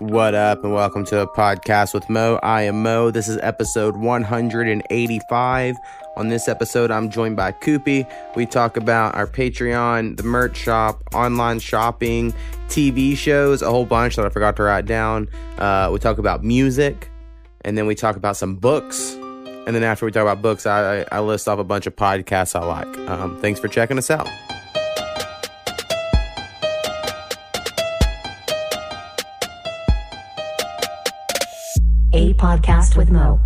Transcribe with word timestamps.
What 0.00 0.34
up, 0.34 0.64
and 0.64 0.72
welcome 0.72 1.04
to 1.04 1.20
a 1.20 1.26
podcast 1.26 1.92
with 1.92 2.08
Mo. 2.08 2.40
I 2.42 2.62
am 2.62 2.82
Mo. 2.82 3.10
This 3.10 3.28
is 3.28 3.36
episode 3.42 3.98
185. 3.98 5.76
On 6.16 6.28
this 6.28 6.48
episode, 6.48 6.90
I'm 6.90 7.10
joined 7.10 7.36
by 7.36 7.52
Coopie. 7.52 8.10
We 8.34 8.46
talk 8.46 8.78
about 8.78 9.14
our 9.14 9.26
Patreon, 9.26 10.16
the 10.16 10.22
merch 10.22 10.56
shop, 10.56 11.02
online 11.12 11.58
shopping, 11.58 12.32
TV 12.68 13.14
shows, 13.14 13.60
a 13.60 13.68
whole 13.68 13.84
bunch 13.84 14.16
that 14.16 14.24
I 14.24 14.30
forgot 14.30 14.56
to 14.56 14.62
write 14.62 14.86
down. 14.86 15.28
Uh, 15.58 15.90
we 15.92 15.98
talk 15.98 16.16
about 16.16 16.42
music, 16.42 17.10
and 17.60 17.76
then 17.76 17.86
we 17.86 17.94
talk 17.94 18.16
about 18.16 18.38
some 18.38 18.56
books. 18.56 19.12
And 19.12 19.76
then 19.76 19.82
after 19.82 20.06
we 20.06 20.12
talk 20.12 20.22
about 20.22 20.40
books, 20.40 20.64
I, 20.64 21.04
I, 21.12 21.20
list 21.20 21.46
off 21.46 21.58
a 21.58 21.64
bunch 21.64 21.86
of 21.86 21.94
podcasts 21.94 22.58
I 22.58 22.64
like. 22.64 22.98
Um, 23.10 23.38
thanks 23.42 23.60
for 23.60 23.68
checking 23.68 23.98
us 23.98 24.10
out. 24.10 24.30
Podcast 32.40 32.96
with 32.96 33.10
Mo. 33.10 33.38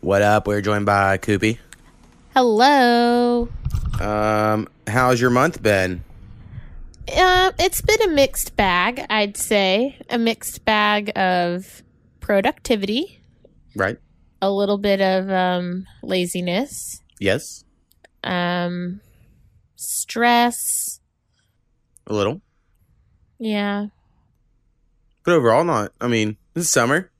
What 0.00 0.22
up? 0.22 0.46
We're 0.46 0.60
joined 0.60 0.86
by 0.86 1.18
Coopie. 1.18 1.58
Hello. 2.34 3.48
Um, 4.00 4.68
how's 4.86 5.20
your 5.20 5.30
month 5.30 5.62
been? 5.62 6.02
Uh, 7.14 7.52
it's 7.58 7.80
been 7.82 8.00
a 8.02 8.08
mixed 8.08 8.56
bag, 8.56 9.04
I'd 9.10 9.36
say. 9.36 9.98
A 10.08 10.18
mixed 10.18 10.64
bag 10.64 11.12
of 11.16 11.82
productivity, 12.20 13.20
Right? 13.76 13.98
a 14.42 14.50
little 14.50 14.78
bit 14.78 15.00
of 15.02 15.28
um, 15.30 15.86
laziness, 16.02 17.00
Yes, 17.18 17.64
um, 18.24 19.00
stress. 19.80 21.00
a 22.06 22.12
little, 22.12 22.40
Yeah. 23.38 23.86
but 25.24 25.32
overall, 25.34 25.64
not. 25.64 25.92
I 26.00 26.08
mean, 26.08 26.36
this 26.54 26.64
is 26.66 26.70
summer, 26.72 27.10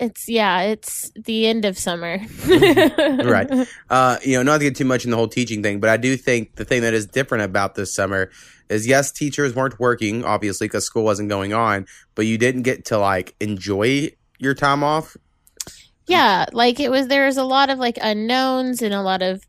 It's, 0.00 0.28
yeah, 0.28 0.60
it's 0.62 1.10
the 1.16 1.46
end 1.48 1.64
of 1.64 1.76
summer. 1.78 2.18
right? 2.48 3.50
Uh, 3.90 4.18
you 4.22 4.36
know, 4.36 4.42
not 4.42 4.58
to 4.58 4.64
get 4.64 4.76
too 4.76 4.84
much 4.84 5.04
in 5.04 5.10
the 5.10 5.16
whole 5.16 5.26
teaching 5.28 5.62
thing, 5.62 5.80
but 5.80 5.88
I 5.90 5.96
do 5.96 6.16
think 6.16 6.54
the 6.56 6.64
thing 6.64 6.82
that 6.82 6.92
is 6.94 7.06
different 7.06 7.44
about 7.44 7.74
this 7.74 7.94
summer 7.94 8.30
is 8.68 8.86
yes, 8.86 9.10
teachers 9.10 9.54
weren't 9.54 9.80
working, 9.80 10.24
obviously, 10.24 10.66
because 10.68 10.84
school 10.84 11.02
wasn't 11.04 11.30
going 11.30 11.52
on, 11.54 11.86
but 12.14 12.26
you 12.26 12.36
didn't 12.38 12.62
get 12.62 12.84
to 12.86 12.98
like 12.98 13.34
enjoy 13.40 14.10
your 14.38 14.54
time 14.54 14.84
off. 14.84 15.16
yeah 16.06 16.46
like 16.52 16.78
it 16.78 16.90
was 16.90 17.08
there 17.08 17.26
was 17.26 17.36
a 17.38 17.44
lot 17.44 17.70
of 17.70 17.78
like 17.78 17.98
unknowns 18.00 18.82
and 18.82 18.94
a 18.94 19.02
lot 19.02 19.20
of 19.22 19.42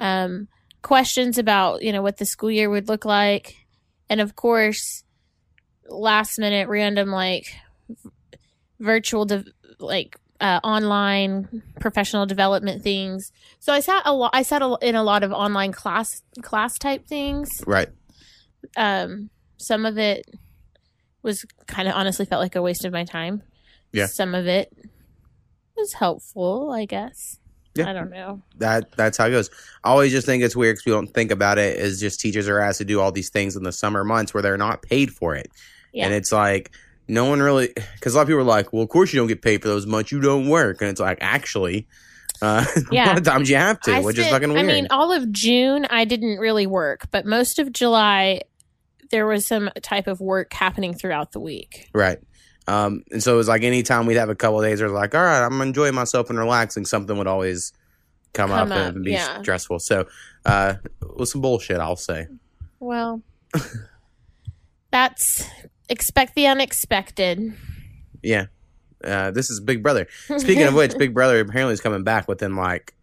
um 0.00 0.48
questions 0.84 1.38
about 1.38 1.82
you 1.82 1.90
know 1.90 2.02
what 2.02 2.18
the 2.18 2.26
school 2.26 2.50
year 2.50 2.70
would 2.70 2.88
look 2.88 3.04
like. 3.04 3.56
And 4.08 4.20
of 4.20 4.36
course 4.36 5.02
last 5.88 6.38
minute 6.38 6.68
random 6.68 7.08
like 7.10 7.46
virtual 8.78 9.24
de- 9.24 9.46
like 9.80 10.16
uh, 10.40 10.60
online 10.62 11.62
professional 11.80 12.26
development 12.26 12.82
things. 12.82 13.32
So 13.58 13.72
i 13.72 13.80
sat 13.80 14.02
a 14.04 14.12
lot 14.12 14.30
i 14.34 14.42
sat 14.42 14.62
a, 14.62 14.76
in 14.82 14.94
a 14.94 15.02
lot 15.02 15.24
of 15.24 15.32
online 15.32 15.72
class 15.72 16.22
class 16.42 16.78
type 16.78 17.06
things. 17.06 17.48
Right. 17.66 17.88
um 18.76 19.30
some 19.56 19.86
of 19.86 19.96
it 19.96 20.26
was 21.22 21.46
kind 21.66 21.88
of 21.88 21.94
honestly 21.94 22.26
felt 22.26 22.42
like 22.42 22.56
a 22.56 22.62
waste 22.62 22.84
of 22.84 22.92
my 22.92 23.04
time. 23.04 23.42
Yeah. 23.90 24.06
some 24.06 24.34
of 24.34 24.46
it 24.46 24.70
was 25.76 25.94
helpful 25.94 26.72
i 26.72 26.84
guess 26.84 27.38
Yeah. 27.74 27.90
i 27.90 27.92
don't 27.92 28.10
know 28.10 28.40
That 28.58 28.92
that's 28.96 29.18
how 29.18 29.26
it 29.26 29.30
goes. 29.30 29.50
I 29.82 29.90
always 29.90 30.12
just 30.12 30.26
think 30.26 30.42
it's 30.42 30.54
weird 30.56 30.74
because 30.76 30.86
we 30.86 30.92
don't 30.92 31.12
think 31.12 31.30
about 31.30 31.58
it. 31.58 31.76
Is 31.78 32.00
just 32.00 32.20
teachers 32.20 32.48
are 32.48 32.60
asked 32.60 32.78
to 32.78 32.84
do 32.84 33.00
all 33.00 33.10
these 33.12 33.30
things 33.30 33.56
in 33.56 33.64
the 33.64 33.72
summer 33.72 34.04
months 34.04 34.32
where 34.32 34.42
they're 34.42 34.56
not 34.56 34.82
paid 34.82 35.12
for 35.12 35.34
it. 35.34 35.50
yeah 35.92 36.06
And 36.06 36.14
it's 36.14 36.30
like 36.32 36.70
no 37.08 37.24
one 37.26 37.40
really 37.42 37.72
because 37.94 38.14
a 38.14 38.16
lot 38.18 38.22
of 38.22 38.28
people 38.28 38.40
are 38.40 38.44
like, 38.44 38.72
well, 38.72 38.82
of 38.82 38.88
course 38.88 39.12
you 39.12 39.18
don't 39.20 39.26
get 39.28 39.42
paid 39.42 39.60
for 39.62 39.68
those 39.68 39.86
months. 39.86 40.10
You 40.12 40.20
don't 40.20 40.48
work, 40.48 40.80
and 40.80 40.88
it's 40.90 41.00
like 41.00 41.18
actually, 41.20 41.86
uh, 42.40 42.64
yeah. 42.90 43.06
a 43.06 43.08
lot 43.08 43.18
of 43.18 43.24
times 43.24 43.50
you 43.50 43.56
have 43.56 43.80
to, 43.82 43.92
I 43.96 44.00
which 44.00 44.18
is 44.18 44.26
fucking 44.28 44.52
weird. 44.52 44.64
I 44.64 44.66
mean, 44.66 44.86
all 44.90 45.12
of 45.12 45.30
June 45.32 45.86
I 45.90 46.04
didn't 46.04 46.38
really 46.38 46.66
work, 46.66 47.10
but 47.10 47.26
most 47.26 47.58
of 47.58 47.72
July 47.72 48.40
there 49.10 49.26
was 49.26 49.46
some 49.46 49.70
type 49.82 50.06
of 50.06 50.20
work 50.20 50.52
happening 50.52 50.94
throughout 50.94 51.32
the 51.32 51.40
week. 51.40 51.88
right. 51.92 52.18
Um, 52.66 53.04
and 53.10 53.22
so 53.22 53.34
it 53.34 53.36
was 53.36 53.48
like 53.48 53.62
anytime 53.62 54.06
we'd 54.06 54.16
have 54.16 54.30
a 54.30 54.34
couple 54.34 54.60
of 54.60 54.66
days 54.66 54.80
where 54.80 54.88
it's 54.88 54.94
like, 54.94 55.14
all 55.14 55.22
right, 55.22 55.44
I'm 55.44 55.60
enjoying 55.60 55.94
myself 55.94 56.30
and 56.30 56.38
relaxing, 56.38 56.84
something 56.86 57.16
would 57.18 57.26
always 57.26 57.72
come, 58.32 58.50
Come 58.50 58.70
up, 58.70 58.76
up, 58.76 58.94
and 58.94 59.04
be 59.04 59.12
yeah. 59.12 59.42
stressful. 59.42 59.80
So 59.80 60.06
uh, 60.46 60.74
it 61.02 61.16
was 61.16 61.32
some 61.32 61.40
bullshit, 61.40 61.78
I'll 61.78 61.96
say. 61.96 62.26
Well, 62.80 63.22
that's 64.90 65.46
expect 65.88 66.34
the 66.34 66.46
unexpected. 66.46 67.54
Yeah. 68.22 68.46
Uh, 69.02 69.30
this 69.30 69.50
is 69.50 69.60
Big 69.60 69.82
Brother. 69.82 70.06
Speaking 70.38 70.62
of 70.62 70.74
which, 70.74 70.96
Big 70.96 71.12
Brother 71.12 71.40
apparently 71.40 71.74
is 71.74 71.80
coming 71.80 72.04
back 72.04 72.26
within 72.26 72.56
like 72.56 72.94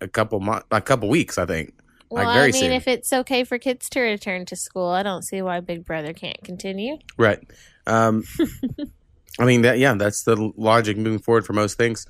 a 0.00 0.08
couple 0.08 0.40
months, 0.40 0.66
a 0.70 0.80
couple 0.80 1.08
weeks, 1.08 1.38
I 1.38 1.46
think. 1.46 1.74
Well, 2.10 2.24
like, 2.24 2.38
I 2.38 2.46
mean, 2.46 2.52
soon. 2.52 2.72
if 2.72 2.88
it's 2.88 3.12
okay 3.12 3.44
for 3.44 3.58
kids 3.58 3.88
to 3.90 4.00
return 4.00 4.44
to 4.46 4.56
school, 4.56 4.88
I 4.88 5.02
don't 5.02 5.22
see 5.22 5.42
why 5.42 5.60
Big 5.60 5.84
Brother 5.84 6.12
can't 6.12 6.42
continue. 6.42 6.98
Right. 7.16 7.40
Um, 7.86 8.24
I 9.38 9.44
mean, 9.44 9.62
that, 9.62 9.78
yeah, 9.78 9.94
that's 9.94 10.24
the 10.24 10.52
logic 10.56 10.96
moving 10.96 11.20
forward 11.20 11.46
for 11.46 11.52
most 11.52 11.78
things. 11.78 12.06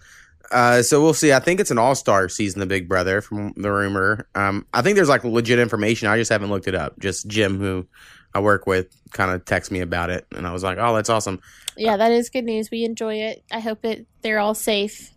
Uh, 0.50 0.82
so 0.82 1.00
we'll 1.00 1.14
see. 1.14 1.32
I 1.32 1.38
think 1.38 1.60
it's 1.60 1.70
an 1.70 1.78
all 1.78 1.94
star 1.94 2.28
season 2.28 2.60
The 2.60 2.66
Big 2.66 2.88
Brother 2.88 3.20
from 3.20 3.52
the 3.56 3.70
rumor. 3.70 4.26
Um, 4.34 4.66
I 4.74 4.82
think 4.82 4.96
there's 4.96 5.08
like 5.08 5.22
legit 5.22 5.58
information. 5.58 6.08
I 6.08 6.16
just 6.16 6.32
haven't 6.32 6.50
looked 6.50 6.66
it 6.66 6.74
up. 6.74 6.98
Just 6.98 7.28
Jim, 7.28 7.58
who 7.58 7.86
I 8.34 8.40
work 8.40 8.66
with, 8.66 8.88
kind 9.12 9.30
of 9.30 9.44
texted 9.44 9.70
me 9.70 9.80
about 9.80 10.10
it, 10.10 10.26
and 10.34 10.46
I 10.46 10.52
was 10.52 10.64
like, 10.64 10.78
"Oh, 10.80 10.94
that's 10.94 11.08
awesome." 11.08 11.40
Yeah, 11.76 11.96
that 11.96 12.10
is 12.10 12.30
good 12.30 12.44
news. 12.44 12.68
We 12.70 12.84
enjoy 12.84 13.14
it. 13.16 13.44
I 13.52 13.60
hope 13.60 13.84
it 13.84 14.06
they're 14.22 14.40
all 14.40 14.54
safe. 14.54 15.12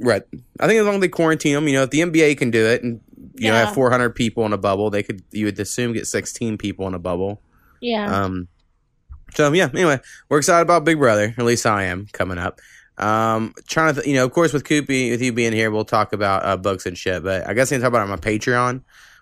Right. 0.00 0.22
I 0.60 0.66
think 0.66 0.78
as 0.78 0.86
long 0.86 0.96
as 0.96 1.00
they 1.00 1.08
quarantine 1.08 1.54
them, 1.54 1.68
you 1.68 1.74
know, 1.74 1.82
if 1.82 1.90
the 1.90 2.00
NBA 2.00 2.38
can 2.38 2.50
do 2.50 2.66
it, 2.66 2.82
and 2.82 3.00
you 3.34 3.50
know, 3.50 3.54
have 3.54 3.74
400 3.74 4.10
people 4.10 4.46
in 4.46 4.52
a 4.52 4.58
bubble, 4.58 4.90
they 4.90 5.02
could. 5.02 5.22
You 5.30 5.46
would 5.46 5.58
assume 5.58 5.92
get 5.92 6.06
16 6.06 6.58
people 6.58 6.86
in 6.86 6.94
a 6.94 6.98
bubble. 6.98 7.40
Yeah. 7.80 8.24
Um, 8.24 8.48
so 9.34 9.52
yeah. 9.52 9.68
Anyway, 9.72 10.00
we're 10.28 10.38
excited 10.38 10.62
about 10.62 10.84
Big 10.84 10.98
Brother. 10.98 11.34
At 11.36 11.44
least 11.44 11.66
I 11.66 11.84
am 11.84 12.06
coming 12.12 12.38
up. 12.38 12.60
Um, 12.98 13.52
trying 13.68 13.94
to, 13.94 14.00
th- 14.00 14.06
you 14.06 14.14
know, 14.14 14.24
of 14.24 14.32
course, 14.32 14.52
with 14.52 14.64
Coopie, 14.64 15.10
with 15.10 15.20
you 15.20 15.32
being 15.32 15.52
here, 15.52 15.70
we'll 15.70 15.84
talk 15.84 16.12
about 16.12 16.44
uh, 16.44 16.56
books 16.56 16.86
and 16.86 16.96
shit. 16.96 17.22
But 17.22 17.46
I 17.46 17.52
guess 17.52 17.70
I 17.70 17.76
can 17.76 17.82
talk 17.82 17.88
about 17.88 18.00
it 18.00 18.04
on 18.04 18.08
my 18.10 18.16
Patreon, 18.16 18.74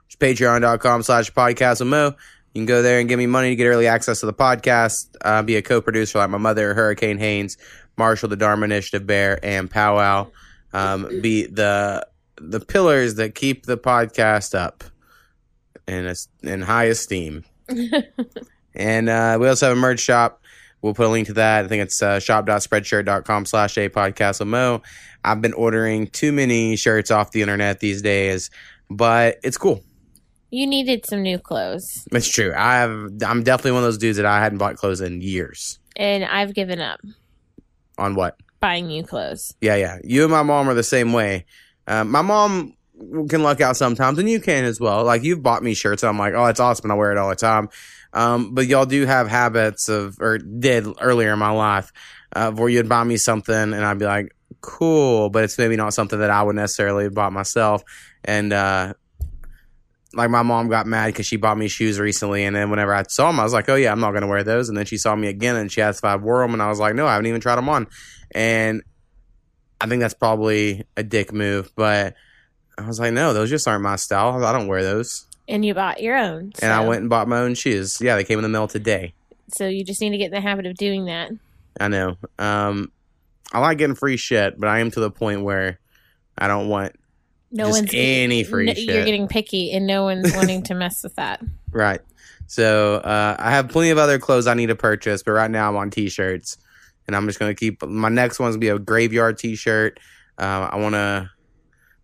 which 0.04 0.14
is 0.14 0.16
patreon.com 0.16 1.02
slash 1.02 1.32
podcast 1.32 1.84
Mo. 1.84 2.14
You 2.54 2.60
can 2.60 2.66
go 2.66 2.82
there 2.82 3.00
and 3.00 3.08
give 3.08 3.18
me 3.18 3.26
money 3.26 3.50
to 3.50 3.56
get 3.56 3.66
early 3.66 3.88
access 3.88 4.20
to 4.20 4.26
the 4.26 4.32
podcast. 4.32 5.08
Uh, 5.20 5.42
be 5.42 5.56
a 5.56 5.62
co-producer 5.62 6.18
like 6.18 6.30
my 6.30 6.38
mother, 6.38 6.72
Hurricane 6.72 7.18
Haynes, 7.18 7.56
Marshall, 7.96 8.28
the 8.28 8.36
Dharma 8.36 8.64
Initiative 8.64 9.04
Bear, 9.04 9.44
and 9.44 9.68
Powwow. 9.68 10.30
Um, 10.74 11.20
be 11.22 11.46
the 11.46 12.06
the 12.36 12.60
pillars 12.60 13.14
that 13.14 13.34
keep 13.34 13.64
the 13.66 13.78
podcast 13.78 14.54
up 14.54 14.84
in 15.88 16.06
a, 16.06 16.14
in 16.42 16.60
high 16.62 16.84
esteem. 16.84 17.44
And 18.76 19.08
uh, 19.08 19.38
we 19.40 19.48
also 19.48 19.68
have 19.68 19.76
a 19.76 19.80
merch 19.80 20.00
shop. 20.00 20.42
We'll 20.82 20.94
put 20.94 21.06
a 21.06 21.08
link 21.08 21.28
to 21.28 21.32
that. 21.34 21.64
I 21.64 21.68
think 21.68 21.82
it's 21.82 22.02
uh, 22.02 22.18
shop.spreadshirt.com 22.18 23.46
slash 23.46 23.78
a 23.78 23.88
podcast 23.88 24.44
Mo. 24.44 24.82
I've 25.24 25.40
been 25.40 25.52
ordering 25.52 26.08
too 26.08 26.32
many 26.32 26.74
shirts 26.74 27.12
off 27.12 27.30
the 27.30 27.40
internet 27.40 27.78
these 27.78 28.02
days, 28.02 28.50
but 28.90 29.38
it's 29.44 29.56
cool. 29.56 29.80
you 30.50 30.66
needed 30.66 31.06
some 31.06 31.22
new 31.22 31.38
clothes, 31.38 32.06
It's 32.10 32.28
true. 32.28 32.52
I 32.56 32.74
have. 32.78 32.90
I'm 33.24 33.44
definitely 33.44 33.70
one 33.72 33.84
of 33.84 33.86
those 33.86 33.98
dudes 33.98 34.16
that 34.16 34.26
I 34.26 34.40
hadn't 34.40 34.58
bought 34.58 34.74
clothes 34.76 35.00
in 35.00 35.20
years. 35.20 35.78
and 35.94 36.24
I've 36.24 36.52
given 36.52 36.80
up 36.80 37.00
On 37.96 38.16
what? 38.16 38.36
Buying 38.64 38.86
new 38.86 39.02
clothes. 39.02 39.54
Yeah, 39.60 39.76
yeah. 39.76 39.98
You 40.02 40.22
and 40.22 40.32
my 40.32 40.42
mom 40.42 40.70
are 40.70 40.75
the 40.75 40.82
same 40.82 41.12
way. 41.12 41.44
Um, 41.86 42.10
my 42.10 42.22
mom 42.22 42.75
can 43.28 43.43
luck 43.43 43.61
out 43.61 43.76
sometimes, 43.76 44.19
and 44.19 44.28
you 44.31 44.40
can 44.40 44.64
as 44.64 44.81
well. 44.81 45.05
Like 45.05 45.22
you've 45.22 45.43
bought 45.43 45.62
me 45.62 45.75
shirts, 45.75 46.02
and 46.02 46.08
I'm 46.08 46.19
like, 46.19 46.32
oh, 46.32 46.46
it's 46.46 46.61
awesome, 46.61 46.87
and 46.87 46.93
I 46.93 46.96
wear 46.96 47.12
it 47.12 47.19
all 47.19 47.28
the 47.28 47.37
time. 47.37 47.69
Um, 48.14 48.55
but 48.55 48.66
y'all 48.66 48.87
do 48.87 49.05
have 49.05 49.28
habits 49.28 49.90
of, 49.90 50.19
or 50.19 50.38
did 50.38 50.87
earlier 50.99 51.34
in 51.34 51.38
my 51.38 51.50
life, 51.50 51.93
uh, 52.34 52.52
where 52.52 52.70
you'd 52.70 52.88
buy 52.88 53.05
me 53.05 53.19
something, 53.19 53.55
and 53.55 53.84
I'd 53.84 53.99
be 53.99 54.06
like, 54.06 54.34
cool, 54.62 55.28
but 55.28 55.44
it's 55.44 55.58
maybe 55.58 55.76
not 55.76 55.93
something 55.93 56.19
that 56.20 56.31
I 56.31 56.43
would 56.43 56.56
necessarily 56.56 57.05
have 57.05 57.14
bought 57.14 57.34
myself. 57.34 57.82
And 58.25 58.50
uh, 58.50 58.94
like 60.14 60.31
my 60.31 60.43
mom 60.43 60.69
got 60.69 60.87
mad 60.87 61.08
because 61.08 61.26
she 61.26 61.37
bought 61.37 61.58
me 61.58 61.69
shoes 61.69 61.99
recently, 61.99 62.44
and 62.44 62.56
then 62.56 62.70
whenever 62.70 62.94
I 62.94 63.02
saw 63.02 63.31
them, 63.31 63.40
I 63.40 63.44
was 63.44 63.52
like, 63.52 63.69
oh 63.69 63.75
yeah, 63.75 63.93
I'm 63.93 64.00
not 64.00 64.12
gonna 64.12 64.26
wear 64.26 64.43
those. 64.43 64.70
And 64.70 64.78
then 64.78 64.87
she 64.87 64.96
saw 64.96 65.14
me 65.14 65.28
again, 65.28 65.56
and 65.56 65.70
she 65.70 65.82
asked 65.82 66.00
if 66.00 66.05
I 66.05 66.16
wore 66.16 66.40
them, 66.40 66.55
and 66.55 66.62
I 66.62 66.70
was 66.70 66.78
like, 66.78 66.94
no, 66.94 67.06
I 67.06 67.12
haven't 67.12 67.26
even 67.26 67.43
tried 67.43 67.56
them 67.56 67.69
on. 67.69 67.88
And 68.34 68.82
I 69.81 69.86
think 69.86 70.00
that's 70.00 70.14
probably 70.14 70.84
a 70.96 71.02
dick 71.02 71.32
move, 71.32 71.70
but 71.76 72.14
I 72.76 72.86
was 72.86 72.98
like, 72.98 73.12
no, 73.12 73.32
those 73.32 73.50
just 73.50 73.69
aren't 73.69 73.82
my 73.82 73.96
style. 73.96 74.44
I 74.44 74.52
don't 74.52 74.66
wear 74.66 74.82
those. 74.82 75.26
And 75.48 75.64
you 75.64 75.75
bought 75.75 76.02
your 76.02 76.16
own. 76.16 76.52
And 76.62 76.72
I 76.72 76.86
went 76.86 77.02
and 77.02 77.10
bought 77.10 77.28
my 77.28 77.38
own 77.38 77.54
shoes. 77.54 78.00
Yeah, 78.00 78.16
they 78.16 78.25
came 78.25 78.38
in 78.38 78.42
the 78.42 78.48
mail 78.48 78.66
today. 78.66 79.12
So 79.54 79.66
you 79.69 79.84
just 79.84 80.00
need 80.00 80.10
to 80.10 80.19
get 80.19 80.26
in 80.26 80.31
the 80.32 80.40
habit 80.40 80.66
of 80.66 80.75
doing 80.76 81.04
that. 81.04 81.31
I 81.78 81.88
know. 81.88 82.16
Um, 82.38 82.90
I 83.52 83.58
like 83.60 83.78
getting 83.78 83.94
free 83.94 84.16
shit, 84.16 84.58
but 84.58 84.69
I 84.69 84.78
am 84.80 84.90
to 84.92 85.00
the 85.00 85.10
point 85.10 85.42
where 85.42 85.78
I 86.38 86.48
don't 86.48 86.69
want 86.69 86.96
No 87.52 87.66
Just 87.66 87.80
one's 87.82 87.90
any 87.92 88.42
free 88.42 88.66
no- 88.66 88.75
shit. 88.75 88.84
You're 88.84 89.04
getting 89.04 89.28
picky, 89.28 89.70
and 89.72 89.87
no 89.87 90.04
one's 90.04 90.32
wanting 90.37 90.62
to 90.64 90.75
mess 90.75 91.02
with 91.04 91.14
that. 91.16 91.42
right. 91.70 92.00
So 92.46 92.96
uh, 92.96 93.37
I 93.38 93.52
have 93.52 93.69
plenty 93.69 93.90
of 93.90 93.98
other 93.98 94.19
clothes 94.19 94.46
I 94.46 94.54
need 94.54 94.66
to 94.66 94.76
purchase, 94.76 95.22
but 95.22 95.32
right 95.32 95.50
now 95.50 95.69
I'm 95.70 95.76
on 95.76 95.90
t-shirts, 95.90 96.58
and 97.06 97.14
I'm 97.16 97.26
just 97.26 97.38
gonna 97.38 97.54
keep 97.54 97.82
my 97.84 98.08
next 98.08 98.38
one's 98.38 98.56
gonna 98.56 98.60
be 98.60 98.68
a 98.68 98.78
graveyard 98.78 99.38
t-shirt. 99.38 100.00
Uh, 100.38 100.68
I 100.72 100.76
want 100.76 100.94
to. 100.94 101.30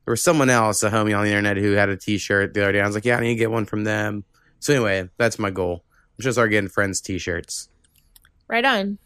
There 0.05 0.13
was 0.13 0.23
someone 0.23 0.51
else, 0.51 0.83
a 0.83 0.91
homie 0.91 1.17
on 1.17 1.25
the 1.25 1.31
internet, 1.31 1.57
who 1.57 1.73
had 1.73 1.89
a 1.89 1.97
t-shirt 1.97 2.55
the 2.55 2.63
other 2.63 2.73
day. 2.73 2.81
I 2.81 2.87
was 2.87 2.95
like, 2.95 3.05
yeah, 3.05 3.17
I 3.17 3.21
need 3.21 3.35
to 3.35 3.35
get 3.37 3.51
one 3.51 3.67
from 3.67 3.85
them. 3.85 4.25
So 4.59 4.73
anyway, 4.75 5.09
that's 5.19 5.39
my 5.39 5.51
goal. 5.51 5.85
I'm 6.19 6.23
just 6.23 6.35
start 6.37 6.51
getting 6.51 6.69
friends 6.69 7.01
t-shirts. 7.01 7.69
Right 8.49 8.65
on. 8.65 8.99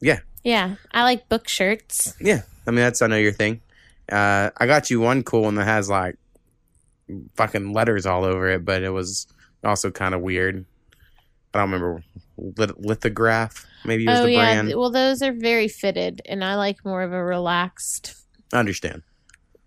Yeah. 0.00 0.20
Yeah, 0.44 0.76
I 0.92 1.02
like 1.02 1.28
book 1.28 1.48
shirts. 1.48 2.14
Yeah, 2.20 2.42
I 2.66 2.70
mean 2.70 2.80
that's 2.80 3.02
I 3.02 3.06
know 3.08 3.16
your 3.16 3.32
thing. 3.32 3.60
Uh, 4.10 4.50
I 4.56 4.66
got 4.66 4.90
you 4.90 5.00
one 5.00 5.22
cool 5.22 5.42
one 5.42 5.56
that 5.56 5.64
has 5.64 5.90
like 5.90 6.16
fucking 7.36 7.72
letters 7.72 8.06
all 8.06 8.24
over 8.24 8.48
it, 8.48 8.64
but 8.64 8.82
it 8.82 8.90
was 8.90 9.26
also 9.64 9.90
kind 9.90 10.14
of 10.14 10.20
weird. 10.20 10.64
I 11.52 11.58
don't 11.58 11.70
remember 11.70 12.02
Lit- 12.36 12.80
lithograph. 12.80 13.66
Maybe 13.84 14.06
was 14.06 14.20
oh 14.20 14.22
the 14.24 14.32
yeah, 14.32 14.38
brand. 14.62 14.74
well 14.76 14.90
those 14.90 15.22
are 15.22 15.32
very 15.32 15.68
fitted, 15.68 16.22
and 16.26 16.44
I 16.44 16.56
like 16.56 16.84
more 16.84 17.02
of 17.02 17.12
a 17.12 17.22
relaxed. 17.22 18.14
I 18.52 18.58
understand. 18.58 19.02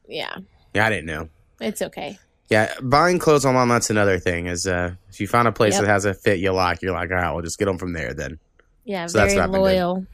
Yeah, 0.07 0.35
Yeah, 0.73 0.85
I 0.85 0.89
didn't 0.89 1.05
know. 1.05 1.29
it's 1.59 1.81
okay. 1.81 2.17
Yeah, 2.49 2.73
buying 2.81 3.17
clothes 3.19 3.45
online 3.45 3.69
that's 3.69 3.89
another 3.89 4.19
thing. 4.19 4.47
Is 4.47 4.67
uh, 4.67 4.95
if 5.09 5.19
you 5.21 5.27
find 5.27 5.47
a 5.47 5.51
place 5.53 5.73
Yep. 5.75 5.83
that 5.83 5.89
has 5.89 6.05
a 6.05 6.13
fit 6.13 6.39
you 6.39 6.51
like, 6.51 6.81
you're 6.81 6.91
like, 6.91 7.09
all 7.09 7.15
right, 7.17 7.31
we'll 7.31 7.43
just 7.43 7.57
get 7.57 7.65
them 7.65 7.77
from 7.77 7.93
there 7.93 8.13
then. 8.13 8.39
Yeah, 8.83 9.05
So 9.07 9.19
that's 9.19 9.33
very 9.33 9.47
what 9.47 9.51
been 9.53 9.61
doing. 9.61 9.75
loyal. 9.77 10.05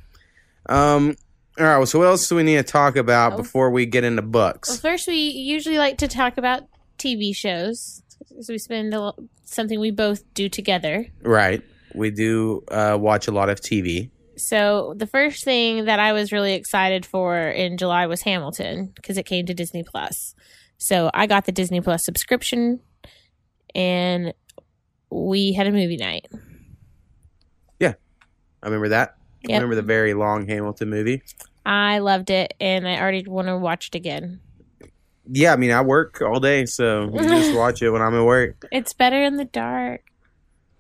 Um, 0.70 1.16
all 1.58 1.66
right. 1.66 1.78
Well, 1.78 1.86
so 1.88 1.98
what 2.00 2.06
else 2.06 2.28
do 2.30 2.36
we 2.36 2.44
need 2.44 2.58
to 2.58 2.64
talk 2.64 2.96
about 2.98 3.34
Oh. 3.34 3.38
before 3.38 3.72
we 3.72 3.86
get 3.88 4.04
into 4.04 4.22
books? 4.22 4.70
Well, 4.70 4.78
first 4.78 5.08
we 5.08 5.16
usually 5.16 5.78
like 5.80 5.98
to 6.00 6.08
talk 6.08 6.38
about 6.38 6.64
TV 7.00 7.36
shows. 7.36 8.04
So 8.42 8.54
we 8.54 8.60
spend 8.60 8.94
a, 8.94 9.00
lo- 9.00 9.16
something 9.46 9.80
we 9.80 9.90
both 9.92 10.22
do 10.36 10.50
together. 10.50 11.08
Right. 11.24 11.64
We 11.94 12.12
do 12.12 12.64
uh, 12.70 12.98
watch 13.00 13.28
a 13.28 13.32
lot 13.32 13.50
of 13.50 13.62
TV. 13.62 14.12
So 14.38 14.94
the 14.96 15.08
first 15.08 15.44
thing 15.44 15.86
that 15.86 16.00
I 16.00 16.14
was 16.14 16.32
really 16.32 16.54
excited 16.54 17.06
for 17.06 17.38
in 17.38 17.78
July 17.78 18.06
was 18.06 18.22
Hamilton 18.22 18.92
because 18.96 19.18
it 19.18 19.26
came 19.26 19.46
to 19.48 19.54
Disney 19.54 19.84
Plus. 19.84 20.36
So 20.78 21.10
I 21.14 21.26
got 21.26 21.46
the 21.46 21.52
Disney 21.52 21.82
Plus 21.82 22.06
subscription, 22.06 22.80
and 23.74 24.34
we 25.10 25.54
had 25.54 25.66
a 25.66 25.72
movie 25.72 25.98
night. 25.98 26.28
Yeah, 27.80 27.94
I 28.62 28.68
remember 28.68 28.90
that. 28.90 29.16
I 29.50 29.54
remember 29.54 29.76
the 29.76 29.82
very 29.82 30.14
long 30.14 30.48
Hamilton 30.48 30.90
movie. 30.90 31.24
I 31.66 32.00
loved 32.00 32.30
it, 32.30 32.54
and 32.60 32.88
I 32.88 33.00
already 33.00 33.28
want 33.28 33.48
to 33.48 33.58
watch 33.58 33.88
it 33.88 33.96
again. 33.96 34.40
Yeah, 35.30 35.52
I 35.52 35.56
mean, 35.58 35.72
I 35.72 35.82
work 35.82 36.22
all 36.22 36.40
day, 36.40 36.66
so 36.66 37.10
you 37.14 37.20
just 37.20 37.56
watch 37.58 37.82
it 37.82 37.90
when 37.90 38.02
I'm 38.02 38.16
at 38.16 38.24
work. 38.24 38.66
It's 38.72 38.94
better 38.94 39.22
in 39.22 39.38
the 39.38 39.46
dark. 39.46 40.02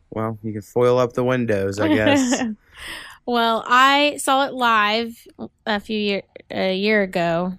Well, 0.09 0.38
you 0.44 0.54
can 0.54 0.62
foil 0.62 0.98
up 0.98 1.13
the 1.13 1.24
windows, 1.24 1.80
I 1.80 1.89
guess. 1.94 2.44
well, 3.25 3.63
I 3.68 4.18
saw 4.18 4.45
it 4.45 4.54
live 4.54 5.27
a 5.65 5.80
few 5.80 5.98
year 6.00 6.24
a 6.50 6.74
year 6.74 7.04
ago, 7.04 7.54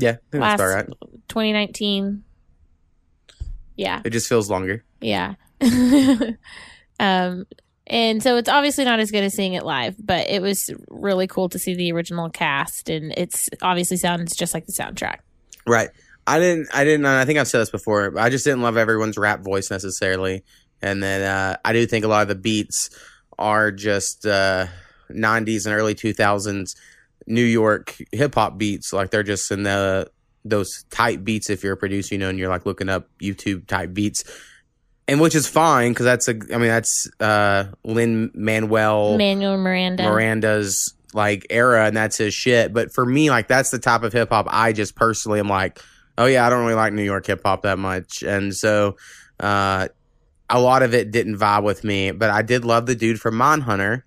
yeah, 0.00 0.10
I 0.10 0.12
think 0.30 0.42
that's 0.42 0.60
Last- 0.60 0.74
right. 0.74 0.86
2019. 1.28 2.24
Yeah. 3.76 4.02
It 4.04 4.10
just 4.10 4.28
feels 4.28 4.50
longer. 4.50 4.84
Yeah. 5.00 5.34
um, 7.00 7.46
and 7.86 8.22
so 8.22 8.36
it's 8.36 8.48
obviously 8.48 8.84
not 8.84 9.00
as 9.00 9.10
good 9.10 9.24
as 9.24 9.34
seeing 9.34 9.54
it 9.54 9.64
live, 9.64 9.96
but 9.98 10.28
it 10.28 10.40
was 10.42 10.70
really 10.88 11.26
cool 11.26 11.48
to 11.50 11.58
see 11.58 11.74
the 11.74 11.92
original 11.92 12.30
cast, 12.30 12.88
and 12.88 13.12
it's 13.16 13.48
obviously 13.62 13.96
sounds 13.96 14.36
just 14.36 14.54
like 14.54 14.66
the 14.66 14.72
soundtrack. 14.72 15.18
Right. 15.66 15.88
I 16.26 16.38
didn't. 16.38 16.68
I 16.72 16.84
didn't. 16.84 17.06
I 17.06 17.24
think 17.24 17.38
I've 17.38 17.48
said 17.48 17.60
this 17.60 17.70
before. 17.70 18.10
But 18.12 18.22
I 18.22 18.30
just 18.30 18.44
didn't 18.44 18.62
love 18.62 18.76
everyone's 18.76 19.18
rap 19.18 19.40
voice 19.40 19.70
necessarily, 19.70 20.44
and 20.82 21.02
then 21.02 21.22
uh, 21.22 21.56
I 21.64 21.72
do 21.72 21.86
think 21.86 22.04
a 22.04 22.08
lot 22.08 22.22
of 22.22 22.28
the 22.28 22.34
beats 22.34 22.90
are 23.38 23.70
just 23.70 24.26
uh, 24.26 24.66
'90s 25.10 25.66
and 25.66 25.74
early 25.74 25.94
2000s 25.94 26.76
New 27.26 27.44
York 27.44 27.96
hip 28.12 28.34
hop 28.34 28.58
beats. 28.58 28.92
Like 28.92 29.10
they're 29.10 29.22
just 29.22 29.50
in 29.50 29.62
the 29.62 30.10
those 30.44 30.84
type 30.90 31.22
beats. 31.24 31.50
If 31.50 31.62
you're 31.62 31.74
a 31.74 31.76
producer, 31.76 32.14
you 32.14 32.18
know, 32.18 32.28
and 32.28 32.38
you're 32.38 32.48
like 32.48 32.66
looking 32.66 32.88
up 32.88 33.08
YouTube 33.20 33.66
type 33.66 33.92
beats, 33.92 34.24
and 35.06 35.20
which 35.20 35.34
is 35.34 35.46
fine 35.46 35.92
because 35.92 36.04
that's 36.04 36.28
a. 36.28 36.32
I 36.32 36.58
mean, 36.58 36.68
that's 36.68 37.08
uh, 37.20 37.66
Lin 37.84 38.30
Manuel. 38.34 39.16
Manuel 39.18 39.56
Miranda. 39.58 40.04
Miranda's 40.04 40.94
like 41.14 41.46
era 41.50 41.86
and 41.86 41.96
that's 41.96 42.16
his 42.16 42.34
shit. 42.34 42.72
But 42.72 42.92
for 42.92 43.04
me, 43.04 43.30
like 43.30 43.48
that's 43.48 43.70
the 43.70 43.78
type 43.78 44.02
of 44.02 44.12
hip 44.12 44.30
hop 44.30 44.46
I 44.48 44.72
just 44.72 44.94
personally 44.94 45.40
am 45.40 45.48
like, 45.48 45.80
oh 46.18 46.26
yeah, 46.26 46.46
I 46.46 46.50
don't 46.50 46.60
really 46.60 46.74
like 46.74 46.92
New 46.92 47.02
York 47.02 47.26
hip 47.26 47.42
hop 47.44 47.62
that 47.62 47.78
much. 47.78 48.22
And 48.22 48.54
so 48.54 48.96
uh 49.38 49.88
a 50.50 50.60
lot 50.60 50.82
of 50.82 50.94
it 50.94 51.10
didn't 51.10 51.38
vibe 51.38 51.62
with 51.62 51.84
me, 51.84 52.10
but 52.10 52.30
I 52.30 52.42
did 52.42 52.64
love 52.64 52.86
the 52.86 52.94
dude 52.94 53.20
from 53.20 53.34
Mindhunter 53.34 54.02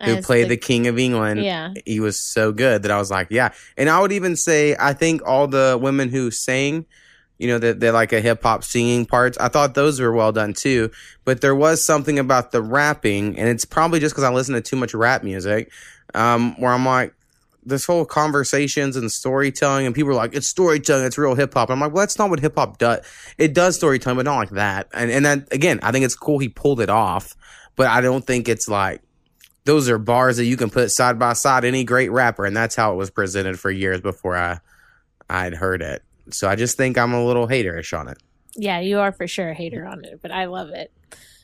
who 0.00 0.16
as 0.16 0.26
played 0.26 0.48
the, 0.48 0.56
King 0.56 0.88
of 0.88 0.98
England. 0.98 1.44
yeah. 1.44 1.72
He 1.86 2.00
was 2.00 2.18
so 2.18 2.50
good 2.50 2.82
that 2.82 2.90
I 2.90 2.98
was 2.98 3.10
like, 3.10 3.28
yeah. 3.30 3.52
And 3.76 3.88
I 3.88 4.00
would 4.00 4.10
even 4.10 4.34
say 4.34 4.74
I 4.78 4.94
think 4.94 5.22
all 5.24 5.46
the 5.46 5.78
women 5.80 6.08
who 6.08 6.30
sang 6.30 6.86
you 7.42 7.48
know 7.48 7.58
that 7.58 7.80
they're 7.80 7.90
like 7.90 8.12
a 8.12 8.20
hip 8.20 8.40
hop 8.44 8.62
singing 8.62 9.04
parts. 9.04 9.36
I 9.38 9.48
thought 9.48 9.74
those 9.74 10.00
were 10.00 10.12
well 10.12 10.30
done 10.30 10.54
too, 10.54 10.92
but 11.24 11.40
there 11.40 11.56
was 11.56 11.84
something 11.84 12.20
about 12.20 12.52
the 12.52 12.62
rapping, 12.62 13.36
and 13.36 13.48
it's 13.48 13.64
probably 13.64 13.98
just 13.98 14.14
because 14.14 14.22
I 14.22 14.32
listen 14.32 14.54
to 14.54 14.60
too 14.60 14.76
much 14.76 14.94
rap 14.94 15.24
music, 15.24 15.72
um, 16.14 16.54
where 16.60 16.70
I'm 16.70 16.86
like, 16.86 17.14
this 17.64 17.86
whole 17.86 18.04
conversations 18.04 18.96
and 18.96 19.10
storytelling, 19.10 19.86
and 19.86 19.94
people 19.94 20.10
are 20.10 20.14
like, 20.14 20.34
it's 20.34 20.48
storytelling, 20.48 21.04
it's 21.04 21.18
real 21.18 21.34
hip 21.34 21.54
hop. 21.54 21.70
I'm 21.70 21.80
like, 21.80 21.92
well, 21.92 22.02
that's 22.02 22.18
not 22.18 22.30
what 22.30 22.40
hip 22.40 22.56
hop 22.56 22.78
does. 22.78 23.04
It 23.38 23.54
does 23.54 23.76
storytelling, 23.76 24.16
but 24.16 24.24
not 24.24 24.36
like 24.36 24.50
that. 24.50 24.88
And 24.92 25.10
and 25.10 25.24
then 25.24 25.46
again, 25.50 25.80
I 25.82 25.92
think 25.92 26.04
it's 26.04 26.16
cool 26.16 26.38
he 26.38 26.48
pulled 26.48 26.80
it 26.80 26.90
off, 26.90 27.34
but 27.76 27.86
I 27.86 28.00
don't 28.00 28.26
think 28.26 28.48
it's 28.48 28.68
like 28.68 29.02
those 29.64 29.88
are 29.88 29.98
bars 29.98 30.38
that 30.38 30.44
you 30.44 30.56
can 30.56 30.70
put 30.70 30.90
side 30.90 31.18
by 31.18 31.34
side 31.34 31.64
any 31.64 31.84
great 31.84 32.10
rapper, 32.10 32.44
and 32.44 32.56
that's 32.56 32.74
how 32.74 32.92
it 32.92 32.96
was 32.96 33.10
presented 33.10 33.58
for 33.60 33.70
years 33.70 34.00
before 34.00 34.36
I 34.36 34.60
I'd 35.30 35.54
heard 35.54 35.82
it. 35.82 36.02
So 36.30 36.48
I 36.48 36.56
just 36.56 36.76
think 36.76 36.98
I'm 36.98 37.12
a 37.12 37.24
little 37.24 37.46
haterish 37.46 37.98
on 37.98 38.08
it. 38.08 38.18
Yeah, 38.54 38.80
you 38.80 38.98
are 38.98 39.12
for 39.12 39.26
sure 39.26 39.50
a 39.50 39.54
hater 39.54 39.86
on 39.86 40.04
it, 40.04 40.20
but 40.20 40.30
I 40.30 40.44
love 40.46 40.70
it. 40.70 40.92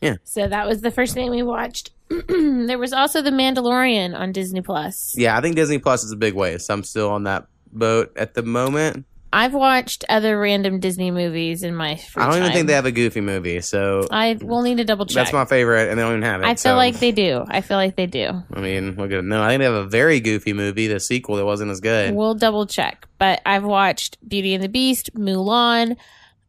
Yeah. 0.00 0.16
So 0.24 0.46
that 0.48 0.66
was 0.66 0.80
the 0.80 0.90
first 0.90 1.14
thing 1.14 1.30
we 1.30 1.42
watched. 1.42 1.90
there 2.08 2.78
was 2.78 2.92
also 2.92 3.22
The 3.22 3.30
Mandalorian 3.30 4.18
on 4.18 4.32
Disney 4.32 4.62
Plus. 4.62 5.14
Yeah, 5.16 5.36
I 5.36 5.40
think 5.40 5.56
Disney 5.56 5.78
Plus 5.78 6.04
is 6.04 6.12
a 6.12 6.16
big 6.16 6.34
way. 6.34 6.58
So 6.58 6.74
I'm 6.74 6.84
still 6.84 7.10
on 7.10 7.24
that 7.24 7.46
boat 7.72 8.16
at 8.16 8.34
the 8.34 8.42
moment. 8.42 9.04
I've 9.30 9.52
watched 9.52 10.04
other 10.08 10.40
random 10.40 10.80
Disney 10.80 11.10
movies 11.10 11.62
in 11.62 11.74
my 11.74 11.96
free 11.96 12.22
I 12.22 12.26
don't 12.26 12.36
even 12.36 12.46
time. 12.48 12.54
think 12.54 12.66
they 12.68 12.72
have 12.72 12.86
a 12.86 12.92
Goofy 12.92 13.20
movie, 13.20 13.60
so 13.60 14.06
I 14.10 14.38
will 14.40 14.62
need 14.62 14.78
to 14.78 14.84
double 14.84 15.04
check. 15.04 15.16
that's 15.16 15.34
my 15.34 15.44
favorite, 15.44 15.90
and 15.90 15.98
they 15.98 16.02
don't 16.02 16.12
even 16.12 16.22
have 16.22 16.40
it. 16.40 16.46
I 16.46 16.54
feel 16.54 16.72
so, 16.72 16.76
like 16.76 16.98
they 16.98 17.12
do. 17.12 17.44
I 17.46 17.60
feel 17.60 17.76
like 17.76 17.94
they 17.94 18.06
do. 18.06 18.42
I 18.54 18.60
mean, 18.60 18.96
look 18.96 19.12
at 19.12 19.22
no. 19.22 19.42
I 19.42 19.48
think 19.48 19.58
they 19.58 19.66
have 19.66 19.74
a 19.74 19.84
very 19.84 20.20
Goofy 20.20 20.54
movie, 20.54 20.86
the 20.86 20.98
sequel 20.98 21.36
that 21.36 21.44
wasn't 21.44 21.70
as 21.70 21.80
good. 21.80 22.14
We'll 22.14 22.34
double 22.34 22.66
check. 22.66 23.06
But 23.18 23.42
I've 23.44 23.64
watched 23.64 24.16
Beauty 24.26 24.54
and 24.54 24.64
the 24.64 24.68
Beast, 24.68 25.14
Mulan, 25.14 25.98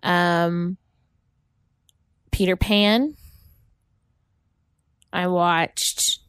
um, 0.01 0.77
Peter 2.31 2.55
Pan. 2.55 3.15
I 5.13 5.27
watched 5.27 6.19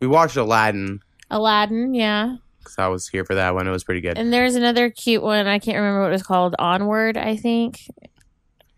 We 0.00 0.06
watched 0.06 0.36
Aladdin 0.36 1.00
Aladdin, 1.30 1.92
yeah. 1.94 2.36
because 2.58 2.78
I 2.78 2.88
was 2.88 3.06
here 3.08 3.24
for 3.24 3.34
that 3.34 3.54
one. 3.54 3.66
It 3.68 3.70
was 3.70 3.84
pretty 3.84 4.00
good. 4.00 4.16
And 4.18 4.32
there's 4.32 4.54
another 4.54 4.88
cute 4.90 5.22
one. 5.22 5.46
I 5.46 5.58
can't 5.58 5.76
remember 5.76 6.00
what 6.02 6.08
it 6.08 6.12
was 6.12 6.22
called. 6.22 6.54
Onward, 6.58 7.16
I 7.18 7.36
think. 7.36 7.78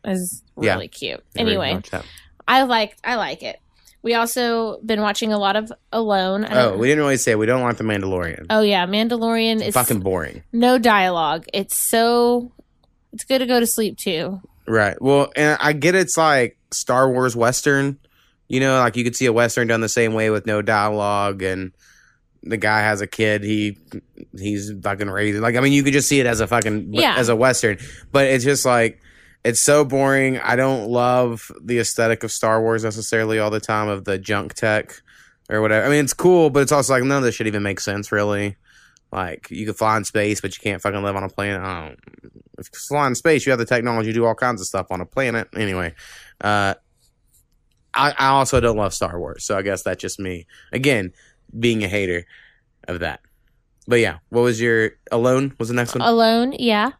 Is 0.04 0.42
Yeah. 0.60 0.74
really 0.74 0.88
cute. 0.88 1.22
Anyway, 1.36 1.74
watched 1.74 1.90
that. 1.90 2.04
I 2.48 2.62
like 2.62 2.96
I 3.04 3.16
like 3.16 3.42
it. 3.42 3.60
We 4.02 4.14
also 4.14 4.80
been 4.80 5.02
watching 5.02 5.30
a 5.32 5.38
lot 5.38 5.56
of 5.56 5.70
Alone. 5.92 6.44
I 6.44 6.52
Oh, 6.62 6.70
don't- 6.70 6.78
we 6.78 6.88
didn't 6.88 7.02
really 7.04 7.18
say 7.18 7.34
we 7.34 7.44
don't 7.46 7.62
like 7.62 7.76
the 7.76 7.84
Mandalorian. 7.84 8.46
oh 8.48 8.62
yeah, 8.62 8.86
Mandalorian 8.86 9.62
is 9.62 9.74
Fucking 9.74 10.00
boring. 10.00 10.42
no 10.52 10.78
dialogue. 10.78 11.44
It's 11.52 11.76
so 11.76 12.50
it's 13.12 13.24
good 13.24 13.40
to 13.40 13.46
go 13.46 13.60
to 13.60 13.66
sleep 13.66 13.98
too. 13.98 14.40
Right. 14.66 15.00
Well, 15.02 15.30
and 15.36 15.58
I 15.60 15.72
get 15.74 15.94
it's 15.94 16.16
like 16.16 16.56
Star 16.70 17.10
Wars 17.10 17.36
Western. 17.36 17.98
You 18.50 18.58
know, 18.60 18.78
like 18.80 18.96
you 18.96 19.04
could 19.04 19.14
see 19.14 19.26
a 19.26 19.32
Western 19.32 19.68
done 19.68 19.80
the 19.80 19.88
same 19.88 20.12
way 20.12 20.28
with 20.28 20.44
no 20.44 20.60
dialogue 20.60 21.40
and 21.42 21.70
the 22.42 22.56
guy 22.56 22.80
has 22.80 23.00
a 23.00 23.06
kid, 23.06 23.44
he 23.44 23.78
he's 24.36 24.72
fucking 24.82 25.08
raising 25.08 25.40
like 25.40 25.56
I 25.56 25.60
mean 25.60 25.72
you 25.72 25.82
could 25.84 25.92
just 25.92 26.08
see 26.08 26.20
it 26.20 26.26
as 26.26 26.40
a 26.40 26.46
fucking 26.46 26.92
Yeah. 26.92 27.14
as 27.16 27.28
a 27.28 27.36
Western. 27.36 27.78
But 28.10 28.26
it's 28.26 28.42
just 28.44 28.66
like 28.66 29.00
it's 29.44 29.62
so 29.62 29.84
boring. 29.84 30.38
I 30.38 30.56
don't 30.56 30.88
love 30.88 31.52
the 31.62 31.78
aesthetic 31.78 32.24
of 32.24 32.32
Star 32.32 32.60
Wars 32.60 32.82
necessarily 32.82 33.38
all 33.38 33.50
the 33.50 33.60
time 33.60 33.88
of 33.88 34.04
the 34.04 34.18
junk 34.18 34.54
tech 34.54 35.00
or 35.48 35.60
whatever. 35.60 35.86
I 35.86 35.90
mean 35.90 36.02
it's 36.04 36.14
cool, 36.14 36.50
but 36.50 36.60
it's 36.64 36.72
also 36.72 36.92
like 36.94 37.04
none 37.04 37.18
of 37.18 37.22
this 37.24 37.36
should 37.36 37.46
even 37.46 37.62
make 37.62 37.78
sense 37.78 38.10
really. 38.10 38.56
Like 39.12 39.50
you 39.50 39.64
could 39.66 39.76
fly 39.76 39.96
in 39.96 40.04
space, 40.04 40.40
but 40.40 40.56
you 40.56 40.62
can't 40.62 40.80
fucking 40.82 41.02
live 41.02 41.14
on 41.16 41.22
a 41.24 41.28
planet. 41.28 41.60
I 41.62 41.88
don't, 41.88 41.98
if 42.58 42.68
you 42.72 42.78
fly 42.88 43.06
in 43.06 43.14
space, 43.14 43.46
you 43.46 43.50
have 43.50 43.58
the 43.58 43.64
technology 43.64 44.08
to 44.10 44.14
do 44.14 44.24
all 44.24 44.34
kinds 44.34 44.60
of 44.60 44.66
stuff 44.66 44.86
on 44.90 45.00
a 45.00 45.06
planet. 45.06 45.48
Anyway, 45.54 45.94
uh, 46.40 46.74
I, 47.94 48.10
I 48.16 48.28
also 48.28 48.60
don't 48.60 48.76
love 48.76 48.94
Star 48.94 49.18
Wars, 49.18 49.44
so 49.44 49.56
I 49.58 49.62
guess 49.62 49.82
that's 49.82 50.00
just 50.00 50.18
me 50.20 50.46
again 50.72 51.12
being 51.58 51.82
a 51.84 51.88
hater 51.88 52.24
of 52.88 53.00
that. 53.00 53.20
But 53.88 53.96
yeah, 54.00 54.18
what 54.28 54.42
was 54.42 54.60
your 54.60 54.92
Alone? 55.10 55.54
Was 55.58 55.68
the 55.68 55.74
next 55.74 55.94
one? 55.94 56.02
Alone, 56.06 56.52
yeah. 56.58 56.92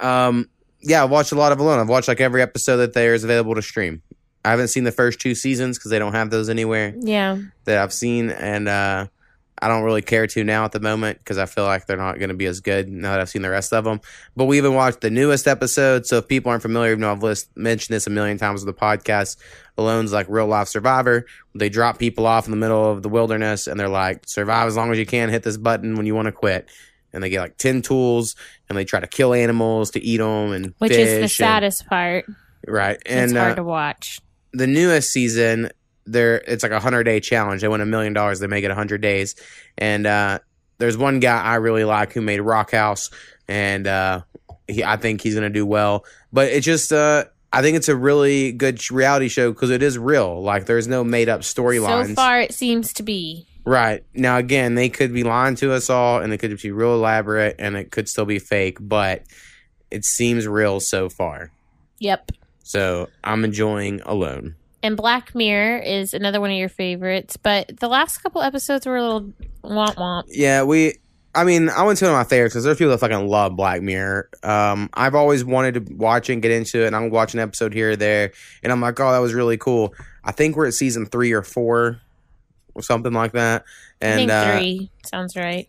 Um, 0.00 0.48
yeah, 0.80 1.02
I've 1.02 1.10
watched 1.10 1.32
a 1.32 1.34
lot 1.34 1.50
of 1.52 1.58
Alone. 1.58 1.78
I've 1.80 1.88
watched 1.88 2.08
like 2.08 2.20
every 2.20 2.42
episode 2.42 2.76
that 2.78 2.94
there 2.94 3.14
is 3.14 3.24
available 3.24 3.54
to 3.54 3.62
stream. 3.62 4.02
I 4.44 4.50
haven't 4.50 4.68
seen 4.68 4.84
the 4.84 4.92
first 4.92 5.20
two 5.20 5.34
seasons 5.34 5.76
because 5.78 5.90
they 5.90 5.98
don't 5.98 6.12
have 6.14 6.30
those 6.30 6.48
anywhere 6.48 6.94
Yeah. 6.96 7.38
that 7.64 7.78
I've 7.78 7.92
seen, 7.92 8.30
and 8.30 8.68
uh, 8.68 9.06
I 9.60 9.68
don't 9.68 9.82
really 9.82 10.02
care 10.02 10.26
to 10.26 10.44
now 10.44 10.64
at 10.64 10.72
the 10.72 10.80
moment 10.80 11.18
because 11.18 11.38
I 11.38 11.46
feel 11.46 11.64
like 11.64 11.86
they're 11.86 11.96
not 11.96 12.18
going 12.18 12.28
to 12.28 12.34
be 12.34 12.46
as 12.46 12.60
good 12.60 12.88
now 12.88 13.10
that 13.12 13.20
I've 13.20 13.28
seen 13.28 13.42
the 13.42 13.50
rest 13.50 13.72
of 13.72 13.84
them. 13.84 14.00
But 14.36 14.44
we 14.44 14.56
even 14.58 14.74
watched 14.74 15.00
the 15.00 15.10
newest 15.10 15.46
episode, 15.48 16.06
so 16.06 16.18
if 16.18 16.28
people 16.28 16.50
aren't 16.50 16.62
familiar, 16.62 16.90
even 16.92 17.00
though 17.02 17.12
I've 17.12 17.22
list, 17.22 17.50
mentioned 17.56 17.94
this 17.94 18.06
a 18.06 18.10
million 18.10 18.38
times 18.38 18.62
on 18.62 18.66
the 18.66 18.72
podcast, 18.72 19.36
Alone's 19.76 20.12
like 20.12 20.26
real 20.28 20.46
life 20.46 20.68
survivor. 20.68 21.26
They 21.54 21.68
drop 21.68 21.98
people 21.98 22.26
off 22.26 22.46
in 22.46 22.50
the 22.50 22.56
middle 22.56 22.90
of 22.90 23.02
the 23.02 23.08
wilderness, 23.08 23.66
and 23.66 23.78
they're 23.78 23.88
like, 23.88 24.24
survive 24.28 24.66
as 24.68 24.76
long 24.76 24.90
as 24.92 24.98
you 24.98 25.06
can. 25.06 25.28
Hit 25.28 25.42
this 25.42 25.56
button 25.56 25.96
when 25.96 26.06
you 26.06 26.14
want 26.14 26.26
to 26.26 26.32
quit. 26.32 26.68
And 27.12 27.22
they 27.24 27.30
get 27.30 27.40
like 27.40 27.56
ten 27.56 27.80
tools, 27.82 28.36
and 28.68 28.76
they 28.76 28.84
try 28.84 29.00
to 29.00 29.06
kill 29.06 29.32
animals 29.34 29.90
to 29.92 30.00
eat 30.00 30.18
them, 30.18 30.52
and 30.52 30.74
Which 30.78 30.92
is 30.92 30.98
the 30.98 31.04
fish 31.22 31.22
and- 31.22 31.30
saddest 31.46 31.86
part. 31.86 32.26
right? 32.66 32.96
it's 33.06 33.10
And 33.32 33.36
hard 33.36 33.52
uh, 33.52 33.56
to 33.56 33.64
watch. 33.64 34.20
the 34.52 34.66
newest 34.66 35.10
season 35.10 35.70
there 36.10 36.36
it's 36.46 36.62
like 36.62 36.72
a 36.72 36.80
hundred 36.80 37.04
day 37.04 37.20
challenge. 37.20 37.60
They 37.60 37.68
win 37.68 37.80
a 37.80 37.86
million 37.86 38.12
dollars 38.12 38.40
they 38.40 38.46
make 38.46 38.64
it 38.64 38.70
a 38.70 38.74
hundred 38.74 39.00
days. 39.00 39.34
And 39.76 40.06
uh 40.06 40.38
there's 40.78 40.96
one 40.96 41.18
guy 41.20 41.42
i 41.42 41.56
really 41.56 41.84
like 41.84 42.12
who 42.12 42.20
made 42.20 42.40
rock 42.40 42.70
house 42.70 43.10
and 43.48 43.86
uh 43.86 44.20
he, 44.68 44.84
i 44.84 44.96
think 44.96 45.20
he's 45.20 45.34
gonna 45.34 45.50
do 45.50 45.66
well. 45.66 46.04
But 46.32 46.48
it 46.52 46.60
just 46.62 46.92
uh 46.92 47.24
i 47.52 47.62
think 47.62 47.76
it's 47.76 47.88
a 47.88 47.96
really 47.96 48.52
good 48.52 48.78
reality 48.90 49.28
show 49.28 49.52
because 49.52 49.70
it 49.70 49.82
is 49.82 49.98
real. 49.98 50.42
Like 50.42 50.66
there's 50.66 50.86
no 50.86 51.04
made 51.04 51.28
up 51.28 51.40
storylines. 51.40 52.08
So 52.08 52.14
far, 52.14 52.40
it 52.40 52.54
seems 52.54 52.92
to 52.94 53.02
be. 53.02 53.46
right. 53.64 54.04
Now 54.14 54.36
again 54.38 54.74
they 54.74 54.88
could 54.88 55.12
be 55.12 55.24
lying 55.24 55.56
to 55.56 55.72
us 55.72 55.90
all 55.90 56.20
and 56.20 56.32
it 56.32 56.38
could 56.38 56.60
be 56.60 56.70
real 56.70 56.94
elaborate 56.94 57.56
and 57.58 57.76
it 57.76 57.90
could 57.90 58.08
still 58.08 58.24
be 58.26 58.38
fake 58.38 58.78
but 58.80 59.22
it 59.90 60.04
seems 60.04 60.46
real 60.46 60.80
so 60.80 61.08
far. 61.08 61.50
Yep. 62.00 62.30
so 62.62 63.08
i'm 63.24 63.44
enjoying 63.44 64.00
alone 64.06 64.54
And 64.82 64.96
Black 64.96 65.34
Mirror 65.34 65.78
is 65.78 66.14
another 66.14 66.40
one 66.40 66.50
of 66.50 66.56
your 66.56 66.68
favorites, 66.68 67.36
but 67.36 67.78
the 67.78 67.88
last 67.88 68.18
couple 68.18 68.42
episodes 68.42 68.86
were 68.86 68.96
a 68.96 69.02
little 69.02 69.32
womp 69.64 69.96
womp. 69.96 70.24
Yeah, 70.28 70.62
we. 70.62 70.94
I 71.34 71.44
mean, 71.44 71.68
I 71.68 71.82
went 71.82 71.98
to 71.98 72.06
one 72.06 72.14
of 72.14 72.18
my 72.18 72.24
favorites 72.24 72.54
because 72.54 72.64
there's 72.64 72.78
people 72.78 72.90
that 72.90 72.98
fucking 72.98 73.28
love 73.28 73.54
Black 73.54 73.82
Mirror. 73.82 74.30
Um, 74.42 74.88
I've 74.94 75.14
always 75.14 75.44
wanted 75.44 75.74
to 75.74 75.94
watch 75.94 76.30
and 76.30 76.40
get 76.40 76.50
into 76.50 76.82
it, 76.82 76.86
and 76.86 76.96
I'm 76.96 77.10
watching 77.10 77.38
an 77.38 77.46
episode 77.46 77.72
here 77.74 77.92
or 77.92 77.96
there, 77.96 78.32
and 78.62 78.72
I'm 78.72 78.80
like, 78.80 78.98
oh, 78.98 79.12
that 79.12 79.18
was 79.18 79.34
really 79.34 79.56
cool. 79.56 79.94
I 80.24 80.32
think 80.32 80.56
we're 80.56 80.66
at 80.66 80.74
season 80.74 81.06
three 81.06 81.32
or 81.32 81.42
four, 81.42 82.00
or 82.74 82.82
something 82.82 83.12
like 83.12 83.32
that. 83.32 83.64
And 84.00 84.12
I 84.12 84.16
think 84.16 84.30
uh, 84.30 84.58
three 84.58 84.90
sounds 85.04 85.36
right. 85.36 85.68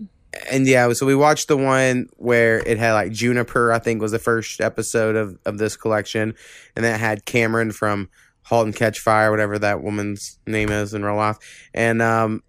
and 0.52 0.68
yeah, 0.68 0.92
so 0.94 1.06
we 1.06 1.16
watched 1.16 1.48
the 1.48 1.58
one 1.58 2.08
where 2.18 2.60
it 2.60 2.78
had 2.78 2.94
like 2.94 3.12
Juniper. 3.12 3.74
I 3.74 3.80
think 3.80 4.02
was 4.02 4.12
the 4.12 4.20
first 4.20 4.62
episode 4.62 5.16
of 5.16 5.38
of 5.46 5.58
this 5.58 5.76
collection, 5.76 6.36
and 6.76 6.86
that 6.86 7.00
had 7.00 7.26
Cameron 7.26 7.72
from 7.72 8.10
*Halt 8.50 8.66
and 8.66 8.76
Catch 8.76 9.00
Fire*, 9.00 9.32
whatever 9.32 9.58
that 9.60 9.82
woman's 9.84 10.40
name 10.48 10.70
is 10.70 10.94
in 10.94 11.06
real 11.06 11.16
life, 11.16 11.38
and 11.74 12.02
um, 12.02 12.44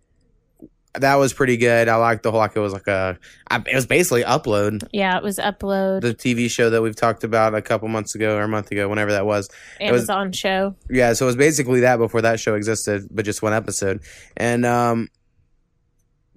that 0.94 1.14
was 1.16 1.32
pretty 1.32 1.56
good. 1.56 1.86
I 1.88 1.94
liked 1.96 2.24
the 2.24 2.30
whole 2.32 2.40
like 2.40 2.56
it 2.56 2.60
was 2.60 2.72
like 2.72 2.88
a 2.88 3.16
it 3.52 3.74
was 3.74 3.86
basically 3.86 4.24
upload 4.24 4.82
Yeah, 4.92 5.16
it 5.16 5.22
was 5.22 5.38
upload 5.38 6.00
the 6.00 6.14
TV 6.14 6.50
show 6.50 6.68
that 6.70 6.82
we've 6.82 6.96
talked 6.96 7.22
about 7.22 7.54
a 7.54 7.62
couple 7.62 7.86
months 7.88 8.14
ago 8.16 8.36
or 8.36 8.42
a 8.42 8.48
month 8.48 8.72
ago, 8.72 8.88
whenever 8.88 9.12
that 9.12 9.24
was. 9.24 9.48
it 9.80 9.92
was- 9.92 10.00
Amazon 10.08 10.32
show. 10.32 10.74
Yeah, 10.88 11.12
so 11.12 11.26
it 11.26 11.28
was 11.28 11.36
basically 11.36 11.80
that 11.80 11.98
before 11.98 12.22
that 12.22 12.40
show 12.40 12.54
existed, 12.56 13.06
but 13.10 13.24
just 13.24 13.40
one 13.42 13.52
episode. 13.52 14.00
And 14.36 14.66
um 14.66 15.08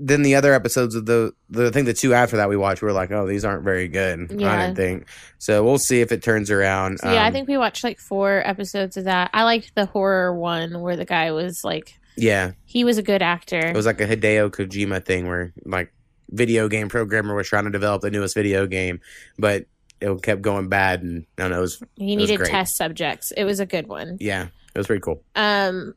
then 0.05 0.21
the 0.21 0.35
other 0.35 0.53
episodes 0.53 0.95
of 0.95 1.05
the 1.05 1.33
the 1.49 1.67
I 1.67 1.71
think 1.71 1.85
the 1.85 1.93
two 1.93 2.13
after 2.13 2.35
that 2.37 2.49
we 2.49 2.57
watched 2.57 2.81
we 2.81 2.87
were 2.87 2.91
like, 2.93 3.11
oh, 3.11 3.25
these 3.25 3.45
aren't 3.45 3.63
very 3.63 3.87
good. 3.87 4.31
Yeah. 4.37 4.51
I 4.53 4.65
didn't 4.65 4.75
think. 4.75 5.07
So 5.37 5.63
we'll 5.63 5.77
see 5.77 6.01
if 6.01 6.11
it 6.11 6.21
turns 6.21 6.51
around. 6.51 6.99
So, 6.99 7.11
yeah, 7.11 7.23
I 7.23 7.27
Um, 7.27 7.33
think 7.33 7.47
we 7.47 7.57
watched 7.57 7.83
like 7.83 7.99
four 7.99 8.41
episodes 8.45 8.97
of 8.97 9.05
that. 9.05 9.29
I 9.33 9.43
liked 9.43 9.73
the 9.75 9.85
horror 9.85 10.37
one 10.37 10.81
where 10.81 10.95
the 10.97 11.05
guy 11.05 11.31
was 11.31 11.63
like, 11.63 11.97
yeah, 12.17 12.51
he 12.65 12.83
was 12.83 12.97
a 12.97 13.03
good 13.03 13.21
actor. 13.21 13.59
it 13.59 13.75
was 13.75 13.85
like 13.85 14.01
a 14.01 14.07
Hideo 14.07 14.49
Kojima 14.51 15.05
thing 15.05 15.27
where 15.27 15.53
like 15.65 15.93
video 16.29 16.67
game 16.67 16.89
programmer 16.89 17.35
was 17.35 17.47
trying 17.47 17.65
to 17.65 17.69
develop 17.71 18.01
the 18.01 18.11
newest 18.11 18.35
video 18.35 18.67
game, 18.67 18.99
but 19.37 19.65
it 20.01 20.21
kept 20.21 20.41
going 20.41 20.67
bad 20.67 21.01
and 21.01 21.25
I 21.37 21.43
don't 21.43 21.51
know, 21.51 21.57
it 21.59 21.61
was 21.61 21.81
he 21.95 22.15
was 22.17 22.27
needed 22.27 22.37
great. 22.39 22.49
test 22.51 22.75
subjects. 22.75 23.31
It 23.37 23.45
was 23.45 23.59
a 23.59 23.65
good 23.65 23.87
one. 23.87 24.17
yeah, 24.19 24.47
it 24.75 24.77
was 24.77 24.87
pretty 24.87 25.01
cool. 25.01 25.23
Um, 25.35 25.93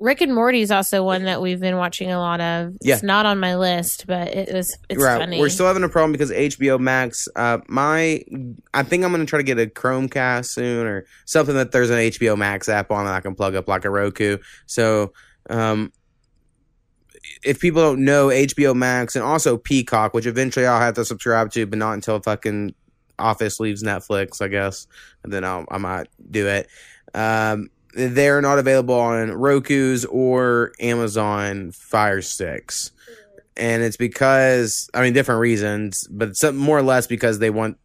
Rick 0.00 0.22
and 0.22 0.34
Morty 0.34 0.62
is 0.62 0.70
also 0.70 1.04
one 1.04 1.24
that 1.24 1.42
we've 1.42 1.60
been 1.60 1.76
watching 1.76 2.10
a 2.10 2.18
lot 2.18 2.40
of. 2.40 2.72
Yeah. 2.80 2.94
It's 2.94 3.02
not 3.02 3.26
on 3.26 3.38
my 3.38 3.56
list, 3.56 4.06
but 4.06 4.28
it 4.28 4.52
was 4.52 4.76
it's 4.88 5.02
right. 5.02 5.20
funny. 5.20 5.38
We're 5.38 5.50
still 5.50 5.66
having 5.66 5.84
a 5.84 5.90
problem 5.90 6.12
because 6.12 6.30
HBO 6.30 6.80
Max. 6.80 7.28
Uh, 7.36 7.58
my, 7.68 8.24
I 8.72 8.82
think 8.82 9.04
I'm 9.04 9.10
gonna 9.10 9.26
try 9.26 9.38
to 9.38 9.44
get 9.44 9.58
a 9.58 9.66
Chromecast 9.66 10.46
soon 10.46 10.86
or 10.86 11.04
something 11.26 11.54
that 11.54 11.72
there's 11.72 11.90
an 11.90 11.98
HBO 11.98 12.36
Max 12.36 12.68
app 12.68 12.90
on 12.90 13.04
that 13.04 13.14
I 13.14 13.20
can 13.20 13.34
plug 13.34 13.54
up 13.54 13.68
like 13.68 13.84
a 13.84 13.90
Roku. 13.90 14.38
So, 14.64 15.12
um, 15.50 15.92
if 17.44 17.60
people 17.60 17.82
don't 17.82 18.02
know 18.02 18.28
HBO 18.28 18.74
Max 18.74 19.14
and 19.14 19.24
also 19.24 19.58
Peacock, 19.58 20.14
which 20.14 20.24
eventually 20.24 20.66
I'll 20.66 20.80
have 20.80 20.94
to 20.94 21.04
subscribe 21.04 21.50
to, 21.52 21.66
but 21.66 21.78
not 21.78 21.92
until 21.92 22.18
fucking 22.20 22.74
Office 23.18 23.60
leaves 23.60 23.82
Netflix, 23.82 24.40
I 24.40 24.48
guess, 24.48 24.86
and 25.24 25.32
then 25.32 25.44
I'll, 25.44 25.66
I 25.70 25.76
might 25.76 26.08
do 26.30 26.46
it. 26.46 26.68
Um, 27.12 27.68
they're 27.94 28.40
not 28.40 28.58
available 28.58 28.94
on 28.94 29.32
Roku's 29.32 30.04
or 30.04 30.72
Amazon 30.80 31.72
Fire 31.72 32.22
Sticks 32.22 32.92
and 33.60 33.82
it's 33.82 33.96
because 33.96 34.88
I 34.94 35.02
mean 35.02 35.12
different 35.12 35.40
reasons, 35.40 36.08
but 36.10 36.36
some 36.36 36.56
more 36.56 36.78
or 36.78 36.82
less 36.82 37.06
because 37.06 37.38
they 37.38 37.50
want 37.50 37.78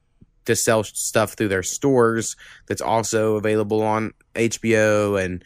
to 0.45 0.55
sell 0.55 0.83
stuff 0.83 1.33
through 1.33 1.49
their 1.49 1.63
stores 1.63 2.35
that's 2.67 2.81
also 2.81 3.35
available 3.35 3.81
on 3.81 4.13
HBO 4.35 5.21
and 5.21 5.43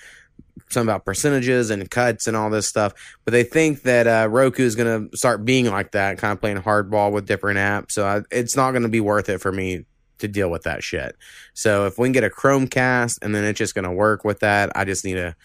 some 0.69 0.87
about 0.87 1.05
percentages 1.05 1.69
and 1.71 1.89
cuts 1.89 2.27
and 2.27 2.37
all 2.37 2.49
this 2.49 2.67
stuff. 2.67 2.93
But 3.25 3.31
they 3.31 3.43
think 3.43 3.83
that 3.83 4.07
uh, 4.07 4.27
Roku 4.29 4.63
is 4.63 4.75
going 4.75 5.09
to 5.09 5.17
start 5.17 5.45
being 5.45 5.65
like 5.65 5.93
that, 5.93 6.19
kind 6.19 6.33
of 6.33 6.41
playing 6.41 6.57
hardball 6.57 7.11
with 7.11 7.25
different 7.25 7.57
apps. 7.57 7.93
So 7.93 8.05
I, 8.05 8.21
it's 8.29 8.55
not 8.55 8.71
going 8.71 8.83
to 8.83 8.89
be 8.89 8.99
worth 8.99 9.29
it 9.29 9.39
for 9.39 9.51
me 9.51 9.85
to 10.19 10.27
deal 10.27 10.49
with 10.49 10.63
that 10.63 10.83
shit. 10.83 11.15
So 11.53 11.85
if 11.85 11.97
we 11.97 12.07
can 12.07 12.13
get 12.13 12.23
a 12.23 12.29
Chromecast 12.29 13.19
and 13.21 13.33
then 13.33 13.43
it's 13.43 13.57
just 13.57 13.75
going 13.75 13.85
to 13.85 13.91
work 13.91 14.23
with 14.23 14.39
that, 14.39 14.71
I 14.75 14.85
just 14.85 15.03
need 15.03 15.15
to 15.15 15.35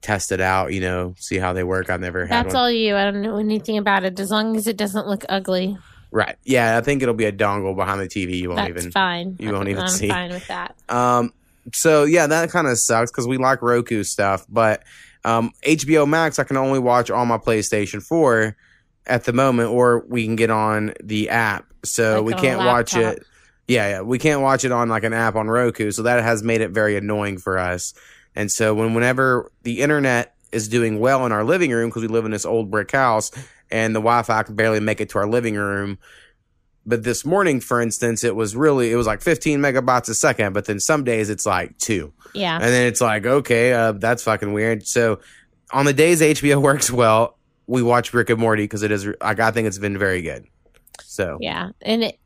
test 0.00 0.32
it 0.32 0.40
out, 0.40 0.72
you 0.72 0.80
know, 0.80 1.14
see 1.18 1.36
how 1.38 1.52
they 1.52 1.64
work. 1.64 1.90
I've 1.90 2.00
never 2.00 2.26
had 2.26 2.46
That's 2.46 2.54
one. 2.54 2.62
all 2.64 2.70
you. 2.70 2.96
I 2.96 3.04
don't 3.04 3.22
know 3.22 3.36
anything 3.38 3.76
about 3.76 4.04
it 4.04 4.18
as 4.18 4.30
long 4.30 4.56
as 4.56 4.66
it 4.66 4.76
doesn't 4.76 5.06
look 5.06 5.24
ugly. 5.28 5.76
Right. 6.10 6.36
Yeah, 6.44 6.76
I 6.76 6.80
think 6.82 7.02
it'll 7.02 7.14
be 7.14 7.24
a 7.24 7.32
dongle 7.32 7.74
behind 7.74 8.00
the 8.00 8.06
TV. 8.06 8.36
You 8.36 8.50
won't 8.50 8.58
That's 8.60 8.70
even. 8.70 8.92
fine. 8.92 9.36
you 9.38 9.52
won't 9.52 9.68
even 9.68 9.88
see. 9.88 9.94
I'm 9.94 9.98
see. 9.98 10.08
fine 10.08 10.30
with 10.30 10.46
that. 10.48 10.74
Um. 10.88 11.32
So 11.72 12.04
yeah, 12.04 12.26
that 12.26 12.50
kind 12.50 12.66
of 12.66 12.76
sucks 12.78 13.10
because 13.10 13.26
we 13.28 13.38
like 13.38 13.62
Roku 13.62 14.02
stuff, 14.02 14.44
but 14.48 14.82
um, 15.24 15.52
HBO 15.64 16.08
Max 16.08 16.38
I 16.38 16.44
can 16.44 16.56
only 16.56 16.80
watch 16.80 17.10
on 17.10 17.28
my 17.28 17.38
PlayStation 17.38 18.02
Four 18.02 18.56
at 19.06 19.24
the 19.24 19.32
moment, 19.32 19.70
or 19.70 20.04
we 20.08 20.24
can 20.24 20.36
get 20.36 20.50
on 20.50 20.92
the 21.02 21.28
app. 21.30 21.64
So 21.84 22.22
Like 22.22 22.34
we 22.36 22.40
can't 22.42 22.58
watch 22.58 22.96
it. 22.96 23.24
Yeah, 23.72 23.88
yeah, 23.88 24.00
we 24.02 24.18
can't 24.18 24.42
watch 24.42 24.64
it 24.64 24.72
on 24.72 24.88
like 24.88 25.04
an 25.04 25.12
app 25.12 25.34
on 25.34 25.48
Roku. 25.48 25.90
So 25.92 26.02
that 26.02 26.22
has 26.22 26.42
made 26.42 26.60
it 26.60 26.70
very 26.72 26.96
annoying 26.96 27.38
for 27.38 27.58
us. 27.58 27.94
And 28.34 28.50
so 28.50 28.74
when 28.74 28.92
whenever 28.94 29.50
the 29.62 29.80
internet 29.80 30.34
is 30.52 30.68
doing 30.68 30.98
well 31.00 31.24
in 31.24 31.32
our 31.32 31.44
living 31.44 31.70
room 31.70 31.88
because 31.88 32.02
we 32.02 32.08
live 32.08 32.24
in 32.26 32.30
this 32.30 32.44
old 32.44 32.70
brick 32.70 32.90
house 32.90 33.30
and 33.70 33.94
the 33.94 34.00
Wi-Fi 34.00 34.42
can 34.42 34.54
barely 34.54 34.80
make 34.80 35.00
it 35.00 35.08
to 35.10 35.18
our 35.18 35.26
living 35.26 35.54
room. 35.54 35.98
But 36.84 37.04
this 37.04 37.24
morning, 37.24 37.60
for 37.60 37.80
instance, 37.80 38.24
it 38.24 38.34
was 38.36 38.54
really 38.56 38.90
it 38.92 38.96
was 38.96 39.06
like 39.06 39.22
15 39.22 39.60
megabytes 39.60 40.08
a 40.08 40.14
second. 40.14 40.52
But 40.52 40.64
then 40.66 40.80
some 40.80 41.04
days 41.04 41.30
it's 41.30 41.46
like 41.46 41.78
two, 41.78 42.12
Yeah. 42.34 42.56
and 42.56 42.64
then 42.64 42.86
it's 42.88 43.00
like 43.00 43.24
okay, 43.24 43.72
uh, 43.72 43.92
that's 43.92 44.22
fucking 44.24 44.52
weird. 44.52 44.86
So 44.86 45.20
on 45.72 45.86
the 45.86 45.92
days 45.94 46.20
HBO 46.20 46.60
works 46.70 46.90
well, 46.90 47.38
we 47.66 47.82
watch 47.82 48.12
Rick 48.12 48.30
and 48.30 48.40
Morty 48.40 48.64
because 48.64 48.82
it 48.82 48.90
is 48.90 49.06
like 49.22 49.38
I 49.40 49.50
think 49.52 49.68
it's 49.68 49.78
been 49.78 49.96
very 49.96 50.20
good. 50.22 50.44
So 51.04 51.38
Yeah. 51.40 51.70
And 51.82 52.02
it 52.04 52.18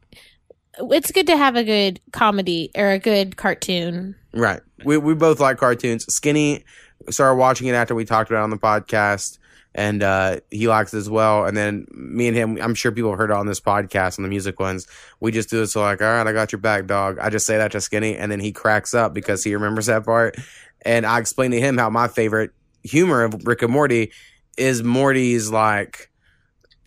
it's 0.78 1.11
good 1.12 1.26
to 1.26 1.37
have 1.37 1.56
a 1.56 1.64
good 1.64 2.00
comedy 2.12 2.71
or 2.76 2.90
a 2.90 2.99
good 2.99 3.37
cartoon. 3.37 4.14
Right. 4.33 4.61
We 4.85 4.99
we 4.99 5.14
both 5.14 5.40
like 5.40 5.59
cartoons. 5.59 6.04
Skinny 6.12 6.64
started 7.11 7.37
watching 7.37 7.66
it 7.68 7.73
after 7.73 7.95
we 7.95 8.04
talked 8.04 8.30
about 8.30 8.40
it 8.40 8.45
on 8.45 8.50
the 8.50 8.59
podcast, 8.59 9.38
and 9.75 10.02
uh, 10.02 10.40
he 10.50 10.68
likes 10.68 10.92
it 10.92 10.99
as 10.99 11.09
well. 11.09 11.45
And 11.47 11.56
then 11.56 11.87
me 11.90 12.28
and 12.28 12.37
him, 12.37 12.59
I'm 12.61 12.75
sure 12.75 12.92
people 12.92 13.14
heard 13.16 13.30
it 13.30 13.37
on 13.37 13.47
this 13.47 13.61
podcast 13.61 14.18
on 14.18 14.23
the 14.23 14.28
music 14.28 14.61
ones. 14.61 14.87
We 15.21 15.33
just 15.33 15.50
do 15.50 15.62
it 15.62 15.68
so 15.68 15.80
like, 15.80 16.02
all 16.02 16.09
right, 16.09 16.26
I 16.26 16.33
got 16.33 16.52
your 16.52 16.61
back, 16.61 16.87
dog. 16.87 17.18
I 17.18 17.30
just 17.30 17.47
say 17.47 17.56
that 17.56 17.73
to 17.73 17.80
Skinny, 17.80 18.16
and 18.16 18.30
then 18.30 18.40
he 18.40 18.52
cracks 18.52 18.95
up 18.95 19.14
because 19.14 19.42
he 19.45 19.54
remembers 19.54 19.87
that 19.87 20.04
part. 20.04 20.37
And 20.83 21.06
I 21.06 21.18
explain 21.18 21.50
to 21.52 21.61
him 21.61 21.78
how 21.78 21.90
my 21.90 22.09
favorite 22.09 22.52
humor 22.83 23.25
of 23.25 23.47
Rick 23.47 23.62
and 23.62 23.73
Morty 23.73 24.12
is 24.56 24.83
Morty's 24.83 25.50
like 25.50 26.11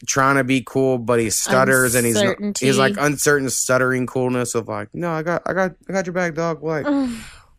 trying 0.05 0.35
to 0.35 0.43
be 0.43 0.63
cool, 0.65 0.97
but 0.97 1.19
he 1.19 1.29
stutters 1.29 1.95
and 1.95 2.05
he's 2.05 2.15
he's 2.59 2.77
like 2.77 2.95
uncertain 2.99 3.49
stuttering 3.49 4.05
coolness 4.07 4.55
of 4.55 4.67
like, 4.67 4.89
no, 4.93 5.11
I 5.11 5.23
got 5.23 5.41
I 5.45 5.53
got 5.53 5.75
I 5.87 5.93
got 5.93 6.05
your 6.05 6.13
back, 6.13 6.35
dog. 6.35 6.63
Like 6.63 6.85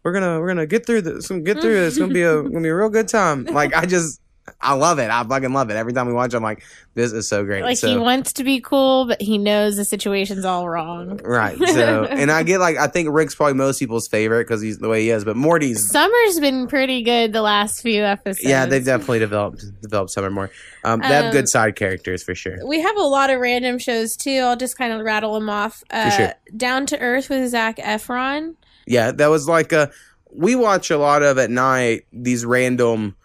we're 0.03 0.13
gonna 0.13 0.41
we're 0.41 0.49
gonna 0.49 0.67
get 0.67 0.87
through 0.87 1.03
this. 1.03 1.29
We're 1.31 1.37
gonna 1.37 1.55
get 1.55 1.61
through 1.61 1.75
this. 1.75 1.95
It's 1.95 1.99
gonna 1.99 2.13
be 2.13 2.23
a 2.23 2.43
gonna 2.43 2.61
be 2.61 2.69
a 2.69 2.77
real 2.77 2.89
good 2.91 3.09
time. 3.09 3.45
Like 3.53 3.75
I 3.75 3.85
just 3.87 4.21
I 4.61 4.75
love 4.75 4.99
it. 4.99 5.11
I 5.11 5.23
fucking 5.23 5.53
love 5.53 5.71
it. 5.71 5.77
Every 5.77 5.93
time 5.93 6.07
we 6.09 6.13
watch, 6.13 6.35
it, 6.35 6.37
I'm 6.37 6.43
like, 6.43 6.63
this 6.95 7.13
is 7.13 7.29
so 7.29 7.45
great. 7.45 7.63
Like 7.63 7.77
so, 7.77 7.89
he 7.89 7.97
wants 7.97 8.33
to 8.35 8.45
be 8.45 8.61
cool, 8.61 9.07
but 9.07 9.21
he 9.23 9.39
knows 9.39 9.77
the 9.77 9.85
situation's 9.85 10.45
all 10.45 10.69
wrong. 10.69 11.19
right. 11.23 11.57
So, 11.57 12.05
and 12.11 12.31
I 12.33 12.43
get 12.43 12.59
like, 12.59 12.77
I 12.77 12.89
think 12.89 13.11
Rick's 13.13 13.35
probably 13.35 13.55
most 13.55 13.79
people's 13.79 14.09
favorite 14.09 14.49
because 14.49 14.61
he's 14.61 14.79
the 14.79 14.89
way 14.89 15.03
he 15.03 15.11
is, 15.11 15.25
but 15.25 15.37
Morty's. 15.37 15.89
Summer's 15.91 16.41
been 16.41 16.67
pretty 16.67 17.03
good 17.03 17.33
the 17.33 17.43
last 17.43 17.81
few 17.81 18.03
episodes. 18.03 18.45
Yeah, 18.45 18.67
they've 18.67 18.85
definitely 18.85 19.21
developed 19.21 19.65
developed 19.83 20.11
Summer 20.11 20.31
more. 20.31 20.51
Um, 20.85 21.01
they 21.01 21.07
have 21.09 21.27
Um, 21.27 21.33
good 21.33 21.49
side 21.49 21.77
characters 21.77 22.23
for 22.25 22.35
sure. 22.35 22.57
We 22.67 22.81
have 22.81 22.97
a 22.97 23.03
lot 23.03 23.31
of 23.31 23.39
random 23.41 23.79
shows 23.79 24.17
too. 24.17 24.41
I'll 24.43 24.57
just 24.57 24.77
kind 24.77 24.93
of 24.93 25.01
rattle 25.05 25.35
them 25.35 25.49
off. 25.49 25.85
Uh, 25.91 26.11
sure. 26.11 26.33
Down 26.57 26.87
to 26.87 26.99
Earth 26.99 27.31
with 27.31 27.49
Zac 27.51 27.77
Efron. 27.77 28.57
Yeah, 28.87 29.13
that 29.13 29.29
was 29.29 29.47
like 29.47 29.73
a. 29.73 29.91
We 30.33 30.55
watch 30.57 30.91
a 30.91 30.99
lot 30.99 31.23
of 31.23 31.39
at 31.39 31.51
night 31.51 32.07
these 32.13 32.45
random, 32.45 33.17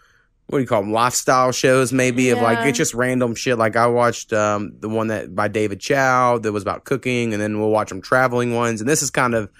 what 0.48 0.58
do 0.58 0.62
you 0.62 0.66
call 0.68 0.82
them, 0.82 0.92
lifestyle 0.92 1.50
shows? 1.52 1.92
Maybe 1.92 2.30
of 2.30 2.40
like 2.40 2.66
it's 2.66 2.78
just 2.78 2.94
random 2.94 3.34
shit. 3.34 3.58
Like 3.58 3.76
I 3.76 3.86
watched 3.88 4.32
um 4.32 4.72
the 4.80 4.88
one 4.88 5.08
that 5.08 5.34
by 5.34 5.48
David 5.48 5.80
Chang 5.80 6.40
that 6.42 6.52
was 6.52 6.62
about 6.62 6.84
cooking, 6.84 7.32
and 7.32 7.42
then 7.42 7.58
we'll 7.58 7.70
watch 7.70 7.88
them 7.88 8.00
traveling 8.00 8.54
ones, 8.54 8.80
and 8.80 8.88
this 8.88 9.02
is 9.02 9.10
kind 9.10 9.34
of 9.34 9.50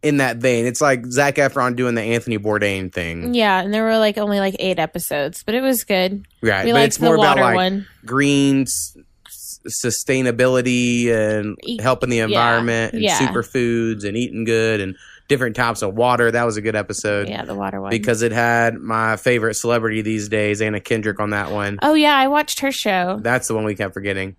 in 0.00 0.18
that 0.18 0.36
vein. 0.36 0.64
It's 0.64 0.80
like 0.80 1.04
Zac 1.06 1.34
Efron 1.36 1.74
doing 1.74 1.96
the 1.96 2.02
Anthony 2.02 2.38
Bourdain 2.38 2.92
thing, 2.92 3.34
Yeah, 3.34 3.60
and 3.60 3.74
there 3.74 3.82
were 3.82 3.98
like 3.98 4.16
only 4.16 4.38
like 4.38 4.54
eight 4.60 4.78
episodes, 4.78 5.42
but 5.42 5.56
it 5.56 5.60
was 5.60 5.82
good. 5.82 6.24
right? 6.40 6.64
we 6.66 6.70
but 6.72 6.82
it's 6.82 7.00
more 7.00 7.16
about 7.16 7.36
like 7.36 7.56
one. 7.56 7.86
green 8.06 8.62
s- 8.62 8.96
s- 9.26 9.58
sustainability 9.66 11.08
and 11.12 11.56
helping 11.80 12.10
the 12.10 12.16
yeah, 12.18 12.24
environment 12.24 12.94
and 12.94 13.02
yeah. 13.02 13.18
superfoods 13.18 14.04
and 14.04 14.16
eating 14.16 14.44
good 14.44 14.80
and 14.80 14.96
different 15.28 15.54
types 15.56 15.82
of 15.82 15.94
water. 15.94 16.30
That 16.30 16.44
was 16.44 16.56
a 16.56 16.62
good 16.62 16.74
episode. 16.74 17.28
Yeah, 17.28 17.44
the 17.44 17.54
water 17.54 17.80
one. 17.80 17.90
because 17.90 18.22
it 18.22 18.32
had 18.32 18.74
my 18.76 19.16
favorite 19.16 19.54
celebrity 19.54 20.02
these 20.02 20.28
days, 20.28 20.60
Anna 20.60 20.80
Kendrick, 20.80 21.20
on 21.20 21.30
that 21.30 21.52
one. 21.52 21.78
oh 21.82 21.94
yeah, 21.94 22.16
I 22.16 22.28
watched 22.28 22.60
her 22.60 22.72
show. 22.72 23.18
That's 23.22 23.46
the 23.48 23.54
one 23.54 23.64
we 23.64 23.74
kept 23.74 23.94
forgetting. 23.94 24.36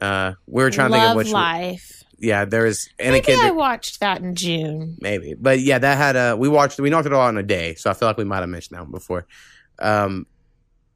Uh, 0.00 0.32
we 0.46 0.62
were 0.62 0.70
trying 0.70 0.90
to 0.90 0.96
Love 0.96 1.02
think 1.02 1.10
of 1.10 1.16
which. 1.16 1.32
Life. 1.32 2.02
Yeah, 2.18 2.44
there's 2.44 2.88
Anna 3.00 3.12
Maybe 3.12 3.34
I 3.34 3.50
watched 3.50 3.98
that 4.00 4.20
in 4.20 4.36
June. 4.36 4.96
maybe, 5.00 5.34
but 5.34 5.58
yeah, 5.58 5.78
that 5.78 5.98
had 5.98 6.14
a. 6.16 6.36
We 6.36 6.48
watched. 6.48 6.78
We 6.78 6.88
knocked 6.88 7.06
it 7.06 7.12
all 7.12 7.22
out 7.22 7.30
in 7.30 7.38
a 7.38 7.42
day, 7.42 7.74
so 7.74 7.90
I 7.90 7.94
feel 7.94 8.08
like 8.08 8.16
we 8.16 8.24
might 8.24 8.40
have 8.40 8.48
mentioned 8.48 8.76
that 8.78 8.82
one 8.82 8.92
before. 8.92 9.26
Um, 9.80 10.26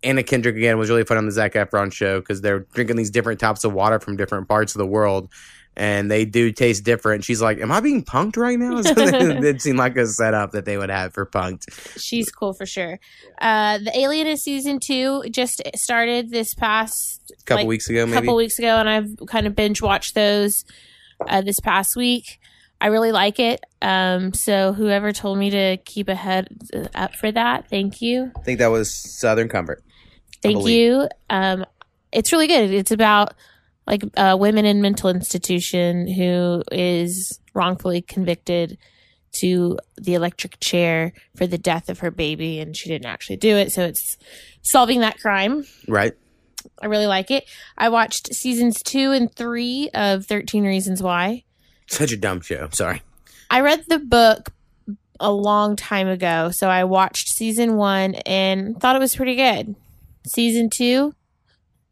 Anna 0.03 0.23
Kendrick 0.23 0.57
again 0.57 0.79
was 0.79 0.89
really 0.89 1.05
fun 1.05 1.17
on 1.17 1.27
the 1.27 1.33
Zac 1.33 1.55
Efron 1.55 1.93
show 1.93 2.21
because 2.21 2.41
they're 2.43 2.61
drinking 2.61 2.97
these 2.97 3.11
different 3.11 3.41
types 3.41 3.65
of 3.65 3.73
water 3.73 3.99
from 3.99 4.17
different 4.17 4.49
parts 4.49 4.75
of 4.75 4.79
the 4.79 4.87
world. 4.87 5.29
And 5.77 6.11
they 6.11 6.25
do 6.25 6.53
taste 6.53 6.85
different. 6.85 7.25
She's 7.25 7.43
like, 7.43 7.59
"Am 7.59 7.71
I 7.71 7.81
being 7.81 8.03
punked 8.03 8.37
right 8.37 8.59
now?" 8.59 8.81
So 8.83 8.95
it 8.97 9.61
seemed 9.63 9.79
like 9.79 9.97
a 9.97 10.07
setup 10.07 10.53
that 10.53 10.65
they 10.65 10.79
would 10.79 10.89
have 10.89 11.13
for 11.13 11.27
punked. 11.27 11.99
She's 12.01 12.31
cool 12.31 12.55
for 12.55 12.65
sure. 12.65 12.99
Uh, 13.41 13.79
the 13.79 13.97
Alienist 13.97 14.43
season 14.43 14.81
two 14.81 15.25
just 15.31 15.63
started 15.75 16.31
this 16.31 16.55
past 16.55 17.33
couple 17.45 17.63
like, 17.63 17.69
weeks 17.69 17.91
ago, 17.91 18.07
maybe. 18.07 18.19
couple 18.19 18.37
weeks 18.37 18.59
ago, 18.59 18.79
and 18.79 18.89
I've 18.89 19.11
kind 19.27 19.47
of 19.47 19.55
binge 19.55 19.83
watched 19.83 20.15
those 20.15 20.65
uh, 21.29 21.43
this 21.43 21.61
past 21.61 21.95
week. 21.95 22.41
I 22.81 22.89
really 22.89 23.13
like 23.13 23.39
it. 23.39 23.65
Um, 23.83 24.33
so 24.35 24.73
whoever 24.73 25.13
told 25.13 25.39
me 25.39 25.51
to 25.51 25.77
keep 25.79 26.09
a 26.09 26.15
head 26.15 26.49
up 26.95 27.15
for 27.15 27.31
that, 27.33 27.69
thank 27.69 28.01
you, 28.01 28.33
I 28.37 28.41
think 28.43 28.59
that 28.61 28.69
was 28.69 28.93
Southern 28.95 29.49
Comfort. 29.49 29.83
thank 30.43 30.67
you. 30.67 31.09
Um, 31.29 31.65
it's 32.13 32.33
really 32.33 32.47
good. 32.47 32.71
It's 32.71 32.91
about 32.91 33.35
like 33.87 34.03
a 34.17 34.37
women 34.37 34.65
in 34.65 34.83
mental 34.83 35.11
institution 35.11 36.09
who 36.09 36.63
is 36.73 37.39
wrongfully 37.55 38.03
convicted 38.03 38.79
to 39.33 39.79
the 39.97 40.15
electric 40.15 40.59
chair 40.61 41.13
for 41.37 41.47
the 41.47 41.59
death 41.59 41.89
of 41.89 42.01
her 42.01 42.11
baby, 42.11 42.59
and 42.59 42.77
she 42.77 42.89
didn't 42.89 43.07
actually 43.07 43.37
do 43.37 43.57
it. 43.57 43.71
So 43.73 43.85
it's 43.85 44.17
solving 44.63 45.01
that 45.01 45.21
crime. 45.21 45.65
Right. 45.87 46.15
I 46.81 46.87
really 46.87 47.07
like 47.07 47.31
it. 47.31 47.45
I 47.79 47.89
watched 47.91 48.35
seasons 48.35 48.83
two 48.83 49.13
and 49.13 49.33
three 49.33 49.91
of 49.95 50.27
13 50.27 50.65
Reasons 50.65 51.03
Why. 51.03 51.45
Such 51.87 52.13
a 52.13 52.17
dumb 52.17 52.41
show. 52.41 52.69
Sorry. 52.73 53.03
I 53.51 53.61
read 53.61 53.85
the 53.89 53.99
book 53.99 54.53
a 55.21 55.33
long 55.33 55.77
time 55.77 56.09
ago, 56.09 56.51
so 56.51 56.69
I 56.69 56.85
watched 56.85 57.29
season 57.29 57.77
one 57.77 58.17
and 58.27 58.79
thought 58.81 58.97
it 58.97 59.01
was 59.01 59.17
pretty 59.17 59.37
good. 59.37 59.77
Season 60.27 60.69
two, 60.69 61.15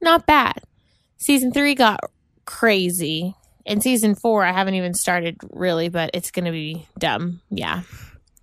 not 0.01 0.27
bad. 0.27 0.61
Season 1.17 1.53
three 1.53 1.75
got 1.75 2.01
crazy. 2.45 3.35
And 3.67 3.83
season 3.83 4.15
four, 4.15 4.45
I 4.45 4.53
haven't 4.53 4.75
even 4.75 4.93
started 4.93 5.37
really, 5.51 5.89
but 5.89 6.11
it's 6.13 6.31
going 6.31 6.45
to 6.45 6.51
be 6.51 6.87
dumb. 6.99 7.41
Yeah. 7.51 7.83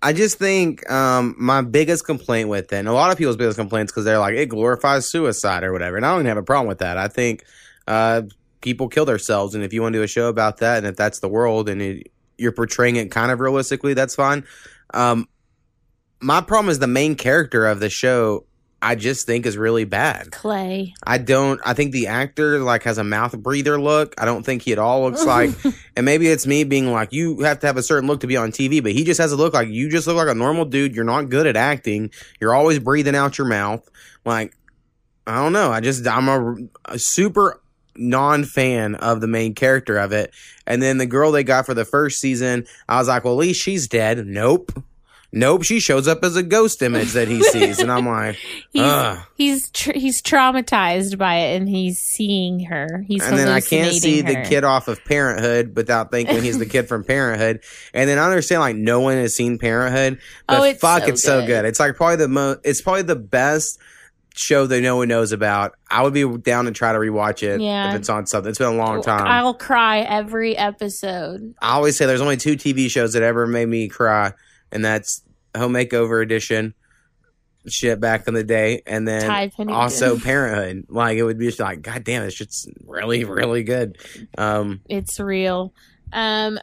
I 0.02 0.12
just 0.12 0.36
think 0.36 0.90
um, 0.90 1.36
my 1.38 1.62
biggest 1.62 2.04
complaint 2.04 2.48
with 2.48 2.72
it, 2.72 2.76
and 2.76 2.88
a 2.88 2.92
lot 2.92 3.12
of 3.12 3.18
people's 3.18 3.36
biggest 3.36 3.56
complaints, 3.56 3.92
because 3.92 4.04
they're 4.04 4.18
like, 4.18 4.34
it 4.34 4.46
glorifies 4.46 5.08
suicide 5.08 5.62
or 5.62 5.72
whatever. 5.72 5.96
And 5.96 6.04
I 6.04 6.10
don't 6.10 6.22
even 6.22 6.26
have 6.26 6.38
a 6.38 6.42
problem 6.42 6.66
with 6.66 6.78
that. 6.78 6.98
I 6.98 7.06
think 7.06 7.44
uh, 7.86 8.22
people 8.62 8.88
kill 8.88 9.04
themselves. 9.04 9.54
And 9.54 9.62
if 9.62 9.72
you 9.72 9.80
want 9.80 9.92
to 9.92 10.00
do 10.00 10.02
a 10.02 10.08
show 10.08 10.26
about 10.26 10.56
that, 10.56 10.78
and 10.78 10.88
if 10.88 10.96
that's 10.96 11.20
the 11.20 11.28
world, 11.28 11.68
and 11.68 11.80
it, 11.80 12.10
you're 12.36 12.50
portraying 12.50 12.96
it 12.96 13.12
kind 13.12 13.30
of 13.30 13.38
realistically, 13.38 13.94
that's 13.94 14.16
fine. 14.16 14.44
Um, 14.92 15.28
my 16.18 16.40
problem 16.40 16.70
is 16.70 16.80
the 16.80 16.88
main 16.88 17.14
character 17.14 17.64
of 17.64 17.78
the 17.78 17.88
show. 17.88 18.44
I 18.82 18.96
just 18.96 19.26
think 19.26 19.46
is 19.46 19.56
really 19.56 19.84
bad. 19.84 20.32
Clay. 20.32 20.94
I 21.06 21.18
don't. 21.18 21.60
I 21.64 21.72
think 21.72 21.92
the 21.92 22.08
actor 22.08 22.58
like 22.58 22.82
has 22.82 22.98
a 22.98 23.04
mouth 23.04 23.38
breather 23.38 23.80
look. 23.80 24.14
I 24.18 24.24
don't 24.24 24.42
think 24.42 24.62
he 24.62 24.72
at 24.72 24.78
all 24.78 25.02
looks 25.02 25.24
like. 25.24 25.50
and 25.96 26.04
maybe 26.04 26.26
it's 26.26 26.46
me 26.46 26.64
being 26.64 26.90
like, 26.90 27.12
you 27.12 27.40
have 27.40 27.60
to 27.60 27.66
have 27.68 27.76
a 27.76 27.82
certain 27.82 28.08
look 28.08 28.20
to 28.20 28.26
be 28.26 28.36
on 28.36 28.50
TV. 28.50 28.82
But 28.82 28.92
he 28.92 29.04
just 29.04 29.20
has 29.20 29.30
a 29.30 29.36
look 29.36 29.54
like 29.54 29.68
you 29.68 29.88
just 29.88 30.08
look 30.08 30.16
like 30.16 30.28
a 30.28 30.34
normal 30.34 30.64
dude. 30.64 30.96
You're 30.96 31.04
not 31.04 31.30
good 31.30 31.46
at 31.46 31.56
acting. 31.56 32.10
You're 32.40 32.54
always 32.54 32.80
breathing 32.80 33.14
out 33.14 33.38
your 33.38 33.46
mouth. 33.46 33.88
Like 34.24 34.56
I 35.26 35.36
don't 35.36 35.52
know. 35.52 35.70
I 35.70 35.80
just 35.80 36.06
I'm 36.06 36.28
a, 36.28 36.56
a 36.86 36.98
super 36.98 37.62
non 37.96 38.44
fan 38.44 38.96
of 38.96 39.20
the 39.20 39.28
main 39.28 39.54
character 39.54 39.96
of 39.96 40.12
it. 40.12 40.32
And 40.66 40.82
then 40.82 40.98
the 40.98 41.06
girl 41.06 41.30
they 41.30 41.44
got 41.44 41.66
for 41.66 41.74
the 41.74 41.84
first 41.84 42.20
season, 42.20 42.66
I 42.88 42.98
was 42.98 43.08
like, 43.08 43.24
well, 43.24 43.34
at 43.34 43.38
least 43.38 43.62
she's 43.62 43.88
dead. 43.88 44.26
Nope. 44.26 44.72
Nope, 45.34 45.62
she 45.62 45.80
shows 45.80 46.06
up 46.06 46.22
as 46.24 46.36
a 46.36 46.42
ghost 46.42 46.82
image 46.82 47.12
that 47.12 47.26
he 47.26 47.42
sees, 47.42 47.78
and 47.78 47.90
I'm 47.90 48.06
like, 48.06 48.36
He's 48.70 48.82
Ugh. 48.82 49.18
he's 49.34 49.70
tr- 49.70 49.92
he's 49.94 50.20
traumatized 50.20 51.16
by 51.16 51.36
it, 51.36 51.56
and 51.56 51.66
he's 51.68 51.98
seeing 51.98 52.60
her. 52.64 53.02
He's 53.08 53.22
and 53.26 53.38
then 53.38 53.48
I 53.48 53.60
can't 53.62 53.94
see 53.94 54.20
the 54.20 54.44
kid 54.46 54.62
off 54.64 54.88
of 54.88 55.02
Parenthood 55.04 55.74
without 55.74 56.10
thinking 56.10 56.42
he's 56.42 56.58
the 56.58 56.66
kid 56.66 56.86
from 56.86 57.02
Parenthood. 57.04 57.60
And 57.94 58.10
then 58.10 58.18
I 58.18 58.24
understand 58.26 58.60
like 58.60 58.76
no 58.76 59.00
one 59.00 59.16
has 59.16 59.34
seen 59.34 59.58
Parenthood, 59.58 60.18
but 60.46 60.60
Oh, 60.60 60.64
it's 60.64 60.80
fuck, 60.80 61.04
so 61.04 61.08
it's 61.08 61.22
so 61.22 61.40
good. 61.40 61.46
good. 61.46 61.64
It's 61.64 61.80
like 61.80 61.96
probably 61.96 62.16
the 62.16 62.28
most. 62.28 62.60
It's 62.64 62.82
probably 62.82 63.02
the 63.02 63.16
best 63.16 63.78
show 64.34 64.66
that 64.66 64.80
no 64.82 64.96
one 64.96 65.08
knows 65.08 65.32
about. 65.32 65.74
I 65.90 66.02
would 66.02 66.12
be 66.14 66.26
down 66.38 66.66
to 66.66 66.72
try 66.72 66.92
to 66.92 66.98
rewatch 66.98 67.42
it 67.42 67.60
Yeah. 67.60 67.90
if 67.90 67.96
it's 68.00 68.08
on 68.10 68.26
something. 68.26 68.48
It's 68.50 68.58
been 68.58 68.68
a 68.68 68.76
long 68.76 69.02
time. 69.02 69.26
I'll 69.26 69.54
cry 69.54 70.00
every 70.00 70.56
episode. 70.58 71.54
I 71.62 71.72
always 71.72 71.96
say 71.96 72.04
there's 72.06 72.20
only 72.22 72.36
two 72.38 72.56
TV 72.56 72.90
shows 72.90 73.12
that 73.14 73.22
ever 73.22 73.46
made 73.46 73.68
me 73.68 73.88
cry, 73.88 74.32
and 74.72 74.84
that's 74.84 75.22
Home 75.56 75.72
Makeover 75.74 76.22
Edition, 76.22 76.74
shit 77.68 78.00
back 78.00 78.26
in 78.26 78.34
the 78.34 78.42
day, 78.44 78.82
and 78.86 79.06
then 79.06 79.50
also 79.68 80.18
Parenthood. 80.18 80.86
Like 80.88 81.16
it 81.18 81.22
would 81.24 81.38
be 81.38 81.46
just 81.46 81.60
like, 81.60 81.82
God 81.82 82.02
damn, 82.04 82.22
it's 82.24 82.34
just 82.34 82.68
really, 82.86 83.24
really 83.24 83.62
good. 83.62 83.98
Um, 84.36 84.80
It's 84.88 85.20
real. 85.20 85.72
Um, 86.12 86.58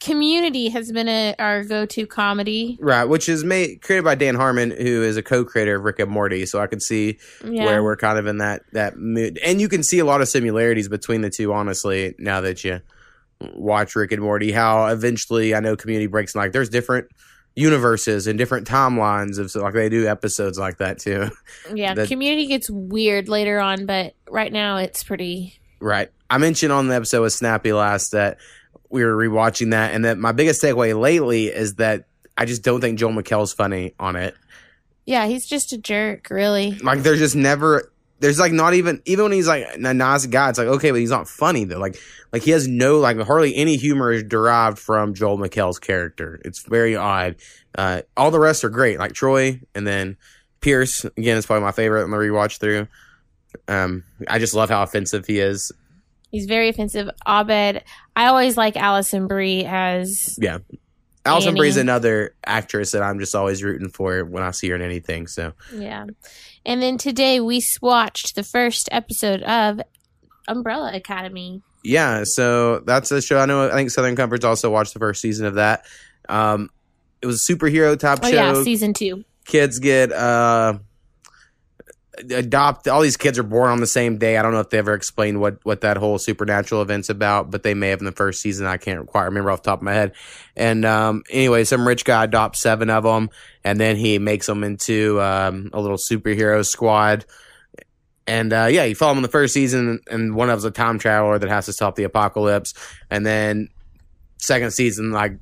Community 0.00 0.68
has 0.70 0.90
been 0.90 1.06
a, 1.08 1.36
our 1.38 1.62
go-to 1.62 2.08
comedy. 2.08 2.76
right, 2.80 3.04
which 3.04 3.28
is 3.28 3.44
made 3.44 3.82
created 3.82 4.02
by 4.04 4.16
Dan 4.16 4.34
Harmon, 4.34 4.72
who 4.72 5.00
is 5.04 5.16
a 5.16 5.22
co-creator 5.22 5.76
of 5.76 5.84
Rick 5.84 6.00
and 6.00 6.10
Morty. 6.10 6.44
So 6.44 6.58
I 6.60 6.66
can 6.66 6.80
see 6.80 7.18
Yeah. 7.44 7.66
where 7.66 7.84
we're 7.84 7.96
kind 7.96 8.18
of 8.18 8.26
in 8.26 8.38
that 8.38 8.62
that 8.72 8.96
mood, 8.98 9.38
and 9.44 9.60
you 9.60 9.68
can 9.68 9.84
see 9.84 10.00
a 10.00 10.04
lot 10.04 10.20
of 10.20 10.26
similarities 10.26 10.88
between 10.88 11.20
the 11.20 11.30
two. 11.30 11.52
Honestly, 11.52 12.16
now 12.18 12.40
that 12.40 12.64
you 12.64 12.80
watch 13.54 13.94
Rick 13.94 14.10
and 14.10 14.20
Morty, 14.22 14.50
how 14.50 14.86
eventually 14.86 15.54
I 15.54 15.60
know 15.60 15.76
Community 15.76 16.08
breaks 16.08 16.34
and 16.34 16.42
like 16.42 16.50
there's 16.50 16.68
different 16.68 17.06
universes 17.54 18.26
and 18.26 18.38
different 18.38 18.66
timelines 18.66 19.38
of 19.38 19.50
so 19.50 19.60
like 19.60 19.74
they 19.74 19.88
do 19.88 20.06
episodes 20.08 20.58
like 20.58 20.78
that 20.78 20.98
too. 20.98 21.30
yeah. 21.74 21.94
the- 21.94 22.06
Community 22.06 22.46
gets 22.46 22.70
weird 22.70 23.28
later 23.28 23.60
on, 23.60 23.86
but 23.86 24.14
right 24.28 24.52
now 24.52 24.76
it's 24.78 25.02
pretty. 25.04 25.58
Right. 25.80 26.10
I 26.30 26.38
mentioned 26.38 26.72
on 26.72 26.88
the 26.88 26.94
episode 26.94 27.22
with 27.22 27.32
Snappy 27.32 27.72
last 27.72 28.12
that 28.12 28.38
we 28.88 29.04
were 29.04 29.16
rewatching 29.16 29.72
that, 29.72 29.94
and 29.94 30.04
that 30.04 30.18
my 30.18 30.32
biggest 30.32 30.62
takeaway 30.62 30.98
lately 30.98 31.46
is 31.46 31.74
that 31.74 32.04
I 32.36 32.44
just 32.44 32.62
don't 32.62 32.80
think 32.80 32.98
Joel 32.98 33.12
McHale's 33.12 33.52
funny 33.52 33.94
on 33.98 34.16
it. 34.16 34.34
Yeah, 35.04 35.26
he's 35.26 35.46
just 35.46 35.72
a 35.72 35.78
jerk, 35.78 36.30
really. 36.30 36.72
Like, 36.82 37.00
there's 37.02 37.18
just 37.18 37.34
never. 37.34 37.92
There's 38.22 38.38
like 38.38 38.52
not 38.52 38.72
even 38.74 39.02
even 39.04 39.24
when 39.24 39.32
he's 39.32 39.48
like 39.48 39.66
a 39.74 39.92
nice 39.94 40.24
guy, 40.26 40.48
it's 40.48 40.58
like 40.58 40.68
okay, 40.68 40.90
but 40.92 41.00
he's 41.00 41.10
not 41.10 41.28
funny 41.28 41.64
though. 41.64 41.78
Like 41.78 41.96
like 42.32 42.42
he 42.42 42.52
has 42.52 42.66
no 42.68 42.98
like 43.00 43.18
hardly 43.20 43.54
any 43.56 43.76
humor 43.76 44.12
is 44.12 44.22
derived 44.22 44.78
from 44.78 45.12
Joel 45.12 45.36
McHale's 45.38 45.78
character. 45.78 46.40
It's 46.44 46.60
very 46.60 46.96
odd. 46.96 47.36
Uh, 47.76 48.02
all 48.16 48.30
the 48.30 48.38
rest 48.40 48.64
are 48.64 48.70
great, 48.70 48.98
like 48.98 49.12
Troy, 49.12 49.60
and 49.74 49.86
then 49.86 50.16
Pierce 50.60 51.04
again 51.04 51.36
is 51.36 51.44
probably 51.46 51.64
my 51.64 51.72
favorite 51.72 52.04
on 52.04 52.10
the 52.10 52.16
rewatch 52.16 52.58
through. 52.58 52.86
Um, 53.68 54.04
I 54.28 54.38
just 54.38 54.54
love 54.54 54.70
how 54.70 54.82
offensive 54.82 55.26
he 55.26 55.40
is. 55.40 55.72
He's 56.30 56.46
very 56.46 56.68
offensive. 56.70 57.10
Abed. 57.26 57.82
I 58.16 58.26
always 58.26 58.56
like 58.56 58.76
Alison 58.76 59.26
Brie 59.26 59.64
as 59.66 60.38
Yeah. 60.40 60.58
Alison 61.24 61.50
Annie. 61.50 61.58
Brie's 61.60 61.76
another 61.76 62.34
actress 62.46 62.92
that 62.92 63.02
I'm 63.02 63.18
just 63.20 63.34
always 63.34 63.62
rooting 63.62 63.90
for 63.90 64.24
when 64.24 64.42
I 64.42 64.50
see 64.50 64.68
her 64.70 64.74
in 64.74 64.82
anything. 64.82 65.26
So 65.26 65.52
Yeah. 65.74 66.06
And 66.64 66.82
then 66.82 66.98
today 66.98 67.40
we 67.40 67.62
watched 67.80 68.34
the 68.34 68.42
first 68.44 68.88
episode 68.92 69.42
of 69.42 69.80
Umbrella 70.48 70.92
Academy. 70.94 71.62
yeah, 71.84 72.24
so 72.24 72.80
that's 72.80 73.10
a 73.10 73.20
show. 73.20 73.38
I 73.38 73.46
know. 73.46 73.68
I 73.68 73.72
think 73.74 73.90
Southern 73.90 74.16
Comforts 74.16 74.44
also 74.44 74.70
watched 74.70 74.92
the 74.94 75.00
first 75.00 75.20
season 75.20 75.46
of 75.46 75.54
that. 75.54 75.84
Um, 76.28 76.70
it 77.20 77.26
was 77.26 77.48
a 77.48 77.52
superhero 77.52 77.98
type 77.98 78.20
Oh 78.22 78.30
show. 78.30 78.34
yeah, 78.34 78.62
season 78.62 78.94
two. 78.94 79.24
kids 79.44 79.78
get 79.80 80.12
uh 80.12 80.74
adopt 82.18 82.86
all 82.88 83.00
these 83.00 83.16
kids 83.16 83.38
are 83.38 83.42
born 83.42 83.70
on 83.70 83.80
the 83.80 83.86
same 83.86 84.18
day. 84.18 84.36
I 84.36 84.42
don't 84.42 84.52
know 84.52 84.60
if 84.60 84.68
they 84.68 84.78
ever 84.78 84.92
explained 84.92 85.40
what 85.40 85.64
what 85.64 85.80
that 85.80 85.96
whole 85.96 86.18
supernatural 86.18 86.82
event's 86.82 87.08
about 87.08 87.50
but 87.50 87.62
they 87.62 87.74
may 87.74 87.88
have 87.88 88.00
in 88.00 88.04
the 88.04 88.12
first 88.12 88.42
season. 88.42 88.66
I 88.66 88.76
can't 88.76 89.06
quite 89.06 89.24
remember 89.24 89.50
off 89.50 89.62
the 89.62 89.70
top 89.70 89.78
of 89.78 89.84
my 89.84 89.94
head. 89.94 90.12
And 90.54 90.84
um 90.84 91.22
anyway 91.30 91.64
some 91.64 91.88
rich 91.88 92.04
guy 92.04 92.24
adopts 92.24 92.60
seven 92.60 92.90
of 92.90 93.04
them 93.04 93.30
and 93.64 93.80
then 93.80 93.96
he 93.96 94.18
makes 94.18 94.46
them 94.46 94.62
into 94.62 95.20
um 95.22 95.70
a 95.72 95.80
little 95.80 95.96
superhero 95.96 96.66
squad. 96.66 97.24
And 98.26 98.52
uh 98.52 98.68
yeah 98.70 98.84
you 98.84 98.94
follow 98.94 99.12
them 99.12 99.18
in 99.18 99.22
the 99.22 99.28
first 99.28 99.54
season 99.54 100.00
and 100.10 100.34
one 100.34 100.50
of 100.50 100.60
them's 100.60 100.64
a 100.64 100.70
time 100.70 100.98
traveler 100.98 101.38
that 101.38 101.48
has 101.48 101.64
to 101.66 101.72
stop 101.72 101.94
the 101.94 102.04
apocalypse. 102.04 102.74
And 103.10 103.24
then 103.24 103.70
second 104.36 104.72
season 104.72 105.12
like 105.12 105.38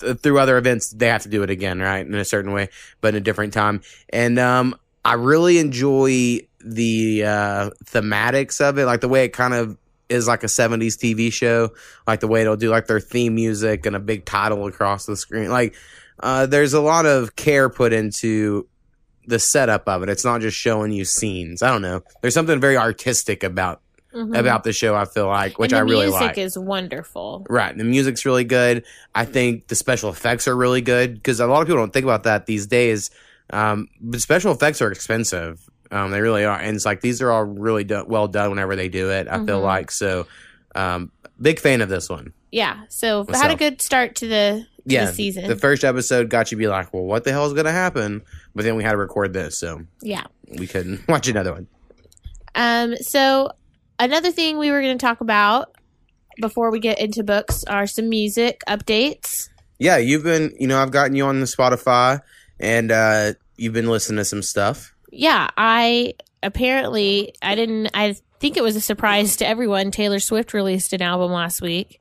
th- 0.00 0.18
through 0.18 0.40
other 0.40 0.58
events 0.58 0.90
they 0.90 1.06
have 1.06 1.22
to 1.22 1.28
do 1.28 1.44
it 1.44 1.50
again 1.50 1.78
right 1.78 2.04
in 2.04 2.14
a 2.14 2.24
certain 2.24 2.52
way 2.52 2.70
but 3.00 3.14
in 3.14 3.16
a 3.16 3.20
different 3.20 3.52
time. 3.52 3.82
And 4.08 4.40
um 4.40 4.74
i 5.08 5.14
really 5.14 5.58
enjoy 5.58 6.38
the 6.64 7.22
uh 7.24 7.70
thematics 7.86 8.60
of 8.60 8.78
it 8.78 8.84
like 8.86 9.00
the 9.00 9.08
way 9.08 9.24
it 9.24 9.32
kind 9.32 9.54
of 9.54 9.76
is 10.08 10.26
like 10.26 10.42
a 10.42 10.46
70s 10.46 10.96
tv 10.96 11.32
show 11.32 11.70
like 12.06 12.20
the 12.20 12.28
way 12.28 12.40
it'll 12.42 12.56
do 12.56 12.70
like 12.70 12.86
their 12.86 13.00
theme 13.00 13.34
music 13.34 13.86
and 13.86 13.94
a 13.94 14.00
big 14.00 14.24
title 14.24 14.66
across 14.66 15.06
the 15.06 15.16
screen 15.16 15.50
like 15.50 15.74
uh 16.22 16.46
there's 16.46 16.72
a 16.74 16.80
lot 16.80 17.06
of 17.06 17.36
care 17.36 17.68
put 17.68 17.92
into 17.92 18.66
the 19.26 19.38
setup 19.38 19.86
of 19.88 20.02
it 20.02 20.08
it's 20.08 20.24
not 20.24 20.40
just 20.40 20.56
showing 20.56 20.90
you 20.92 21.04
scenes 21.04 21.62
i 21.62 21.70
don't 21.70 21.82
know 21.82 22.02
there's 22.22 22.34
something 22.34 22.60
very 22.60 22.76
artistic 22.76 23.42
about 23.42 23.80
Mhm. 24.14 24.38
about 24.38 24.64
the 24.64 24.72
show 24.72 24.94
i 24.94 25.04
feel 25.04 25.26
like 25.26 25.58
which 25.58 25.74
I 25.74 25.80
really 25.80 26.06
like 26.06 26.20
the 26.20 26.24
music 26.24 26.36
like 26.36 26.38
is 26.38 26.58
wonderful. 26.58 27.46
Right. 27.50 27.76
The 27.76 27.84
music's 27.84 28.24
really 28.24 28.42
good. 28.44 28.82
I 29.14 29.26
think 29.26 29.68
the 29.68 29.74
special 29.74 30.08
effects 30.08 30.48
are 30.48 30.56
really 30.56 30.80
good 30.80 31.12
because 31.12 31.40
a 31.40 31.46
lot 31.46 31.60
of 31.60 31.66
people 31.68 31.82
don't 31.82 31.92
think 31.92 32.04
about 32.04 32.22
that 32.22 32.46
these 32.46 32.66
days. 32.66 33.10
Um, 33.50 33.88
but 34.00 34.20
special 34.20 34.52
effects 34.52 34.82
are 34.82 34.90
expensive. 34.92 35.60
Um, 35.90 36.10
they 36.10 36.20
really 36.20 36.44
are. 36.44 36.58
And 36.58 36.76
it's 36.76 36.84
like 36.84 37.00
these 37.00 37.22
are 37.22 37.30
all 37.30 37.44
really 37.44 37.84
do- 37.84 38.04
well 38.06 38.28
done 38.28 38.50
whenever 38.50 38.76
they 38.76 38.88
do 38.88 39.10
it, 39.10 39.26
I 39.28 39.38
feel 39.46 39.60
Mhm. 39.60 39.64
like. 39.64 39.90
So, 39.90 40.26
um, 40.74 41.10
big 41.40 41.58
fan 41.60 41.80
of 41.80 41.88
this 41.88 42.10
one. 42.10 42.32
Yeah. 42.52 42.82
So 42.88 43.24
had 43.32 43.50
a 43.50 43.56
good 43.56 43.80
start 43.80 44.14
to 44.16 44.26
the 44.28 44.66
to 44.88 44.94
Yeah. 44.94 45.06
the 45.06 45.12
season. 45.14 45.46
The 45.48 45.56
first 45.56 45.84
episode 45.84 46.30
got 46.30 46.50
you 46.50 46.56
be 46.58 46.66
like, 46.68 46.92
well, 46.94 47.04
what 47.04 47.24
the 47.24 47.30
hell 47.32 47.46
is 47.46 47.52
going 47.52 47.66
to 47.66 47.72
happen? 47.72 48.22
But 48.54 48.64
then 48.64 48.74
we 48.76 48.82
had 48.82 48.92
to 48.92 48.96
record 48.98 49.32
this. 49.34 49.58
So 49.58 49.82
yeah. 50.02 50.24
we 50.58 50.66
couldn't 50.66 51.00
watch 51.08 51.28
another 51.28 51.52
one. 51.52 51.66
Um. 52.54 52.96
So 52.96 53.50
another 53.98 54.30
thing 54.30 54.58
we 54.58 54.70
were 54.70 54.80
going 54.82 54.96
to 54.96 55.04
talk 55.06 55.20
about 55.20 55.74
before 56.40 56.70
we 56.70 56.80
get 56.80 56.98
into 57.00 57.22
books 57.22 57.64
are 57.64 57.86
some 57.86 58.08
music 58.08 58.62
updates. 58.68 59.48
Yeah. 59.78 59.96
You've 59.98 60.24
been, 60.24 60.54
you 60.58 60.66
know, 60.66 60.80
I've 60.80 60.90
gotten 60.90 61.14
you 61.16 61.24
on 61.26 61.40
the 61.40 61.46
Spotify 61.46 62.20
and, 62.60 62.90
uh, 62.90 63.32
you've 63.56 63.72
been 63.74 63.88
listening 63.88 64.18
to 64.18 64.24
some 64.24 64.42
stuff. 64.42 64.94
Yeah, 65.10 65.48
I 65.56 66.14
apparently 66.42 67.34
I 67.42 67.54
didn't 67.54 67.90
I 67.94 68.14
think 68.40 68.56
it 68.56 68.62
was 68.62 68.76
a 68.76 68.80
surprise 68.80 69.36
to 69.36 69.46
everyone. 69.46 69.90
Taylor 69.90 70.20
Swift 70.20 70.54
released 70.54 70.92
an 70.92 71.02
album 71.02 71.32
last 71.32 71.60
week. 71.60 72.00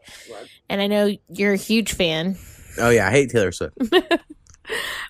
And 0.69 0.81
I 0.81 0.87
know 0.87 1.15
you're 1.29 1.53
a 1.53 1.57
huge 1.57 1.93
fan. 1.93 2.37
Oh, 2.77 2.89
yeah. 2.89 3.07
I 3.07 3.11
hate 3.11 3.31
Taylor 3.31 3.51
Swift. 3.51 3.77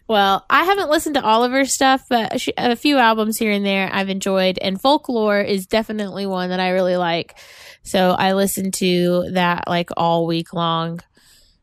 Well, 0.08 0.46
I 0.50 0.64
haven't 0.64 0.90
listened 0.90 1.16
to 1.16 1.24
all 1.24 1.44
of 1.44 1.52
her 1.52 1.66
stuff, 1.66 2.06
but 2.10 2.48
a 2.58 2.76
few 2.76 2.98
albums 2.98 3.38
here 3.38 3.52
and 3.52 3.66
there 3.66 3.90
I've 3.92 4.08
enjoyed, 4.10 4.58
and 4.62 4.80
Folklore 4.80 5.42
is 5.42 5.66
definitely 5.66 6.26
one 6.26 6.50
that 6.50 6.60
I 6.60 6.70
really 6.70 6.96
like. 6.96 7.38
So 7.84 8.12
I 8.12 8.34
listened 8.34 8.76
to 8.76 9.32
that 9.32 9.68
like 9.68 9.90
all 9.98 10.26
week 10.28 10.54
long 10.54 11.02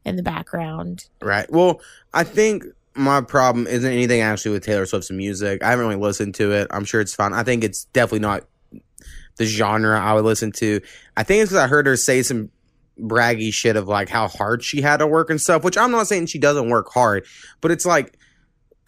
in 0.05 0.16
the 0.16 0.23
background. 0.23 1.07
Right. 1.23 1.51
Well, 1.51 1.81
I 2.12 2.25
think 2.25 2.64
my 2.94 3.20
problem 3.20 3.66
isn't 3.66 3.90
anything 3.90 4.20
actually 4.20 4.52
with 4.52 4.64
Taylor 4.64 4.87
Swift's 4.87 5.11
music. 5.11 5.62
I 5.62 5.70
haven't 5.70 5.87
really 5.87 6.00
listened 6.00 6.35
to 6.37 6.52
it. 6.52 6.68
I'm 6.70 6.85
sure 6.85 7.00
it's 7.00 7.14
fine. 7.14 7.33
I 7.33 7.42
think 7.42 7.64
it's 7.64 7.85
definitely 7.87 8.20
not 8.20 8.44
the 9.37 9.44
genre 9.44 9.98
I 10.00 10.14
would 10.14 10.24
listen 10.24 10.52
to. 10.52 10.80
I 11.16 11.22
think 11.22 11.42
it's 11.42 11.50
because 11.50 11.64
I 11.64 11.66
heard 11.66 11.87
her 11.87 11.96
say 11.96 12.22
some 12.22 12.50
braggy 13.00 13.52
shit 13.52 13.76
of 13.76 13.88
like 13.88 14.09
how 14.09 14.28
hard 14.28 14.62
she 14.62 14.80
had 14.80 14.98
to 14.98 15.07
work 15.07 15.30
and 15.30 15.40
stuff, 15.40 15.64
which 15.64 15.76
I'm 15.76 15.90
not 15.90 16.07
saying 16.07 16.26
she 16.26 16.38
doesn't 16.38 16.68
work 16.68 16.92
hard, 16.92 17.26
but 17.61 17.70
it's 17.70 17.85
like 17.85 18.16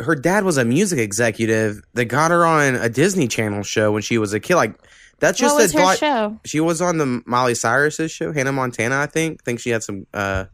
her 0.00 0.14
dad 0.14 0.44
was 0.44 0.56
a 0.56 0.64
music 0.64 0.98
executive 0.98 1.80
that 1.94 2.04
got 2.06 2.30
her 2.30 2.44
on 2.44 2.76
a 2.76 2.88
Disney 2.88 3.28
Channel 3.28 3.62
show 3.62 3.92
when 3.92 4.02
she 4.02 4.18
was 4.18 4.32
a 4.32 4.40
kid. 4.40 4.56
Like 4.56 4.78
that's 5.18 5.38
just 5.38 5.54
what 5.54 5.62
was 5.62 5.74
a 5.74 5.86
her 5.86 5.96
show? 5.96 6.40
she 6.44 6.60
was 6.60 6.82
on 6.82 6.98
the 6.98 7.22
Miley 7.26 7.54
Cyrus's 7.54 8.12
show, 8.12 8.32
Hannah 8.32 8.52
Montana. 8.52 9.00
I 9.00 9.06
think. 9.06 9.40
I 9.42 9.44
think 9.44 9.60
she 9.60 9.70
had 9.70 9.82
some 9.82 10.06
uh, 10.12 10.44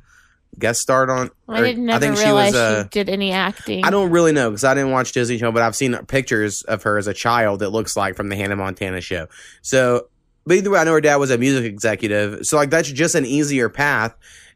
guest 0.58 0.80
starred 0.80 1.10
on. 1.10 1.30
I 1.48 1.60
or- 1.60 1.64
didn't 1.64 1.86
never 1.86 2.12
realize 2.12 2.52
she 2.52 2.88
did 2.90 3.08
any 3.08 3.32
acting. 3.32 3.84
I 3.84 3.90
don't 3.90 4.10
really 4.10 4.32
know 4.32 4.50
because 4.50 4.64
I 4.64 4.74
didn't 4.74 4.90
watch 4.90 5.12
Disney 5.12 5.38
Channel, 5.38 5.52
but 5.52 5.62
I've 5.62 5.76
seen 5.76 5.94
pictures 6.06 6.62
of 6.62 6.82
her 6.82 6.98
as 6.98 7.06
a 7.06 7.14
child 7.14 7.60
that 7.60 7.70
looks 7.70 7.96
like 7.96 8.16
from 8.16 8.28
the 8.28 8.36
Hannah 8.36 8.56
Montana 8.56 9.00
show. 9.00 9.28
So, 9.62 10.08
but 10.46 10.56
either 10.56 10.70
way, 10.70 10.80
I 10.80 10.84
know 10.84 10.92
her 10.92 11.00
dad 11.00 11.16
was 11.16 11.30
a 11.30 11.38
music 11.38 11.64
executive, 11.64 12.46
so 12.46 12.56
like 12.56 12.70
that's 12.70 12.90
just 12.90 13.14
an 13.14 13.24
easier 13.26 13.68
path. 13.68 14.14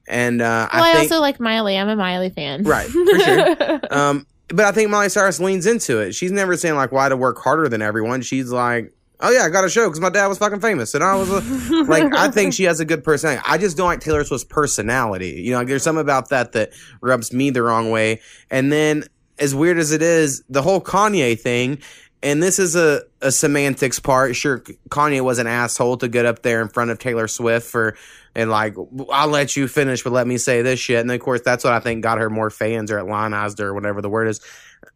And 0.08 0.40
uh, 0.40 0.68
Well, 0.72 0.84
I, 0.84 0.90
I 0.90 0.92
think, 0.94 1.10
also 1.10 1.20
like 1.20 1.40
Miley. 1.40 1.76
I'm 1.76 1.88
a 1.88 1.96
Miley 1.96 2.30
fan. 2.30 2.62
Right, 2.62 2.86
for 2.86 3.18
sure. 3.18 3.80
um, 3.90 4.26
but 4.48 4.64
I 4.64 4.72
think 4.72 4.90
Miley 4.90 5.08
Cyrus 5.08 5.40
leans 5.40 5.66
into 5.66 5.98
it. 5.98 6.14
She's 6.14 6.30
never 6.30 6.56
saying 6.56 6.76
like 6.76 6.92
why 6.92 7.08
to 7.08 7.16
work 7.16 7.38
harder 7.38 7.68
than 7.68 7.82
everyone. 7.82 8.22
She's 8.22 8.50
like, 8.50 8.92
oh 9.20 9.30
yeah, 9.30 9.44
I 9.44 9.48
got 9.48 9.64
a 9.64 9.68
show 9.68 9.86
because 9.86 10.00
my 10.00 10.10
dad 10.10 10.26
was 10.26 10.38
fucking 10.38 10.60
famous, 10.60 10.94
and 10.94 11.02
I 11.02 11.14
was 11.16 11.30
a, 11.30 11.82
like, 11.84 12.14
I 12.14 12.30
think 12.30 12.52
she 12.52 12.64
has 12.64 12.80
a 12.80 12.84
good 12.84 13.02
personality. 13.04 13.42
I 13.46 13.58
just 13.58 13.76
don't 13.76 13.86
like 13.86 14.00
Taylor 14.00 14.24
Swift's 14.24 14.44
personality. 14.44 15.40
You 15.42 15.52
know, 15.52 15.58
like, 15.58 15.68
there's 15.68 15.82
something 15.82 16.00
about 16.00 16.30
that 16.30 16.52
that 16.52 16.72
rubs 17.00 17.32
me 17.32 17.50
the 17.50 17.62
wrong 17.62 17.90
way. 17.90 18.20
And 18.50 18.72
then, 18.72 19.04
as 19.38 19.54
weird 19.54 19.78
as 19.78 19.92
it 19.92 20.02
is, 20.02 20.42
the 20.48 20.62
whole 20.62 20.80
Kanye 20.80 21.38
thing. 21.38 21.78
And 22.22 22.42
this 22.42 22.58
is 22.58 22.74
a, 22.74 23.02
a 23.20 23.30
semantics 23.30 24.00
part. 24.00 24.34
Sure, 24.34 24.60
Kanye 24.88 25.20
was 25.20 25.38
an 25.38 25.46
asshole 25.46 25.98
to 25.98 26.08
get 26.08 26.24
up 26.24 26.42
there 26.42 26.62
in 26.62 26.68
front 26.68 26.90
of 26.90 26.98
Taylor 26.98 27.28
Swift 27.28 27.68
for, 27.68 27.96
and 28.34 28.50
like, 28.50 28.74
I'll 29.12 29.28
let 29.28 29.54
you 29.54 29.68
finish, 29.68 30.02
but 30.02 30.12
let 30.12 30.26
me 30.26 30.38
say 30.38 30.62
this 30.62 30.80
shit. 30.80 30.98
And 30.98 31.10
of 31.12 31.20
course, 31.20 31.42
that's 31.44 31.62
what 31.62 31.74
I 31.74 31.80
think 31.80 32.02
got 32.02 32.18
her 32.18 32.30
more 32.30 32.50
fans 32.50 32.90
or 32.90 32.98
at 32.98 33.06
lionized 33.06 33.58
her 33.58 33.68
or 33.68 33.74
whatever 33.74 34.00
the 34.00 34.08
word 34.08 34.28
is. 34.28 34.40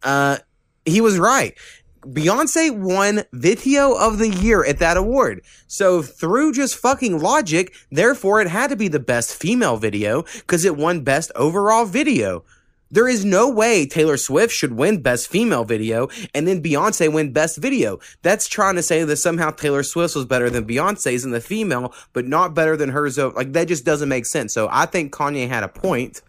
Uh, 0.02 0.38
he 0.86 1.00
was 1.02 1.18
right. 1.18 1.56
Beyonce 2.02 2.70
won 2.76 3.24
Video 3.32 3.92
of 3.92 4.18
the 4.18 4.30
Year 4.30 4.64
at 4.64 4.78
that 4.78 4.96
award. 4.96 5.42
So 5.66 6.00
through 6.00 6.52
just 6.52 6.76
fucking 6.76 7.20
logic, 7.20 7.74
therefore 7.90 8.40
it 8.40 8.48
had 8.48 8.70
to 8.70 8.76
be 8.76 8.88
the 8.88 8.98
best 8.98 9.34
female 9.34 9.76
video 9.76 10.22
because 10.22 10.64
it 10.64 10.76
won 10.76 11.02
best 11.02 11.30
overall 11.36 11.84
video. 11.84 12.44
There 12.90 13.06
is 13.06 13.24
no 13.24 13.48
way 13.48 13.86
Taylor 13.86 14.16
Swift 14.16 14.52
should 14.52 14.72
win 14.72 15.02
best 15.02 15.28
female 15.28 15.64
video 15.64 16.08
and 16.34 16.48
then 16.48 16.62
Beyonce 16.62 17.12
win 17.12 17.32
best 17.32 17.58
video. 17.58 18.00
That's 18.22 18.48
trying 18.48 18.74
to 18.76 18.82
say 18.82 19.04
that 19.04 19.16
somehow 19.16 19.50
Taylor 19.50 19.82
Swift 19.82 20.16
was 20.16 20.24
better 20.24 20.50
than 20.50 20.66
Beyonce's 20.66 21.24
in 21.24 21.30
the 21.30 21.40
female, 21.40 21.94
but 22.12 22.26
not 22.26 22.54
better 22.54 22.76
than 22.76 22.88
hers. 22.88 23.18
Like 23.18 23.52
that 23.52 23.68
just 23.68 23.84
doesn't 23.84 24.08
make 24.08 24.26
sense. 24.26 24.54
So 24.54 24.68
I 24.72 24.86
think 24.86 25.12
Kanye 25.12 25.48
had 25.48 25.62
a 25.62 25.68
point 25.68 26.22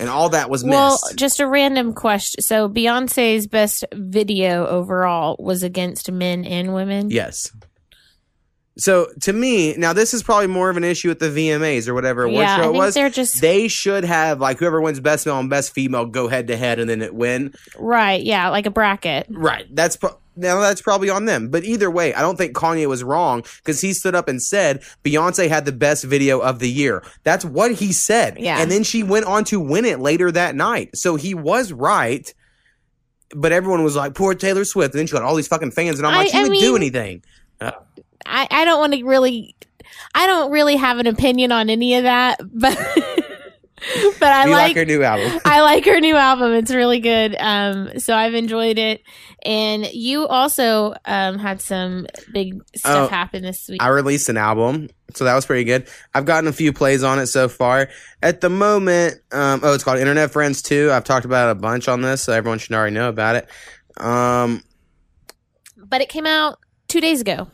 and 0.00 0.08
all 0.08 0.30
that 0.30 0.50
was 0.50 0.64
Well, 0.64 0.92
missed. 0.92 1.04
Well, 1.04 1.14
just 1.14 1.40
a 1.40 1.46
random 1.46 1.92
question. 1.94 2.42
So 2.42 2.68
Beyonce's 2.68 3.46
best 3.46 3.84
video 3.92 4.66
overall 4.66 5.36
was 5.38 5.62
against 5.62 6.10
men 6.10 6.44
and 6.44 6.74
women. 6.74 7.10
Yes. 7.10 7.50
So 8.76 9.06
to 9.20 9.32
me, 9.32 9.76
now 9.76 9.92
this 9.92 10.14
is 10.14 10.24
probably 10.24 10.48
more 10.48 10.68
of 10.68 10.76
an 10.76 10.82
issue 10.82 11.08
with 11.08 11.20
the 11.20 11.28
VMAs 11.28 11.86
or 11.86 11.94
whatever 11.94 12.24
award 12.24 12.42
yeah. 12.42 12.56
Show 12.56 12.70
it 12.70 12.76
was. 12.76 12.94
they're 12.94 13.08
just 13.08 13.40
They 13.40 13.68
should 13.68 14.04
have 14.04 14.40
like 14.40 14.58
whoever 14.58 14.80
wins 14.80 14.98
best 14.98 15.26
male 15.26 15.38
and 15.38 15.48
best 15.48 15.72
female 15.72 16.06
go 16.06 16.26
head 16.26 16.48
to 16.48 16.56
head 16.56 16.80
and 16.80 16.90
then 16.90 17.00
it 17.00 17.14
win. 17.14 17.54
right. 17.78 18.20
Yeah, 18.20 18.48
like 18.48 18.66
a 18.66 18.70
bracket. 18.70 19.26
Right. 19.30 19.64
That's 19.70 19.96
pro- 19.96 20.18
now 20.36 20.60
that's 20.60 20.82
probably 20.82 21.10
on 21.10 21.24
them. 21.26 21.48
But 21.48 21.64
either 21.64 21.90
way, 21.90 22.12
I 22.14 22.20
don't 22.20 22.36
think 22.36 22.54
Kanye 22.54 22.86
was 22.86 23.04
wrong 23.04 23.42
because 23.58 23.80
he 23.80 23.92
stood 23.92 24.14
up 24.14 24.28
and 24.28 24.42
said 24.42 24.82
Beyonce 25.04 25.48
had 25.48 25.64
the 25.64 25.72
best 25.72 26.04
video 26.04 26.40
of 26.40 26.58
the 26.58 26.68
year. 26.70 27.02
That's 27.22 27.44
what 27.44 27.72
he 27.72 27.92
said. 27.92 28.38
Yeah. 28.38 28.58
And 28.60 28.70
then 28.70 28.82
she 28.82 29.02
went 29.02 29.26
on 29.26 29.44
to 29.44 29.60
win 29.60 29.84
it 29.84 30.00
later 30.00 30.30
that 30.32 30.54
night. 30.54 30.96
So 30.96 31.16
he 31.16 31.34
was 31.34 31.72
right. 31.72 32.32
But 33.34 33.52
everyone 33.52 33.82
was 33.82 33.96
like, 33.96 34.14
poor 34.14 34.34
Taylor 34.34 34.64
Swift. 34.64 34.94
And 34.94 35.00
then 35.00 35.06
she 35.06 35.12
got 35.12 35.22
all 35.22 35.34
these 35.34 35.48
fucking 35.48 35.70
fans. 35.72 35.98
And 35.98 36.06
I'm 36.06 36.14
like, 36.14 36.26
I- 36.28 36.30
she 36.30 36.38
I 36.38 36.42
didn't 36.44 36.58
do 36.60 36.72
mean- 36.72 36.76
anything. 36.82 37.22
Uh. 37.60 37.72
I, 38.26 38.48
I 38.50 38.64
don't 38.64 38.80
want 38.80 38.94
to 38.94 39.04
really 39.04 39.54
I 40.14 40.26
don't 40.26 40.50
really 40.50 40.76
have 40.76 40.98
an 40.98 41.06
opinion 41.06 41.52
on 41.52 41.68
any 41.68 41.94
of 41.96 42.04
that, 42.04 42.40
but 42.52 42.76
but 44.20 44.28
I 44.32 44.44
like, 44.46 44.50
like 44.50 44.76
her 44.76 44.84
new 44.84 45.02
album. 45.02 45.40
I 45.44 45.60
like 45.60 45.84
her 45.84 46.00
new 46.00 46.16
album. 46.16 46.52
It's 46.52 46.72
really 46.72 47.00
good. 47.00 47.36
Um, 47.38 47.98
so 47.98 48.14
I've 48.14 48.34
enjoyed 48.34 48.78
it. 48.78 49.02
And 49.44 49.86
you 49.92 50.26
also 50.26 50.94
um 51.04 51.38
had 51.38 51.60
some 51.60 52.06
big 52.32 52.60
stuff 52.76 53.08
Oh, 53.10 53.14
happen 53.14 53.42
this 53.42 53.68
week. 53.68 53.82
I 53.82 53.88
released 53.88 54.28
an 54.28 54.36
album, 54.36 54.88
so 55.14 55.24
that 55.24 55.34
was 55.34 55.46
pretty 55.46 55.64
good. 55.64 55.88
I've 56.14 56.24
gotten 56.24 56.48
a 56.48 56.52
few 56.52 56.72
plays 56.72 57.02
on 57.02 57.18
it 57.18 57.26
so 57.26 57.48
far. 57.48 57.88
At 58.22 58.40
the 58.40 58.50
moment, 58.50 59.20
um, 59.32 59.60
oh, 59.62 59.74
it's 59.74 59.84
called 59.84 59.98
Internet 59.98 60.30
Friends 60.30 60.62
2. 60.62 60.90
I've 60.92 61.04
talked 61.04 61.24
about 61.24 61.48
it 61.48 61.52
a 61.52 61.60
bunch 61.60 61.88
on 61.88 62.00
this, 62.02 62.22
so 62.22 62.32
everyone 62.32 62.58
should 62.58 62.72
already 62.74 62.94
know 62.94 63.08
about 63.08 63.36
it. 63.36 63.48
Um, 64.02 64.62
but 65.76 66.00
it 66.00 66.08
came 66.08 66.26
out 66.26 66.58
two 66.88 67.00
days 67.00 67.20
ago, 67.20 67.48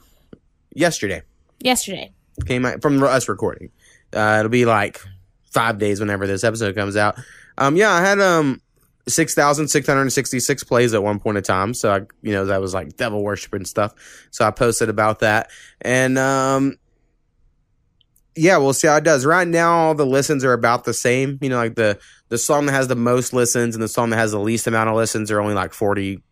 yesterday 0.74 1.22
yesterday. 1.60 2.12
came 2.46 2.64
out 2.64 2.82
from 2.82 3.02
us 3.02 3.28
recording. 3.28 3.70
Uh, 4.12 4.36
it'll 4.40 4.48
be 4.50 4.64
like 4.64 5.00
five 5.50 5.78
days 5.78 6.00
whenever 6.00 6.26
this 6.26 6.44
episode 6.44 6.74
comes 6.74 6.96
out. 6.96 7.18
Um, 7.58 7.76
yeah, 7.76 7.90
I 7.90 8.00
had 8.00 8.20
um 8.20 8.60
six 9.08 9.34
thousand 9.34 9.68
six 9.68 9.86
hundred 9.86 10.10
sixty 10.10 10.40
six 10.40 10.64
plays 10.64 10.94
at 10.94 11.02
one 11.02 11.18
point 11.18 11.38
in 11.38 11.42
time. 11.42 11.74
So 11.74 11.92
I, 11.92 12.00
you 12.22 12.32
know, 12.32 12.46
that 12.46 12.60
was 12.60 12.74
like 12.74 12.96
devil 12.96 13.22
worship 13.22 13.52
and 13.54 13.66
stuff. 13.66 13.94
So 14.30 14.44
I 14.44 14.50
posted 14.50 14.88
about 14.88 15.20
that, 15.20 15.50
and 15.80 16.18
um, 16.18 16.76
yeah, 18.36 18.56
we'll 18.58 18.72
see 18.72 18.88
how 18.88 18.96
it 18.96 19.04
does. 19.04 19.26
Right 19.26 19.46
now, 19.46 19.72
all 19.72 19.94
the 19.94 20.06
listens 20.06 20.44
are 20.44 20.52
about 20.52 20.84
the 20.84 20.94
same. 20.94 21.38
You 21.40 21.48
know, 21.50 21.56
like 21.56 21.74
the 21.74 21.98
the 22.28 22.38
song 22.38 22.66
that 22.66 22.72
has 22.72 22.88
the 22.88 22.96
most 22.96 23.32
listens 23.32 23.74
and 23.74 23.82
the 23.82 23.88
song 23.88 24.10
that 24.10 24.16
has 24.16 24.32
the 24.32 24.40
least 24.40 24.66
amount 24.66 24.88
of 24.88 24.96
listens 24.96 25.30
are 25.30 25.40
only 25.40 25.54
like 25.54 25.74
forty 25.74 26.22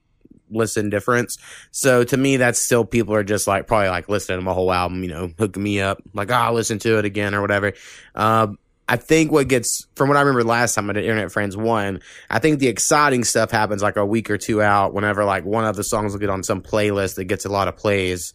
listen 0.50 0.88
difference. 0.88 1.36
So 1.72 2.04
to 2.04 2.16
me, 2.16 2.36
that's 2.36 2.58
still 2.58 2.84
people 2.84 3.14
are 3.14 3.24
just 3.24 3.46
like 3.46 3.66
probably 3.66 3.88
like 3.88 4.08
listening 4.08 4.38
to 4.38 4.44
my 4.44 4.52
whole 4.52 4.72
album, 4.72 5.02
you 5.02 5.10
know, 5.10 5.30
hooking 5.38 5.62
me 5.62 5.80
up, 5.80 6.02
like, 6.14 6.30
oh, 6.30 6.34
I'll 6.34 6.54
listen 6.54 6.78
to 6.80 6.98
it 6.98 7.04
again 7.04 7.34
or 7.34 7.42
whatever. 7.42 7.74
Um, 8.14 8.58
I 8.88 8.96
think 8.96 9.30
what 9.30 9.48
gets 9.48 9.86
from 9.96 10.08
what 10.08 10.16
I 10.16 10.20
remember 10.20 10.42
last 10.44 10.74
time 10.74 10.88
I 10.88 10.94
did 10.94 11.04
Internet 11.04 11.30
Friends 11.30 11.56
one, 11.56 12.00
I 12.30 12.38
think 12.38 12.58
the 12.58 12.68
exciting 12.68 13.22
stuff 13.22 13.50
happens 13.50 13.82
like 13.82 13.96
a 13.96 14.06
week 14.06 14.30
or 14.30 14.38
two 14.38 14.62
out 14.62 14.94
whenever 14.94 15.24
like 15.24 15.44
one 15.44 15.66
of 15.66 15.76
the 15.76 15.84
songs 15.84 16.12
will 16.12 16.20
get 16.20 16.30
on 16.30 16.42
some 16.42 16.62
playlist 16.62 17.16
that 17.16 17.24
gets 17.24 17.44
a 17.44 17.50
lot 17.50 17.68
of 17.68 17.76
plays. 17.76 18.32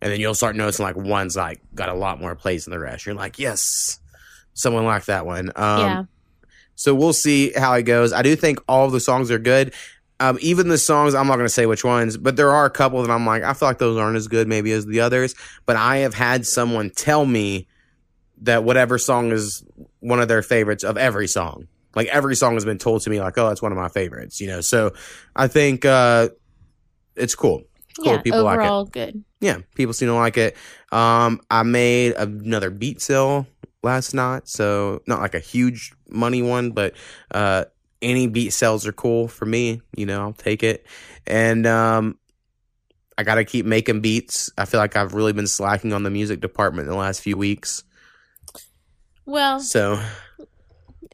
And 0.00 0.10
then 0.10 0.18
you'll 0.18 0.34
start 0.34 0.56
noticing 0.56 0.84
like 0.84 0.96
one's 0.96 1.36
like 1.36 1.60
got 1.74 1.88
a 1.88 1.94
lot 1.94 2.20
more 2.20 2.34
plays 2.34 2.64
than 2.64 2.72
the 2.72 2.80
rest. 2.80 3.06
You're 3.06 3.14
like, 3.14 3.38
yes, 3.38 4.00
someone 4.54 4.84
liked 4.84 5.06
that 5.06 5.24
one. 5.24 5.52
Um, 5.54 5.80
yeah. 5.80 6.04
so 6.74 6.94
we'll 6.96 7.12
see 7.12 7.52
how 7.52 7.72
it 7.74 7.84
goes. 7.84 8.12
I 8.12 8.22
do 8.22 8.34
think 8.34 8.58
all 8.66 8.90
the 8.90 9.00
songs 9.00 9.30
are 9.30 9.38
good. 9.38 9.72
Um, 10.18 10.38
even 10.40 10.68
the 10.68 10.78
songs, 10.78 11.14
I'm 11.14 11.28
not 11.28 11.36
going 11.36 11.46
to 11.46 11.52
say 11.52 11.66
which 11.66 11.84
ones, 11.84 12.16
but 12.16 12.36
there 12.36 12.52
are 12.52 12.64
a 12.64 12.70
couple 12.70 13.02
that 13.02 13.10
I'm 13.10 13.26
like, 13.26 13.44
I 13.44 13.54
feel 13.54 13.68
like 13.68 13.78
those 13.78 13.98
aren't 13.98 14.16
as 14.16 14.28
good 14.28 14.48
maybe 14.48 14.72
as 14.72 14.84
the 14.86 15.00
others. 15.00 15.36
But 15.64 15.76
I 15.76 15.98
have 15.98 16.14
had 16.14 16.44
someone 16.46 16.90
tell 16.90 17.24
me 17.24 17.68
that 18.42 18.64
whatever 18.64 18.98
song 18.98 19.30
is 19.30 19.64
one 20.02 20.20
of 20.20 20.28
their 20.28 20.42
favorites 20.42 20.84
of 20.84 20.98
every 20.98 21.28
song. 21.28 21.68
Like 21.94 22.08
every 22.08 22.36
song 22.36 22.54
has 22.54 22.64
been 22.64 22.78
told 22.78 23.02
to 23.02 23.10
me, 23.10 23.20
like, 23.20 23.38
oh, 23.38 23.48
that's 23.48 23.62
one 23.62 23.72
of 23.72 23.78
my 23.78 23.88
favorites, 23.88 24.40
you 24.40 24.46
know? 24.48 24.60
So 24.60 24.92
I 25.36 25.46
think, 25.48 25.84
uh, 25.84 26.30
it's 27.16 27.34
cool. 27.34 27.62
Cool. 27.96 28.06
yeah. 28.06 28.22
People 28.22 28.42
like 28.42 28.60
it. 28.60 28.92
good. 28.92 29.24
Yeah, 29.40 29.58
people 29.74 29.92
seem 29.92 30.08
to 30.08 30.14
like 30.14 30.36
it. 30.38 30.56
Um, 30.90 31.40
I 31.50 31.62
made 31.62 32.12
another 32.12 32.70
beat 32.70 33.00
sale 33.00 33.46
last 33.82 34.14
night, 34.14 34.48
so 34.48 35.02
not 35.06 35.20
like 35.20 35.34
a 35.34 35.40
huge 35.40 35.92
money 36.08 36.42
one, 36.42 36.70
but 36.70 36.94
uh, 37.32 37.64
any 38.00 38.28
beat 38.28 38.50
sales 38.50 38.86
are 38.86 38.92
cool 38.92 39.28
for 39.28 39.44
me. 39.44 39.82
You 39.96 40.06
know, 40.06 40.20
I'll 40.20 40.32
take 40.32 40.62
it. 40.62 40.86
And 41.26 41.66
um, 41.66 42.18
I 43.18 43.24
got 43.24 43.34
to 43.36 43.44
keep 43.44 43.66
making 43.66 44.00
beats. 44.00 44.50
I 44.56 44.64
feel 44.64 44.80
like 44.80 44.96
I've 44.96 45.14
really 45.14 45.32
been 45.32 45.46
slacking 45.46 45.92
on 45.92 46.02
the 46.02 46.10
music 46.10 46.40
department 46.40 46.86
in 46.86 46.92
the 46.92 46.98
last 46.98 47.20
few 47.20 47.36
weeks. 47.36 47.84
Well, 49.26 49.60
So 49.60 50.00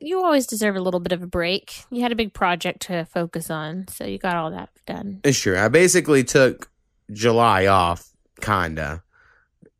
you 0.00 0.22
always 0.22 0.46
deserve 0.46 0.76
a 0.76 0.80
little 0.80 1.00
bit 1.00 1.12
of 1.12 1.22
a 1.22 1.26
break. 1.26 1.84
You 1.90 2.02
had 2.02 2.12
a 2.12 2.16
big 2.16 2.32
project 2.32 2.82
to 2.82 3.04
focus 3.04 3.50
on, 3.50 3.86
so 3.88 4.04
you 4.04 4.18
got 4.18 4.36
all 4.36 4.50
that 4.50 4.70
done. 4.86 5.20
Sure. 5.30 5.58
I 5.58 5.68
basically 5.68 6.24
took 6.24 6.70
July 7.12 7.66
off, 7.66 8.08
kinda, 8.40 9.02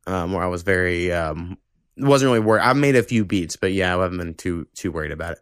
um, 0.07 0.33
where 0.33 0.43
I 0.43 0.49
was 0.49 0.63
very 0.63 1.13
um, 1.13 1.57
wasn't 1.97 2.29
really 2.29 2.41
worried. 2.41 2.63
I 2.63 2.73
made 2.73 2.97
a 2.97 3.03
few 3.03 3.25
beats, 3.25 3.57
but 3.57 3.73
yeah, 3.73 3.97
I 3.97 4.03
haven't 4.03 4.19
been 4.19 4.35
too 4.35 4.67
too 4.75 4.91
worried 4.93 5.13
about 5.13 5.33
it. 5.33 5.41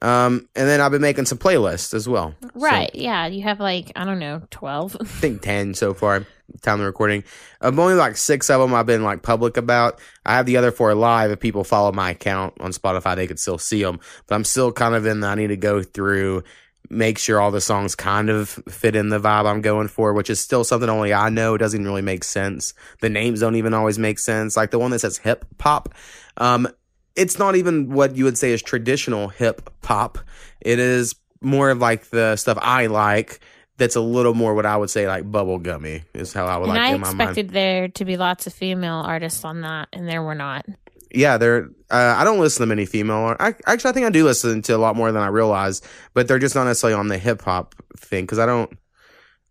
Um, 0.00 0.48
and 0.54 0.68
then 0.68 0.80
I've 0.80 0.92
been 0.92 1.02
making 1.02 1.26
some 1.26 1.38
playlists 1.38 1.92
as 1.92 2.08
well. 2.08 2.32
So, 2.40 2.48
Right. 2.54 2.94
yeah. 2.94 3.26
You 3.26 3.42
have 3.42 3.58
like, 3.58 3.90
I 3.96 4.04
don't 4.04 4.20
know, 4.20 4.42
12. 4.52 4.96
I 5.00 5.04
think 5.04 5.42
ten 5.42 5.74
so 5.74 5.92
far. 5.92 6.24
Time 6.62 6.80
of 6.80 6.86
recording. 6.86 7.24
I've 7.60 7.78
only 7.78 7.94
like 7.94 8.16
six 8.16 8.48
of 8.48 8.60
them 8.60 8.74
I've 8.74 8.86
been 8.86 9.04
like 9.04 9.22
public 9.22 9.58
about. 9.58 10.00
I 10.24 10.34
have 10.34 10.46
the 10.46 10.56
other 10.56 10.72
four 10.72 10.94
live. 10.94 11.30
If 11.30 11.40
people 11.40 11.62
follow 11.62 11.92
my 11.92 12.10
account 12.10 12.54
on 12.60 12.72
Spotify, 12.72 13.16
they 13.16 13.26
could 13.26 13.38
still 13.38 13.58
see 13.58 13.82
them. 13.82 14.00
But 14.26 14.34
I'm 14.34 14.44
still 14.44 14.72
kind 14.72 14.94
of 14.94 15.04
in. 15.04 15.20
The, 15.20 15.26
I 15.26 15.34
need 15.34 15.48
to 15.48 15.58
go 15.58 15.82
through, 15.82 16.44
make 16.88 17.18
sure 17.18 17.38
all 17.38 17.50
the 17.50 17.60
songs 17.60 17.94
kind 17.94 18.30
of 18.30 18.48
fit 18.66 18.96
in 18.96 19.10
the 19.10 19.20
vibe 19.20 19.44
I'm 19.44 19.60
going 19.60 19.88
for, 19.88 20.14
which 20.14 20.30
is 20.30 20.40
still 20.40 20.64
something 20.64 20.88
only 20.88 21.12
I 21.12 21.28
know. 21.28 21.54
It 21.54 21.58
doesn't 21.58 21.84
really 21.84 22.02
make 22.02 22.24
sense. 22.24 22.72
The 23.02 23.10
names 23.10 23.40
don't 23.40 23.56
even 23.56 23.74
always 23.74 23.98
make 23.98 24.18
sense. 24.18 24.56
Like 24.56 24.70
the 24.70 24.78
one 24.78 24.90
that 24.92 25.00
says 25.00 25.18
hip 25.18 25.44
hop. 25.60 25.94
Um, 26.38 26.66
it's 27.14 27.38
not 27.38 27.56
even 27.56 27.90
what 27.90 28.16
you 28.16 28.24
would 28.24 28.38
say 28.38 28.52
is 28.52 28.62
traditional 28.62 29.28
hip 29.28 29.70
hop. 29.84 30.18
It 30.62 30.78
is 30.78 31.14
more 31.42 31.70
of 31.70 31.78
like 31.78 32.08
the 32.08 32.36
stuff 32.36 32.58
I 32.60 32.86
like. 32.86 33.40
That's 33.78 33.96
a 33.96 34.00
little 34.00 34.34
more 34.34 34.54
what 34.54 34.66
I 34.66 34.76
would 34.76 34.90
say 34.90 35.06
like 35.06 35.24
bubblegummy 35.24 36.02
is 36.12 36.32
how 36.32 36.46
I 36.46 36.58
would 36.58 36.68
and 36.68 36.76
like 36.76 36.80
I 36.80 36.94
in 36.94 37.00
my 37.00 37.06
mind. 37.06 37.20
expected 37.20 37.50
there 37.50 37.88
to 37.88 38.04
be 38.04 38.16
lots 38.16 38.46
of 38.46 38.52
female 38.52 38.96
artists 39.06 39.44
on 39.44 39.62
that, 39.62 39.88
and 39.92 40.08
there 40.08 40.22
were 40.22 40.34
not. 40.34 40.66
Yeah, 41.12 41.38
they're. 41.38 41.70
Uh, 41.90 42.14
I 42.18 42.24
don't 42.24 42.38
listen 42.38 42.60
to 42.62 42.66
many 42.66 42.84
female. 42.84 43.36
I 43.40 43.54
actually 43.66 43.90
I 43.90 43.92
think 43.92 44.06
I 44.06 44.10
do 44.10 44.24
listen 44.24 44.60
to 44.62 44.72
a 44.72 44.78
lot 44.78 44.96
more 44.96 45.10
than 45.10 45.22
I 45.22 45.28
realize, 45.28 45.80
but 46.12 46.28
they're 46.28 46.38
just 46.38 46.54
not 46.54 46.64
necessarily 46.64 46.98
on 46.98 47.08
the 47.08 47.18
hip 47.18 47.42
hop 47.42 47.74
thing 47.96 48.24
because 48.24 48.38
I 48.38 48.46
don't. 48.46 48.76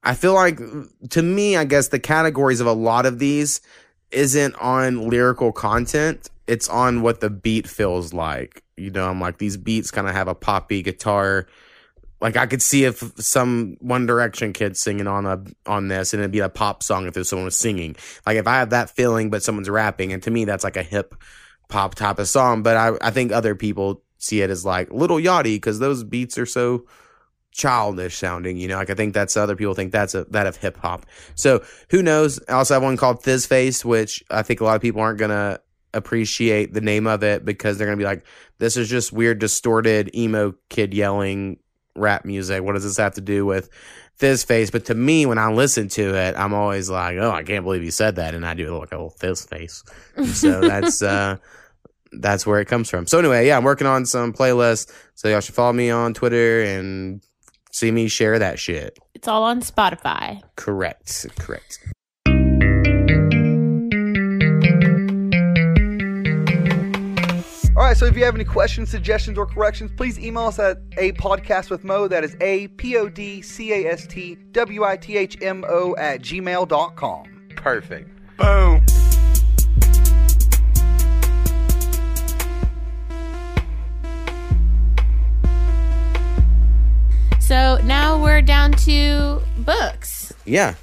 I 0.03 0.13
feel 0.13 0.33
like 0.33 0.59
to 1.09 1.21
me, 1.21 1.57
I 1.57 1.63
guess 1.63 1.87
the 1.87 1.99
categories 1.99 2.59
of 2.59 2.67
a 2.67 2.73
lot 2.73 3.05
of 3.05 3.19
these 3.19 3.61
isn't 4.11 4.55
on 4.55 5.09
lyrical 5.09 5.51
content. 5.51 6.29
It's 6.47 6.69
on 6.69 7.01
what 7.01 7.21
the 7.21 7.29
beat 7.29 7.67
feels 7.67 8.13
like. 8.13 8.63
You 8.77 8.91
know, 8.91 9.09
I'm 9.09 9.19
like 9.19 9.37
these 9.37 9.57
beats 9.57 9.89
kind 9.89 10.07
of 10.07 10.13
have 10.13 10.27
a 10.27 10.35
poppy 10.35 10.81
guitar. 10.81 11.47
Like 12.19 12.35
I 12.35 12.47
could 12.47 12.61
see 12.61 12.85
if 12.85 12.99
some 13.17 13.77
One 13.79 14.05
Direction 14.05 14.53
kid 14.53 14.75
singing 14.75 15.07
on 15.07 15.25
a 15.25 15.43
on 15.65 15.87
this, 15.87 16.13
and 16.13 16.21
it'd 16.21 16.31
be 16.31 16.39
a 16.39 16.49
pop 16.49 16.81
song 16.81 17.07
if 17.07 17.13
there's 17.13 17.29
someone 17.29 17.45
was 17.45 17.57
singing. 17.57 17.95
Like 18.25 18.37
if 18.37 18.47
I 18.47 18.55
have 18.55 18.71
that 18.71 18.89
feeling, 18.89 19.29
but 19.29 19.43
someone's 19.43 19.69
rapping, 19.69 20.13
and 20.13 20.23
to 20.23 20.31
me 20.31 20.45
that's 20.45 20.63
like 20.63 20.77
a 20.77 20.83
hip 20.83 21.15
pop 21.69 21.95
type 21.95 22.19
of 22.19 22.27
song. 22.27 22.63
But 22.63 22.77
I 22.77 22.93
I 23.01 23.11
think 23.11 23.31
other 23.31 23.55
people 23.55 24.03
see 24.17 24.41
it 24.41 24.49
as 24.49 24.65
like 24.65 24.91
Lil 24.91 25.09
Yachty 25.09 25.55
because 25.55 25.79
those 25.79 26.03
beats 26.03 26.37
are 26.37 26.45
so 26.45 26.85
childish 27.51 28.17
sounding. 28.17 28.57
You 28.57 28.67
know, 28.67 28.77
like 28.77 28.89
I 28.89 28.95
think 28.95 29.13
that's 29.13 29.37
other 29.37 29.55
people 29.55 29.73
think 29.73 29.91
that's 29.91 30.15
a 30.15 30.23
that 30.25 30.47
of 30.47 30.57
hip 30.57 30.77
hop. 30.77 31.05
So 31.35 31.63
who 31.89 32.01
knows? 32.01 32.39
I 32.47 32.53
also 32.53 32.75
have 32.75 32.83
one 32.83 32.97
called 32.97 33.23
Fizz 33.23 33.45
Face, 33.45 33.85
which 33.85 34.23
I 34.31 34.41
think 34.43 34.61
a 34.61 34.63
lot 34.63 34.75
of 34.75 34.81
people 34.81 35.01
aren't 35.01 35.19
gonna 35.19 35.59
appreciate 35.93 36.73
the 36.73 36.81
name 36.81 37.07
of 37.07 37.23
it 37.23 37.45
because 37.45 37.77
they're 37.77 37.87
gonna 37.87 37.97
be 37.97 38.03
like, 38.03 38.25
this 38.57 38.77
is 38.77 38.89
just 38.89 39.13
weird, 39.13 39.39
distorted 39.39 40.15
emo 40.15 40.55
kid 40.69 40.93
yelling 40.93 41.59
rap 41.97 42.25
music. 42.25 42.63
What 42.63 42.73
does 42.73 42.83
this 42.83 42.97
have 42.97 43.15
to 43.15 43.21
do 43.21 43.45
with 43.45 43.69
this 44.19 44.43
Face? 44.43 44.71
But 44.71 44.85
to 44.85 44.95
me, 44.95 45.25
when 45.25 45.37
I 45.37 45.51
listen 45.51 45.89
to 45.89 46.15
it, 46.15 46.35
I'm 46.37 46.53
always 46.53 46.89
like, 46.89 47.17
oh, 47.17 47.31
I 47.31 47.43
can't 47.43 47.63
believe 47.63 47.83
you 47.83 47.91
said 47.91 48.15
that, 48.15 48.33
and 48.33 48.45
I 48.45 48.53
do 48.53 48.77
like 48.77 48.91
a 48.91 48.95
little 48.95 49.09
Fizz 49.09 49.45
Face. 49.45 49.83
And 50.15 50.27
so 50.27 50.61
that's 50.67 51.01
uh 51.01 51.37
that's 52.11 52.45
where 52.45 52.59
it 52.59 52.67
comes 52.67 52.89
from. 52.89 53.07
So 53.07 53.19
anyway, 53.19 53.47
yeah, 53.47 53.57
I'm 53.57 53.63
working 53.63 53.87
on 53.87 54.05
some 54.05 54.33
playlists. 54.33 54.91
So 55.15 55.27
y'all 55.27 55.41
should 55.41 55.55
follow 55.55 55.73
me 55.73 55.89
on 55.89 56.13
Twitter 56.13 56.63
and 56.63 57.21
see 57.71 57.91
me 57.91 58.07
share 58.07 58.39
that 58.39 58.59
shit. 58.59 58.97
It's 59.13 59.27
all 59.27 59.43
on 59.43 59.61
Spotify. 59.61 60.41
Correct. 60.55 61.25
Correct. 61.37 61.79
Right, 67.87 67.95
so 67.97 68.05
if 68.05 68.17
you 68.17 68.25
have 68.25 68.35
any 68.35 68.43
questions, 68.43 68.89
suggestions, 68.89 69.37
or 69.37 69.45
corrections, 69.45 69.91
please 69.95 70.19
email 70.19 70.47
us 70.47 70.59
at 70.59 70.81
a 70.97 71.13
podcast 71.13 71.69
with 71.69 71.85
Mo. 71.85 72.09
That 72.09 72.23
is 72.23 72.35
a 72.41 72.67
p 72.69 72.97
o 72.97 73.07
d 73.07 73.41
c 73.41 73.71
a 73.71 73.89
s 73.89 74.05
t 74.05 74.35
w 74.51 74.83
i 74.83 74.97
t 74.97 75.17
h 75.17 75.37
m 75.41 75.63
o 75.65 75.95
at 75.97 76.21
gmail.com. 76.21 77.25
Perfect. 77.55 78.09
Boom. 78.37 78.85
So 87.39 87.79
now 87.85 88.21
we're 88.21 88.41
down 88.41 88.73
to 88.73 89.41
books. 89.59 90.33
Yeah. 90.45 90.75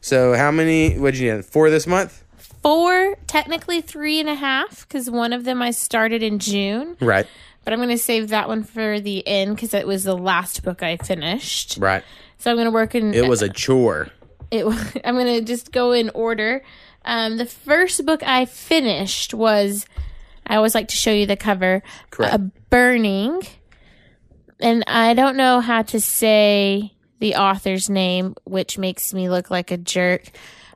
So 0.00 0.32
how 0.34 0.50
many 0.50 0.96
What'd 0.96 1.20
you 1.20 1.34
need? 1.34 1.44
Four 1.44 1.68
this 1.68 1.86
month? 1.86 2.19
Four, 2.40 3.16
technically 3.26 3.80
three 3.80 4.20
and 4.20 4.28
a 4.28 4.34
half, 4.34 4.86
because 4.86 5.10
one 5.10 5.32
of 5.32 5.44
them 5.44 5.62
I 5.62 5.70
started 5.70 6.22
in 6.22 6.38
June. 6.38 6.96
Right. 7.00 7.26
But 7.64 7.72
I'm 7.72 7.78
going 7.78 7.90
to 7.90 7.98
save 7.98 8.28
that 8.28 8.48
one 8.48 8.64
for 8.64 9.00
the 9.00 9.26
end 9.26 9.54
because 9.54 9.74
it 9.74 9.86
was 9.86 10.04
the 10.04 10.16
last 10.16 10.62
book 10.62 10.82
I 10.82 10.96
finished. 10.96 11.76
Right. 11.78 12.02
So 12.38 12.50
I'm 12.50 12.56
going 12.56 12.66
to 12.66 12.70
work 12.70 12.94
in. 12.94 13.12
It 13.14 13.28
was 13.28 13.42
a 13.42 13.48
chore. 13.48 14.08
it, 14.50 14.64
I'm 15.04 15.14
going 15.14 15.38
to 15.38 15.42
just 15.42 15.72
go 15.72 15.92
in 15.92 16.10
order. 16.10 16.62
Um, 17.04 17.36
the 17.36 17.46
first 17.46 18.04
book 18.04 18.22
I 18.22 18.44
finished 18.46 19.34
was 19.34 19.86
I 20.46 20.56
always 20.56 20.74
like 20.74 20.88
to 20.88 20.96
show 20.96 21.12
you 21.12 21.26
the 21.26 21.36
cover. 21.36 21.82
Correct. 22.10 22.34
A 22.34 22.38
burning, 22.38 23.42
and 24.58 24.84
I 24.86 25.14
don't 25.14 25.36
know 25.36 25.60
how 25.60 25.82
to 25.82 26.00
say 26.00 26.92
the 27.20 27.36
author's 27.36 27.88
name, 27.88 28.34
which 28.44 28.78
makes 28.78 29.14
me 29.14 29.28
look 29.28 29.50
like 29.50 29.70
a 29.70 29.76
jerk. 29.76 30.30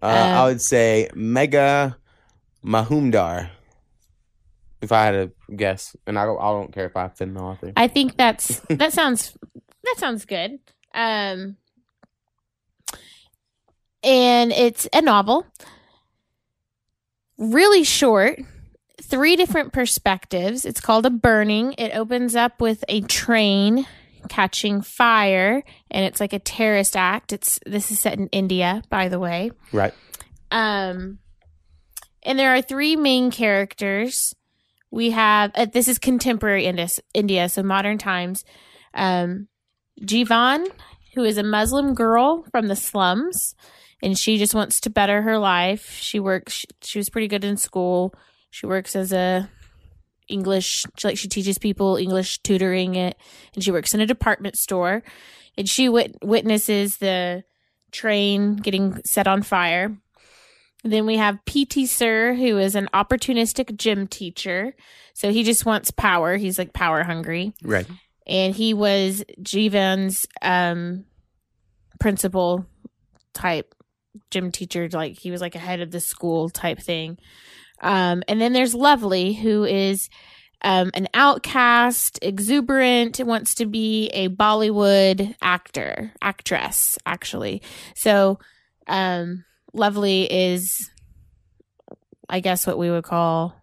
Uh, 0.05 0.43
I 0.43 0.45
would 0.45 0.61
say 0.61 1.09
Megha 1.15 1.97
Mahumdar. 2.65 3.51
If 4.83 4.93
I 4.93 5.07
had 5.07 5.13
to 5.13 5.55
guess, 5.57 5.97
and 6.07 6.19
I 6.19 6.27
don't, 6.27 6.39
I 6.39 6.51
don't 6.51 6.73
care 6.73 6.85
if 6.85 6.97
I 6.97 7.07
offend 7.07 7.37
the 7.37 7.41
author. 7.41 7.73
I 7.75 7.89
think 7.89 8.19
that's 8.19 8.61
that 8.69 8.93
sounds 8.93 9.37
that 9.83 9.95
sounds 9.97 10.27
good. 10.27 10.59
Um 10.95 11.57
and 14.03 14.53
it's 14.53 14.87
a 14.93 15.01
novel. 15.01 15.47
Really 17.39 17.83
short, 17.83 18.39
three 19.01 19.37
different 19.37 19.73
perspectives. 19.73 20.67
It's 20.67 20.81
called 20.81 21.07
A 21.07 21.11
Burning. 21.11 21.73
It 21.79 21.97
opens 21.97 22.37
up 22.37 22.61
with 22.61 22.85
a 22.89 23.01
train 23.01 23.87
catching 24.29 24.83
fire 24.83 25.63
and 25.91 26.05
it's 26.05 26.21
like 26.21 26.33
a 26.33 26.39
terrorist 26.39 26.97
act. 26.97 27.33
It's 27.33 27.59
this 27.67 27.91
is 27.91 28.01
set 28.01 28.19
in 28.19 28.29
India, 28.29 28.83
by 28.91 29.09
the 29.09 29.19
way. 29.19 29.51
Right. 29.73 29.95
Um, 30.51 31.19
and 32.23 32.39
there 32.39 32.55
are 32.55 32.63
three 32.63 32.97
main 32.97 33.31
characters. 33.31 34.35
We 34.91 35.11
have 35.11 35.51
uh, 35.55 35.67
this 35.67 35.89
is 35.89 35.99
contemporary 35.99 36.67
India, 36.67 36.89
India, 37.13 37.49
so 37.49 37.63
modern 37.63 37.99
times. 37.99 38.45
Um, 38.95 39.49
Jivan, 40.01 40.67
who 41.15 41.25
is 41.25 41.39
a 41.39 41.43
Muslim 41.43 41.95
girl 41.95 42.45
from 42.51 42.69
the 42.69 42.77
slums, 42.77 43.55
and 44.03 44.19
she 44.19 44.39
just 44.39 44.55
wants 44.55 44.81
to 44.81 44.91
better 44.91 45.23
her 45.23 45.39
life. 45.39 45.91
She 45.91 46.21
works. 46.21 46.65
She 46.83 46.99
was 46.99 47.11
pretty 47.11 47.29
good 47.29 47.45
in 47.45 47.57
school. 47.57 48.15
She 48.51 48.67
works 48.67 48.95
as 48.95 49.13
a 49.13 49.51
English, 50.29 50.85
she, 50.99 51.09
like 51.09 51.19
she 51.19 51.29
teaches 51.29 51.59
people 51.59 51.97
English 51.97 52.39
tutoring 52.39 52.95
it, 52.95 53.17
and 53.55 53.63
she 53.63 53.71
works 53.71 53.95
in 53.95 54.01
a 54.01 54.07
department 54.07 54.57
store. 54.57 55.03
And 55.57 55.69
she 55.69 55.89
wit- 55.89 56.17
witnesses 56.23 56.97
the 56.97 57.45
train 57.93 58.57
getting 58.57 59.01
set 59.05 59.29
on 59.29 59.43
fire. 59.43 59.97
Then 60.83 61.07
we 61.07 61.17
have 61.17 61.39
P.T. 61.47 61.87
Sir, 61.87 62.35
who 62.35 62.59
is 62.59 62.75
an 62.75 62.89
opportunistic 62.93 63.77
gym 63.77 64.07
teacher. 64.07 64.75
So 65.15 65.31
he 65.31 65.43
just 65.43 65.65
wants 65.65 65.91
power. 65.91 66.37
He's 66.37 66.59
like 66.59 66.75
power 66.75 67.03
hungry. 67.03 67.55
Right. 67.63 67.87
And 68.27 68.55
he 68.55 68.75
was 68.75 69.25
Jivan's 69.41 70.27
um, 70.43 71.05
principal 72.01 72.67
type 73.33 73.75
gym 74.31 74.51
teacher. 74.53 74.89
Like 74.93 75.19
he 75.19 75.31
was 75.31 75.41
like 75.41 75.55
a 75.55 75.61
head 75.61 75.81
of 75.81 75.91
the 75.91 76.01
school 76.01 76.51
type 76.51 76.81
thing. 76.81 77.19
Um, 77.81 78.23
and 78.29 78.41
then 78.41 78.53
there's 78.53 78.75
Lovely, 78.75 79.33
who 79.33 79.65
is 79.65 80.09
um, 80.63 80.91
an 80.95 81.09
outcast, 81.13 82.19
exuberant, 82.23 83.21
wants 83.21 83.57
to 83.57 83.67
be 83.67 84.09
a 84.09 84.29
Bollywood 84.29 85.35
actor, 85.43 86.13
actress, 86.23 86.99
actually. 87.05 87.63
So, 87.95 88.39
um, 88.87 89.45
Lovely 89.73 90.33
is, 90.33 90.91
I 92.29 92.41
guess, 92.41 92.67
what 92.67 92.79
we 92.79 92.91
would 92.91 93.05
call 93.05 93.55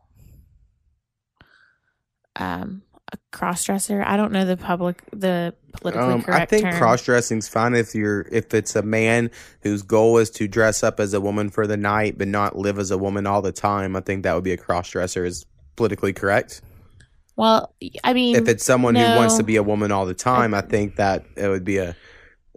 um, 2.36 2.84
a 3.14 3.18
cross 3.32 3.64
dresser. 3.66 4.04
I 4.06 4.16
don't 4.18 4.32
know 4.32 4.46
the 4.46 4.58
public, 4.58 5.02
the 5.12 5.54
politically 5.74 6.14
Um, 6.14 6.24
I 6.28 6.46
think 6.46 6.64
term. 6.64 6.78
cross 6.78 7.04
dressing's 7.04 7.48
fine 7.48 7.74
if 7.76 7.94
you're 7.96 8.26
if 8.32 8.54
it's 8.54 8.76
a 8.76 8.82
man 8.82 9.32
whose 9.64 9.82
goal 9.84 10.18
is 10.18 10.30
to 10.32 10.48
dress 10.48 10.82
up 10.84 11.00
as 11.00 11.14
a 11.14 11.20
woman 11.22 11.50
for 11.50 11.68
the 11.68 11.78
night 11.78 12.18
but 12.18 12.28
not 12.28 12.58
live 12.58 12.80
as 12.80 12.92
a 12.92 12.98
woman 12.98 13.28
all 13.28 13.42
the 13.42 13.52
time. 13.52 13.96
I 13.96 14.02
think 14.02 14.24
that 14.24 14.34
would 14.36 14.44
be 14.44 14.54
a 14.54 14.58
cross 14.58 14.90
dresser 14.90 15.26
is 15.26 15.46
politically 15.76 16.14
correct. 16.14 16.62
well, 17.36 17.74
I 18.04 18.14
mean, 18.14 18.36
If 18.36 18.48
it's 18.48 18.64
someone 18.66 18.96
who 18.96 19.04
wants 19.04 19.38
to 19.38 19.44
be 19.44 19.56
a 19.56 19.64
woman 19.64 19.92
all 19.92 20.06
the 20.06 20.14
time, 20.14 20.54
I 20.54 20.62
think 20.62 20.98
that 20.98 21.26
it 21.36 21.48
would 21.48 21.64
be 21.66 21.78
a 21.78 21.96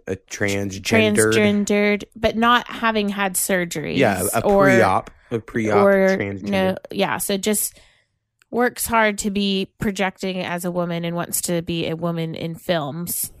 a 0.07 0.15
transgendered, 0.15 1.33
transgendered, 1.33 2.03
but 2.15 2.35
not 2.37 2.67
having 2.67 3.09
had 3.09 3.35
surgery. 3.35 3.95
yeah, 3.97 4.23
a 4.35 4.43
or- 4.45 4.65
pre-op, 4.65 5.09
a 5.31 5.39
pre-op 5.39 5.77
or 5.85 6.17
transgender. 6.17 6.43
no 6.49 6.77
yeah 6.91 7.17
so 7.17 7.35
just 7.37 7.79
works 8.55 8.85
hard 8.85 9.17
to 9.17 9.29
be 9.29 9.69
projecting 9.79 10.39
as 10.41 10.63
a 10.63 10.71
woman 10.71 11.03
and 11.03 11.13
wants 11.15 11.41
to 11.41 11.61
be 11.61 11.87
a 11.87 11.95
woman 11.95 12.33
in 12.33 12.55
films 12.55 13.31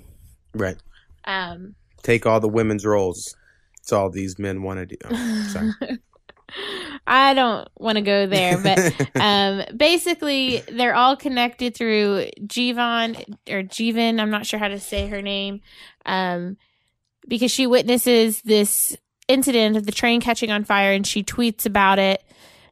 Right. 0.53 0.77
um 1.23 1.75
Take 2.03 2.25
all 2.27 2.39
the 2.39 2.47
women's 2.49 2.85
roles. 2.85 3.35
It's 3.81 3.91
all 3.91 4.09
these 4.11 4.37
men 4.37 4.61
want 4.61 4.79
to 4.79 4.85
do. 4.85 4.95
Oh, 5.05 5.49
sorry. 5.51 5.71
i 7.07 7.33
don't 7.33 7.67
want 7.77 7.97
to 7.97 8.01
go 8.01 8.27
there 8.27 8.57
but 8.57 8.79
um 9.19 9.63
basically 9.75 10.61
they're 10.71 10.93
all 10.95 11.15
connected 11.17 11.75
through 11.75 12.27
jivan 12.41 13.17
or 13.49 13.63
jivan 13.63 14.19
i'm 14.21 14.29
not 14.29 14.45
sure 14.45 14.59
how 14.59 14.67
to 14.67 14.79
say 14.79 15.07
her 15.07 15.21
name 15.23 15.59
um 16.05 16.55
because 17.27 17.51
she 17.51 17.65
witnesses 17.65 18.41
this 18.43 18.95
incident 19.27 19.75
of 19.75 19.85
the 19.87 19.91
train 19.91 20.21
catching 20.21 20.51
on 20.51 20.63
fire 20.63 20.93
and 20.93 21.07
she 21.07 21.23
tweets 21.23 21.65
about 21.65 21.97
it 21.97 22.23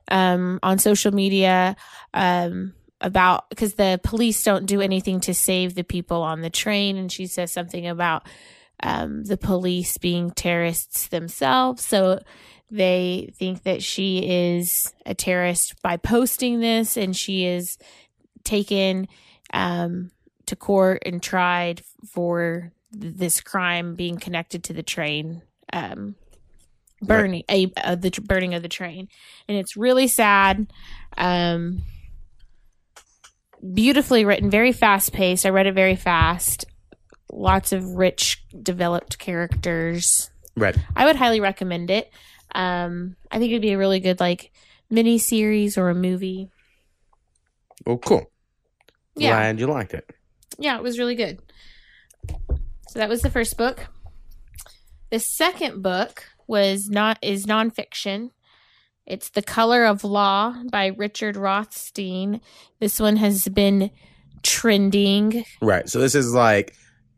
um 0.10 0.60
on 0.64 0.80
social 0.80 1.14
media 1.14 1.76
um 2.14 2.74
about 3.02 3.50
because 3.50 3.74
the 3.74 4.00
police 4.04 4.44
don't 4.44 4.66
do 4.66 4.82
anything 4.82 5.20
to 5.20 5.34
save 5.34 5.76
the 5.76 5.84
people 5.84 6.22
on 6.22 6.42
the 6.42 6.50
train. 6.50 6.98
And 6.98 7.12
she 7.12 7.28
says 7.28 7.52
something 7.52 7.88
about 7.88 8.28
um 8.82 9.24
the 9.26 9.38
police 9.38 9.98
being 9.98 10.32
terrorists 10.32 11.08
themselves. 11.08 11.84
So 11.84 12.20
they 12.74 13.32
think 13.38 13.64
that 13.64 13.84
she 13.84 14.28
is 14.28 14.94
a 15.06 15.14
terrorist 15.14 15.76
by 15.84 15.98
posting 15.98 16.60
this. 16.60 16.98
And 16.98 17.16
she 17.16 17.46
is 17.46 17.78
taken 18.44 19.08
um, 19.54 20.10
to 20.48 20.56
court 20.56 21.04
and 21.06 21.22
tried 21.22 21.84
for 22.12 22.72
this 22.92 23.42
crime 23.42 23.96
being 23.96 24.18
connected 24.18 24.64
to 24.66 24.74
the 24.74 24.84
train 24.84 25.44
um, 25.72 26.16
burning 27.04 27.44
a 27.50 27.72
uh, 27.78 27.96
the 27.96 28.10
tr- 28.10 28.22
burning 28.22 28.54
of 28.54 28.62
the 28.62 28.70
train 28.70 29.08
and 29.48 29.58
it's 29.58 29.76
really 29.78 30.08
sad 30.08 30.68
um, 31.18 31.82
beautifully 33.74 34.26
written 34.26 34.50
very 34.50 34.72
fast 34.72 35.14
paced 35.14 35.46
i 35.46 35.50
read 35.50 35.68
it 35.68 35.74
very 35.74 35.96
fast 35.96 36.66
lots 37.32 37.72
of 37.72 37.84
rich 37.96 38.44
developed 38.62 39.18
characters 39.18 40.30
right. 40.56 40.78
I 40.96 41.06
would 41.06 41.16
highly 41.16 41.40
recommend 41.40 41.90
it. 41.90 42.12
Um, 42.54 43.16
I 43.32 43.40
think 43.40 43.50
it'd 43.50 43.64
be 43.64 43.72
a 43.72 43.78
really 43.80 44.00
good 44.00 44.20
like 44.20 44.52
mini 44.88 45.18
series 45.18 45.76
or 45.76 45.90
a 45.90 45.96
movie. 45.96 46.52
oh 47.88 47.98
cool. 47.98 48.30
Yeah, 49.16 49.30
Glad 49.32 49.60
you 49.60 49.66
liked 49.66 49.96
it. 49.96 50.08
yeah, 50.60 50.78
it 50.78 50.84
was 50.84 51.00
really 51.00 51.16
good. 51.16 51.40
So 52.90 53.00
that 53.00 53.10
was 53.10 53.22
the 53.24 53.32
first 53.32 53.58
book. 53.58 53.88
The 55.10 55.18
second 55.20 55.82
book 55.82 56.24
was 56.54 56.88
not 56.88 57.18
is 57.24 57.48
nonfiction. 57.48 58.30
It's 59.08 59.30
The 59.30 59.42
Color 59.42 59.86
of 59.86 60.04
Law 60.04 60.56
by 60.72 60.86
Richard 60.96 61.36
Rothstein. 61.36 62.42
This 62.80 63.00
one 63.00 63.16
has 63.18 63.48
been 63.48 63.90
trending. 64.44 65.46
Right. 65.62 65.90
So 65.90 66.00
this 66.00 66.14
is 66.14 66.32
like 66.32 66.76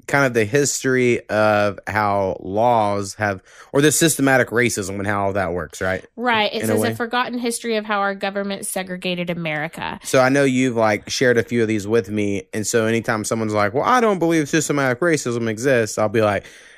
kind 0.07 0.25
of 0.25 0.33
the 0.33 0.45
history 0.45 1.27
of 1.29 1.79
how 1.85 2.37
laws 2.39 3.15
have, 3.15 3.43
or 3.73 3.81
the 3.81 3.91
systematic 3.91 4.49
racism 4.51 4.99
and 4.99 5.05
how 5.05 5.25
all 5.25 5.33
that 5.33 5.51
works, 5.51 5.81
right? 5.81 6.05
Right. 6.15 6.53
It 6.53 6.63
In 6.63 6.69
a 6.69 6.73
says 6.73 6.79
way. 6.81 6.91
a 6.91 6.95
forgotten 6.95 7.37
history 7.37 7.75
of 7.75 7.83
how 7.85 7.99
our 7.99 8.15
government 8.15 8.65
segregated 8.65 9.29
America. 9.29 9.99
So 10.03 10.21
I 10.21 10.29
know 10.29 10.45
you've 10.45 10.75
like 10.77 11.09
shared 11.09 11.37
a 11.37 11.43
few 11.43 11.61
of 11.61 11.67
these 11.67 11.87
with 11.87 12.09
me, 12.09 12.43
and 12.53 12.65
so 12.65 12.85
anytime 12.85 13.25
someone's 13.25 13.53
like, 13.53 13.73
"Well, 13.73 13.83
I 13.83 13.99
don't 13.99 14.19
believe 14.19 14.47
systematic 14.47 15.01
racism 15.01 15.49
exists," 15.49 15.97
I'll 15.97 16.07
be 16.07 16.21
like, 16.21 16.45
"Ah, 16.45 16.74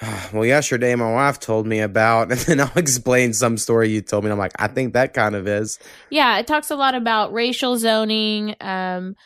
"Well, 0.32 0.46
yesterday 0.46 0.94
my 0.94 1.12
wife 1.12 1.38
told 1.40 1.66
me 1.66 1.80
about," 1.80 2.30
and 2.32 2.40
then 2.40 2.60
I'll 2.60 2.72
explain 2.76 3.32
some 3.32 3.56
story 3.58 3.90
you 3.90 4.00
told 4.00 4.24
me. 4.24 4.28
And 4.28 4.32
I'm 4.32 4.38
like, 4.38 4.52
"I 4.58 4.68
think 4.68 4.94
that 4.94 5.14
kind 5.14 5.34
of 5.34 5.46
is." 5.46 5.78
Yeah, 6.10 6.38
it 6.38 6.46
talks 6.46 6.70
a 6.70 6.76
lot 6.76 6.94
about 6.94 7.32
racial 7.32 7.76
zoning, 7.78 8.54
um, 8.60 9.16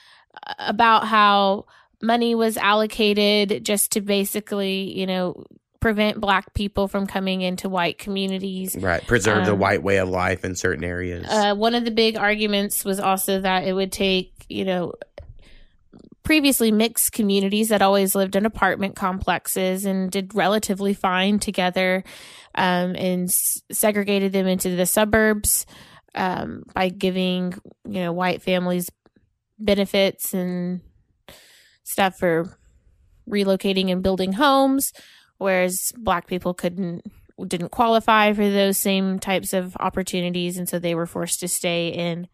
about 0.59 1.07
how 1.07 1.67
money 2.03 2.35
was 2.35 2.57
allocated 2.57 3.65
just 3.65 3.93
to 3.93 4.01
basically, 4.01 4.99
you 4.99 5.07
know, 5.07 5.45
prevent 5.81 6.21
black 6.21 6.53
people 6.55 6.89
from 6.89 7.07
coming 7.07 7.41
into 7.43 7.69
white 7.69 7.99
communities. 7.99 8.77
Right. 8.79 9.07
Preserve 9.07 9.47
the 9.47 9.53
Um, 9.53 9.59
white 9.59 9.83
way 9.83 9.99
of 9.99 10.09
life 10.09 10.45
in 10.45 10.55
certain 10.57 10.83
areas. 10.85 11.27
Uh, 11.29 11.55
one 11.55 11.75
of 11.75 11.85
the 11.85 11.91
big 11.91 12.17
arguments 12.17 12.85
was 12.85 12.99
also 12.99 13.41
that 13.41 13.65
it 13.65 13.73
would 13.75 13.93
take, 13.93 14.33
you 14.49 14.65
know, 14.65 14.95
previously 16.25 16.73
mixed 16.73 17.13
communities 17.13 17.69
that 17.69 17.83
always 17.83 18.15
lived 18.15 18.35
in 18.35 18.47
apartment 18.47 18.97
complexes 18.97 19.85
and 19.85 20.11
did 20.11 20.35
relatively 20.35 20.95
fine 20.95 21.39
together 21.39 22.03
um, 22.55 22.97
and 22.97 23.29
s- 23.29 23.63
segregated 23.71 24.33
them 24.33 24.47
into 24.47 24.75
the 24.75 24.87
suburbs 24.87 25.67
um, 26.15 26.65
by 26.75 26.89
giving, 26.89 27.55
you 27.85 28.01
know, 28.01 28.13
white 28.13 28.43
families 28.43 28.91
benefits 29.59 30.35
and 30.35 30.81
stuff 31.85 32.19
for 32.19 32.59
relocating 33.29 33.91
and 33.91 34.03
building 34.03 34.33
homes, 34.33 34.93
whereas 35.39 35.93
black 35.97 36.27
people 36.27 36.55
couldn't 36.55 37.03
didn't 37.49 37.71
qualify 37.71 38.33
for 38.33 38.49
those 38.49 38.79
same 38.79 39.19
types 39.19 39.53
of 39.53 39.77
opportunities 39.81 40.57
and 40.57 40.69
so 40.69 40.79
they 40.79 40.95
were 40.95 41.05
forced 41.05 41.41
to 41.41 41.49
stay 41.49 41.89
in 41.89 42.29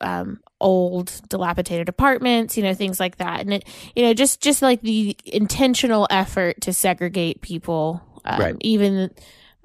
um, 0.00 0.40
old 0.60 1.20
dilapidated 1.28 1.88
apartments 1.88 2.56
you 2.56 2.62
know 2.62 2.74
things 2.74 2.98
like 3.00 3.16
that 3.16 3.40
and 3.40 3.52
it 3.54 3.64
you 3.96 4.02
know 4.02 4.14
just 4.14 4.40
just 4.40 4.62
like 4.62 4.80
the 4.82 5.16
intentional 5.24 6.06
effort 6.10 6.60
to 6.60 6.72
segregate 6.72 7.40
people 7.40 8.00
um, 8.24 8.40
Right. 8.40 8.56
even 8.60 9.10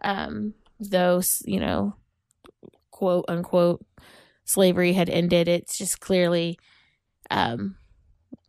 um, 0.04 0.54
those 0.80 1.42
you 1.46 1.60
know 1.60 1.96
quote 2.92 3.26
unquote 3.28 3.86
slavery 4.46 4.94
had 4.94 5.10
ended 5.10 5.48
it's 5.48 5.78
just 5.78 6.00
clearly 6.00 6.58
um, 7.30 7.76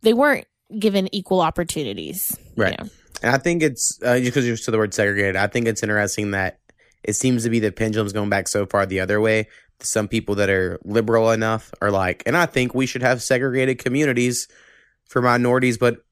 they 0.01 0.13
weren't 0.13 0.47
given 0.77 1.13
equal 1.13 1.41
opportunities 1.41 2.37
you 2.55 2.63
Right. 2.63 2.79
know. 2.79 2.89
And 3.21 3.35
I 3.35 3.37
think 3.37 3.61
it's 3.63 3.99
uh, 4.01 4.17
just 4.17 4.25
because 4.31 4.47
you're 4.47 4.55
to 4.55 4.71
the 4.71 4.77
word 4.77 4.93
segregated. 4.93 5.35
I 5.35 5.47
think 5.47 5.67
it's 5.67 5.83
interesting 5.83 6.31
that 6.31 6.59
it 7.03 7.13
seems 7.13 7.43
to 7.43 7.49
be 7.49 7.59
the 7.59 7.69
pendulum's 7.71 8.13
going 8.13 8.29
back 8.29 8.47
so 8.47 8.65
far 8.65 8.85
the 8.85 9.01
other 9.01 9.19
way. 9.19 9.47
Some 9.81 10.07
people 10.07 10.35
that 10.35 10.49
are 10.49 10.79
liberal 10.83 11.31
enough 11.31 11.71
are 11.81 11.91
like, 11.91 12.23
and 12.25 12.35
I 12.35 12.45
think 12.45 12.73
we 12.73 12.85
should 12.85 13.01
have 13.01 13.21
segregated 13.21 13.79
communities 13.79 14.47
for 15.05 15.21
minorities, 15.21 15.77
but 15.77 16.03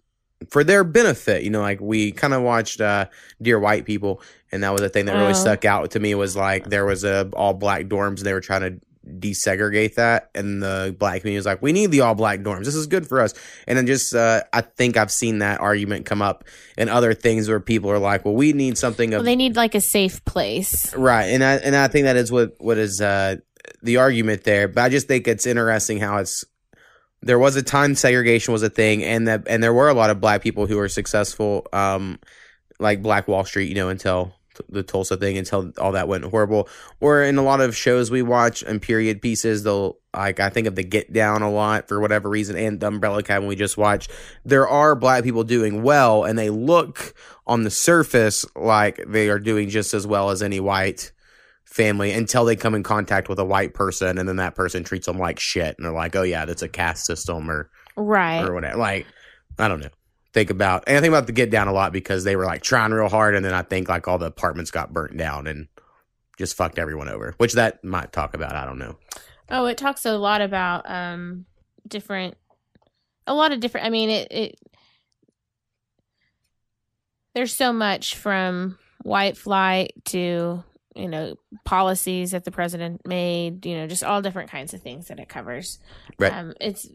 for 0.49 0.63
their 0.63 0.83
benefit. 0.83 1.43
You 1.43 1.49
know, 1.49 1.61
like 1.61 1.81
we 1.81 2.11
kind 2.11 2.33
of 2.33 2.43
watched 2.43 2.79
uh, 2.79 3.07
Dear 3.41 3.59
White 3.59 3.85
People, 3.85 4.21
and 4.51 4.63
that 4.63 4.71
was 4.71 4.81
a 4.81 4.89
thing 4.89 5.05
that 5.05 5.15
really 5.15 5.31
Oh. 5.31 5.33
stuck 5.33 5.65
out 5.65 5.91
to 5.91 5.99
me 5.99 6.15
was 6.15 6.35
like 6.35 6.69
there 6.69 6.85
was 6.85 7.03
a 7.03 7.29
all 7.33 7.53
black 7.53 7.85
dorms, 7.87 8.17
and 8.17 8.25
they 8.25 8.33
were 8.33 8.41
trying 8.41 8.61
to 8.61 8.79
desegregate 9.19 9.95
that, 9.95 10.29
and 10.35 10.61
the 10.61 10.95
black 10.99 11.21
community 11.21 11.37
was 11.37 11.45
like, 11.45 11.61
we 11.61 11.71
need 11.71 11.91
the 11.91 12.01
all 12.01 12.13
black 12.15 12.41
dorms. 12.41 12.65
This 12.65 12.75
is 12.75 12.87
good 12.87 13.07
for 13.07 13.21
us. 13.21 13.33
And 13.65 13.77
then 13.77 13.87
just 13.87 14.13
uh, 14.13 14.43
I 14.53 14.61
think 14.61 14.97
I've 14.97 15.11
seen 15.11 15.39
that 15.39 15.59
argument 15.61 16.05
come 16.05 16.21
up 16.21 16.43
in 16.77 16.89
other 16.89 17.13
things 17.13 17.47
where 17.49 17.59
people 17.59 17.89
are 17.89 17.99
like, 17.99 18.25
well, 18.25 18.33
we 18.35 18.53
need 18.53 18.77
something 18.77 19.13
of 19.13 19.19
well, 19.19 19.25
they 19.25 19.35
need 19.35 19.55
like 19.55 19.75
a 19.75 19.81
safe 19.81 20.23
place 20.25 20.93
Right, 20.95 21.25
and 21.25 21.43
I 21.43 21.55
and 21.55 21.75
I 21.75 21.87
think 21.87 22.05
that 22.05 22.17
is 22.17 22.31
what 22.31 22.55
what 22.59 22.77
is 22.77 23.01
uh, 23.01 23.37
the 23.81 23.97
argument 23.97 24.43
there. 24.43 24.67
But 24.67 24.83
I 24.83 24.89
just 24.89 25.07
think 25.07 25.27
it's 25.27 25.45
interesting 25.45 25.99
how 25.99 26.17
it's 26.17 26.45
there 27.21 27.39
was 27.39 27.55
a 27.55 27.63
time 27.63 27.95
segregation 27.95 28.53
was 28.53 28.63
a 28.63 28.69
thing, 28.69 29.03
and 29.03 29.27
that 29.27 29.43
and 29.47 29.61
there 29.63 29.73
were 29.73 29.89
a 29.89 29.93
lot 29.93 30.09
of 30.09 30.21
black 30.21 30.41
people 30.41 30.67
who 30.67 30.77
were 30.77 30.89
successful, 30.89 31.67
um, 31.73 32.19
like 32.79 33.01
Black 33.01 33.27
Wall 33.27 33.43
Street, 33.43 33.69
you 33.69 33.75
know, 33.75 33.89
until 33.89 34.33
the 34.69 34.83
Tulsa 34.83 35.17
thing, 35.17 35.37
until 35.37 35.71
all 35.77 35.91
that 35.91 36.07
went 36.07 36.25
horrible. 36.25 36.67
Or 36.99 37.23
in 37.23 37.37
a 37.37 37.43
lot 37.43 37.61
of 37.61 37.75
shows 37.75 38.09
we 38.09 38.21
watch 38.21 38.63
and 38.63 38.81
period 38.81 39.21
pieces, 39.21 39.63
they'll 39.63 39.97
like 40.15 40.39
I 40.39 40.49
think 40.49 40.67
of 40.67 40.75
the 40.75 40.83
Get 40.83 41.11
Down 41.11 41.41
a 41.41 41.51
lot 41.51 41.87
for 41.87 41.99
whatever 41.99 42.29
reason, 42.29 42.55
and 42.55 42.79
the 42.79 42.87
Umbrella 42.87 43.19
Academy 43.19 43.47
we 43.47 43.55
just 43.55 43.77
watched. 43.77 44.11
There 44.45 44.67
are 44.67 44.95
black 44.95 45.23
people 45.23 45.43
doing 45.43 45.83
well, 45.83 46.23
and 46.23 46.37
they 46.37 46.49
look 46.49 47.15
on 47.45 47.63
the 47.63 47.71
surface 47.71 48.45
like 48.55 49.03
they 49.07 49.29
are 49.29 49.39
doing 49.39 49.69
just 49.69 49.93
as 49.93 50.05
well 50.05 50.29
as 50.29 50.43
any 50.43 50.59
white 50.59 51.11
family 51.77 52.11
until 52.11 52.43
they 52.43 52.55
come 52.55 52.73
in 52.73 52.81
contact 52.81 53.29
with 53.29 53.37
a 53.37 53.45
white 53.45 53.75
person 53.75 54.17
and 54.17 54.27
then 54.27 54.37
that 54.37 54.55
person 54.55 54.83
treats 54.83 55.05
them 55.05 55.19
like 55.19 55.39
shit 55.39 55.75
and 55.77 55.85
they're 55.85 55.93
like 55.93 56.15
oh 56.15 56.23
yeah 56.23 56.43
that's 56.43 56.63
a 56.63 56.67
caste 56.67 57.05
system 57.05 57.49
or 57.49 57.69
right. 57.95 58.43
or 58.43 58.53
whatever. 58.53 58.77
Like 58.77 59.05
i 59.59 59.67
don't 59.67 59.79
know. 59.79 59.89
Think 60.33 60.49
about 60.49 60.83
and 60.87 60.97
i 60.97 61.01
think 61.01 61.11
about 61.11 61.27
the 61.27 61.31
get 61.31 61.51
down 61.51 61.67
a 61.67 61.73
lot 61.73 61.93
because 61.93 62.23
they 62.23 62.35
were 62.35 62.45
like 62.45 62.63
trying 62.63 62.91
real 62.91 63.09
hard 63.09 63.35
and 63.35 63.45
then 63.45 63.53
i 63.53 63.61
think 63.61 63.87
like 63.87 64.07
all 64.07 64.17
the 64.17 64.25
apartments 64.25 64.71
got 64.71 64.91
burnt 64.91 65.15
down 65.15 65.47
and 65.47 65.67
just 66.37 66.57
fucked 66.57 66.79
everyone 66.79 67.09
over 67.09 67.33
which 67.37 67.53
that 67.53 67.83
might 67.83 68.11
talk 68.11 68.33
about 68.33 68.55
i 68.55 68.65
don't 68.65 68.79
know. 68.79 68.97
Oh, 69.49 69.65
it 69.65 69.77
talks 69.77 70.05
a 70.05 70.17
lot 70.17 70.41
about 70.41 70.89
um 70.89 71.45
different 71.87 72.35
a 73.27 73.33
lot 73.33 73.51
of 73.51 73.59
different 73.59 73.87
I 73.87 73.89
mean 73.89 74.09
it 74.09 74.31
it 74.31 74.55
there's 77.33 77.55
so 77.55 77.71
much 77.71 78.15
from 78.15 78.77
white 79.03 79.37
flight 79.37 79.93
to 80.05 80.63
you 80.97 81.07
know 81.07 81.35
policies 81.63 82.31
that 82.31 82.43
the 82.43 82.51
president 82.51 83.05
made, 83.05 83.65
you 83.65 83.77
know, 83.77 83.87
just 83.87 84.03
all 84.03 84.21
different 84.21 84.49
kinds 84.49 84.73
of 84.73 84.81
things 84.81 85.07
that 85.07 85.19
it 85.19 85.29
covers. 85.29 85.79
Right. 86.19 86.33
Um 86.33 86.53
it's 86.59 86.87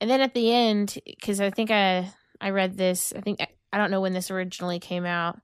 and 0.00 0.10
then 0.10 0.20
at 0.20 0.34
the 0.34 0.52
end 0.52 0.98
cuz 1.22 1.40
I 1.40 1.50
think 1.50 1.70
I 1.70 2.12
I 2.40 2.50
read 2.50 2.76
this, 2.76 3.12
I 3.16 3.20
think 3.20 3.40
I 3.72 3.78
don't 3.78 3.90
know 3.90 4.00
when 4.00 4.12
this 4.12 4.30
originally 4.30 4.78
came 4.78 5.06
out. 5.06 5.40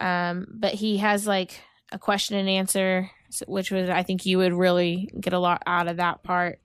Um 0.00 0.46
but 0.50 0.74
he 0.74 0.98
has 0.98 1.26
like 1.26 1.60
a 1.90 1.98
question 1.98 2.36
and 2.36 2.48
answer 2.48 3.10
which 3.46 3.70
was 3.70 3.88
I 3.88 4.02
think 4.02 4.26
you 4.26 4.38
would 4.38 4.52
really 4.52 5.10
get 5.18 5.32
a 5.32 5.38
lot 5.38 5.62
out 5.66 5.88
of 5.88 5.96
that 5.96 6.22
part 6.22 6.60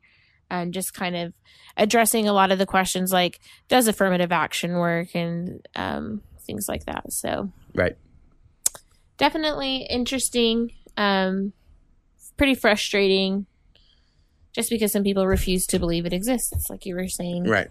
and 0.50 0.74
just 0.74 0.94
kind 0.94 1.16
of 1.16 1.34
addressing 1.76 2.28
a 2.28 2.34
lot 2.34 2.52
of 2.52 2.60
the 2.60 2.66
questions 2.66 3.12
like 3.12 3.40
does 3.68 3.88
affirmative 3.88 4.32
action 4.32 4.78
work 4.78 5.16
and 5.16 5.66
um, 5.76 6.22
things 6.42 6.68
like 6.68 6.86
that. 6.86 7.12
So 7.12 7.52
Right. 7.74 7.98
Definitely 9.18 9.78
interesting, 9.90 10.72
um, 10.96 11.54
pretty 12.38 12.56
frustrating. 12.56 13.46
Just 14.54 14.70
because 14.72 14.92
some 14.92 15.04
people 15.04 15.28
refuse 15.28 15.68
to 15.68 15.78
believe 15.78 16.08
it 16.08 16.14
exists, 16.14 16.68
like 16.70 16.86
you 16.86 16.96
were 16.96 17.08
saying. 17.08 17.44
right 17.44 17.70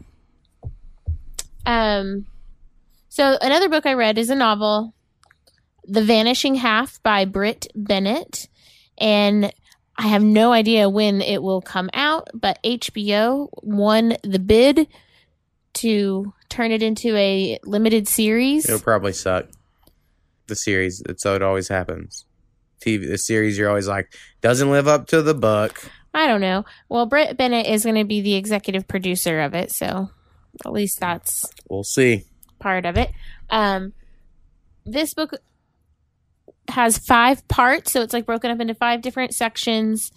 Um, 1.65 2.27
so 3.09 3.37
another 3.41 3.69
book 3.69 3.87
I 3.87 3.95
read 3.95 4.19
is 4.19 4.31
a 4.31 4.37
novel, 4.37 4.95
The 5.85 6.03
Vanishing 6.03 6.55
Half 6.55 7.03
by 7.03 7.25
Britt 7.25 7.67
Bennett, 7.75 8.49
and 8.99 9.53
I 9.99 10.07
have 10.07 10.23
no 10.23 10.53
idea 10.53 10.89
when 10.89 11.23
it 11.23 11.43
will 11.43 11.61
come 11.61 11.91
out, 11.93 12.29
but 12.35 12.63
HBO 12.63 13.49
won 13.63 14.17
the 14.23 14.39
bid 14.39 14.87
to 15.75 16.33
turn 16.49 16.71
it 16.71 16.83
into 16.83 17.17
a 17.17 17.59
limited 17.65 18.07
series. 18.07 18.69
it'll 18.69 18.79
probably 18.79 19.13
suck 19.13 19.47
the 20.49 20.57
series 20.57 21.03
it's 21.09 21.23
so 21.23 21.35
it 21.35 21.43
always 21.43 21.69
happens 21.69 22.25
tv 22.81 23.09
the 23.09 23.19
series 23.19 23.57
you're 23.59 23.69
always 23.69 23.89
like 23.89 24.15
doesn't 24.41 24.71
live 24.71 24.89
up 24.89 25.07
to 25.07 25.23
the 25.23 25.35
book 25.35 25.91
I 26.17 26.27
don't 26.27 26.41
know. 26.41 26.65
Well, 26.89 27.05
Britt 27.05 27.37
Bennett 27.37 27.67
is 27.67 27.85
going 27.85 27.97
to 27.97 28.05
be 28.05 28.23
the 28.23 28.37
executive 28.37 28.89
producer 28.89 29.41
of 29.41 29.55
it, 29.55 29.71
so 29.71 30.09
at 30.65 30.73
least 30.73 30.99
that's 30.99 31.45
we'll 31.69 31.85
see 31.85 32.25
part 32.59 32.87
of 32.87 32.97
it. 32.97 33.11
Um, 33.51 33.93
this 34.87 35.13
book 35.13 35.33
has 36.69 36.97
five 36.97 37.47
parts, 37.49 37.93
so 37.93 38.01
it's 38.01 38.15
like 38.15 38.25
broken 38.25 38.51
up 38.51 38.61
into 38.61 38.75
five 38.75 39.03
different 39.03 39.35
sections. 39.35 40.11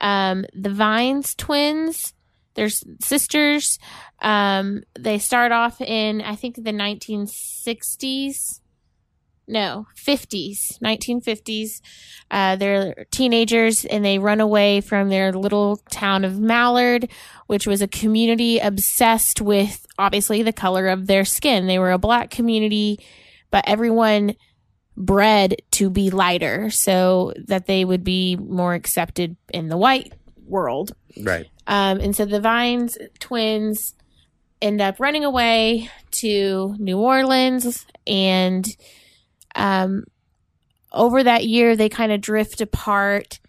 Um, 0.00 0.44
the 0.54 0.70
Vines 0.70 1.36
twins, 1.36 2.14
there's 2.54 2.82
sisters. 3.00 3.78
Um, 4.22 4.82
they 4.98 5.20
start 5.20 5.52
off 5.52 5.80
in 5.80 6.20
I 6.20 6.34
think 6.34 6.56
the 6.56 6.72
1960s. 6.72 8.60
No, 9.46 9.86
50s, 9.96 10.78
1950s. 10.82 11.80
Uh, 12.30 12.56
they're 12.56 13.06
teenagers 13.10 13.84
and 13.84 14.04
they 14.04 14.18
run 14.18 14.40
away 14.40 14.80
from 14.80 15.10
their 15.10 15.32
little 15.32 15.76
town 15.90 16.24
of 16.24 16.38
Mallard, 16.38 17.10
which 17.46 17.66
was 17.66 17.82
a 17.82 17.88
community 17.88 18.58
obsessed 18.58 19.40
with 19.40 19.86
obviously 19.98 20.42
the 20.42 20.52
color 20.52 20.88
of 20.88 21.06
their 21.06 21.24
skin. 21.24 21.66
They 21.66 21.78
were 21.78 21.92
a 21.92 21.98
black 21.98 22.30
community, 22.30 22.98
but 23.50 23.64
everyone 23.66 24.34
bred 24.96 25.56
to 25.72 25.90
be 25.90 26.10
lighter 26.10 26.70
so 26.70 27.32
that 27.46 27.66
they 27.66 27.84
would 27.84 28.04
be 28.04 28.36
more 28.36 28.74
accepted 28.74 29.36
in 29.52 29.68
the 29.68 29.76
white 29.76 30.12
world. 30.46 30.94
right 31.20 31.46
Um, 31.66 32.00
and 32.00 32.16
so 32.16 32.24
the 32.24 32.40
Vines 32.40 32.96
twins 33.18 33.94
end 34.62 34.80
up 34.80 35.00
running 35.00 35.24
away 35.24 35.90
to 36.12 36.74
New 36.78 36.98
Orleans. 36.98 37.86
And 38.06 38.66
um, 39.54 40.04
over 40.92 41.22
that 41.22 41.46
year, 41.46 41.76
they 41.76 41.88
kind 41.88 42.12
of 42.12 42.20
drift 42.20 42.60
apart. 42.60 43.40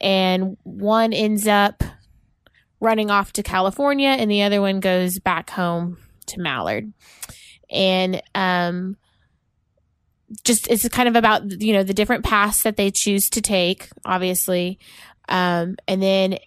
And 0.00 0.56
one 0.64 1.12
ends 1.12 1.46
up 1.46 1.82
running 2.80 3.10
off 3.10 3.32
to 3.34 3.42
California, 3.42 4.08
and 4.08 4.30
the 4.30 4.42
other 4.42 4.60
one 4.60 4.80
goes 4.80 5.18
back 5.18 5.50
home 5.50 5.98
to 6.26 6.40
Mallard. 6.40 6.92
And 7.70 8.22
um, 8.34 8.96
just 10.44 10.68
it's 10.68 10.88
kind 10.88 11.08
of 11.08 11.16
about 11.16 11.60
you 11.62 11.72
know 11.72 11.82
the 11.82 11.94
different 11.94 12.24
paths 12.24 12.62
that 12.62 12.76
they 12.76 12.90
choose 12.90 13.30
to 13.30 13.40
take, 13.40 13.88
obviously. 14.04 14.78
Um, 15.28 15.76
and 15.88 16.02
then 16.02 16.38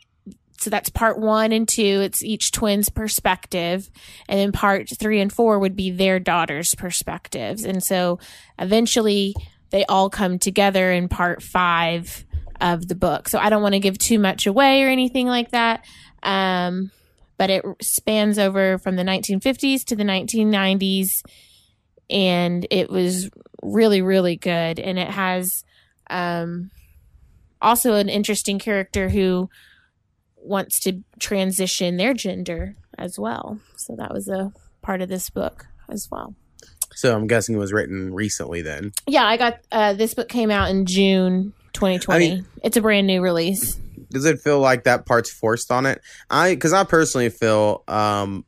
so 0.59 0.69
that's 0.69 0.89
part 0.89 1.19
one 1.19 1.51
and 1.51 1.67
two. 1.67 2.01
It's 2.01 2.23
each 2.23 2.51
twin's 2.51 2.89
perspective. 2.89 3.89
And 4.27 4.39
then 4.39 4.51
part 4.51 4.89
three 4.89 5.21
and 5.21 5.31
four 5.31 5.59
would 5.59 5.75
be 5.75 5.91
their 5.91 6.19
daughter's 6.19 6.73
perspectives. 6.75 7.63
And 7.63 7.83
so 7.83 8.19
eventually 8.57 9.35
they 9.69 9.85
all 9.85 10.09
come 10.09 10.39
together 10.39 10.91
in 10.91 11.09
part 11.09 11.43
five 11.43 12.25
of 12.59 12.87
the 12.87 12.95
book. 12.95 13.29
So 13.29 13.37
I 13.37 13.49
don't 13.49 13.61
want 13.61 13.73
to 13.73 13.79
give 13.79 13.97
too 13.99 14.17
much 14.17 14.47
away 14.47 14.83
or 14.83 14.87
anything 14.87 15.27
like 15.27 15.51
that. 15.51 15.85
Um, 16.23 16.91
but 17.37 17.51
it 17.51 17.63
spans 17.81 18.39
over 18.39 18.79
from 18.79 18.95
the 18.95 19.03
1950s 19.03 19.85
to 19.85 19.95
the 19.95 20.03
1990s. 20.03 21.21
And 22.09 22.65
it 22.71 22.89
was 22.89 23.29
really, 23.61 24.01
really 24.01 24.37
good. 24.37 24.79
And 24.79 24.97
it 24.97 25.09
has 25.09 25.63
um, 26.09 26.71
also 27.61 27.93
an 27.93 28.09
interesting 28.09 28.57
character 28.57 29.09
who 29.09 29.49
wants 30.47 30.79
to 30.81 31.03
transition 31.19 31.97
their 31.97 32.13
gender 32.13 32.75
as 32.97 33.19
well. 33.19 33.59
So 33.75 33.95
that 33.97 34.13
was 34.13 34.27
a 34.27 34.51
part 34.81 35.01
of 35.01 35.09
this 35.09 35.29
book 35.29 35.65
as 35.89 36.07
well. 36.11 36.33
so 36.93 37.15
i'm 37.15 37.27
guessing 37.27 37.55
it 37.55 37.59
was 37.59 37.71
written 37.73 38.13
recently 38.13 38.61
then 38.61 38.91
Yeah, 39.07 39.25
I 39.25 39.37
got 39.37 39.59
uh, 39.71 39.93
this 39.93 40.13
book 40.13 40.27
came 40.29 40.49
out 40.51 40.69
in 40.69 40.85
June 40.85 41.53
2020. 41.73 42.15
I 42.15 42.19
mean- 42.35 42.45
it's 42.63 42.75
a 42.77 42.81
brand 42.81 43.05
new 43.07 43.21
release. 43.21 43.75
does 44.09 44.25
it 44.25 44.39
feel 44.39 44.59
like 44.59 44.83
that 44.85 45.05
part's 45.05 45.31
forced 45.31 45.71
on 45.71 45.85
it? 45.85 46.01
I 46.29 46.55
because 46.55 46.73
I 46.73 46.83
personally 46.85 47.29
feel 47.29 47.83
um 47.87 48.45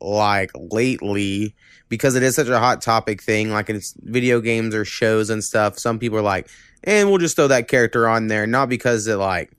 like 0.00 0.50
lately 0.54 1.54
because 1.88 2.14
it 2.16 2.22
is 2.22 2.34
such 2.34 2.48
a 2.48 2.58
hot 2.58 2.82
topic 2.82 3.22
thing, 3.22 3.50
like 3.50 3.70
it's 3.70 3.94
video 4.02 4.40
games 4.40 4.74
or 4.74 4.84
shows 4.84 5.30
and 5.30 5.42
stuff. 5.44 5.78
Some 5.78 5.98
people 5.98 6.18
are 6.18 6.22
like, 6.22 6.48
and 6.82 7.08
we'll 7.08 7.18
just 7.18 7.36
throw 7.36 7.48
that 7.48 7.68
character 7.68 8.08
on 8.08 8.26
there, 8.28 8.46
not 8.46 8.68
because 8.68 9.06
it 9.06 9.16
like 9.16 9.52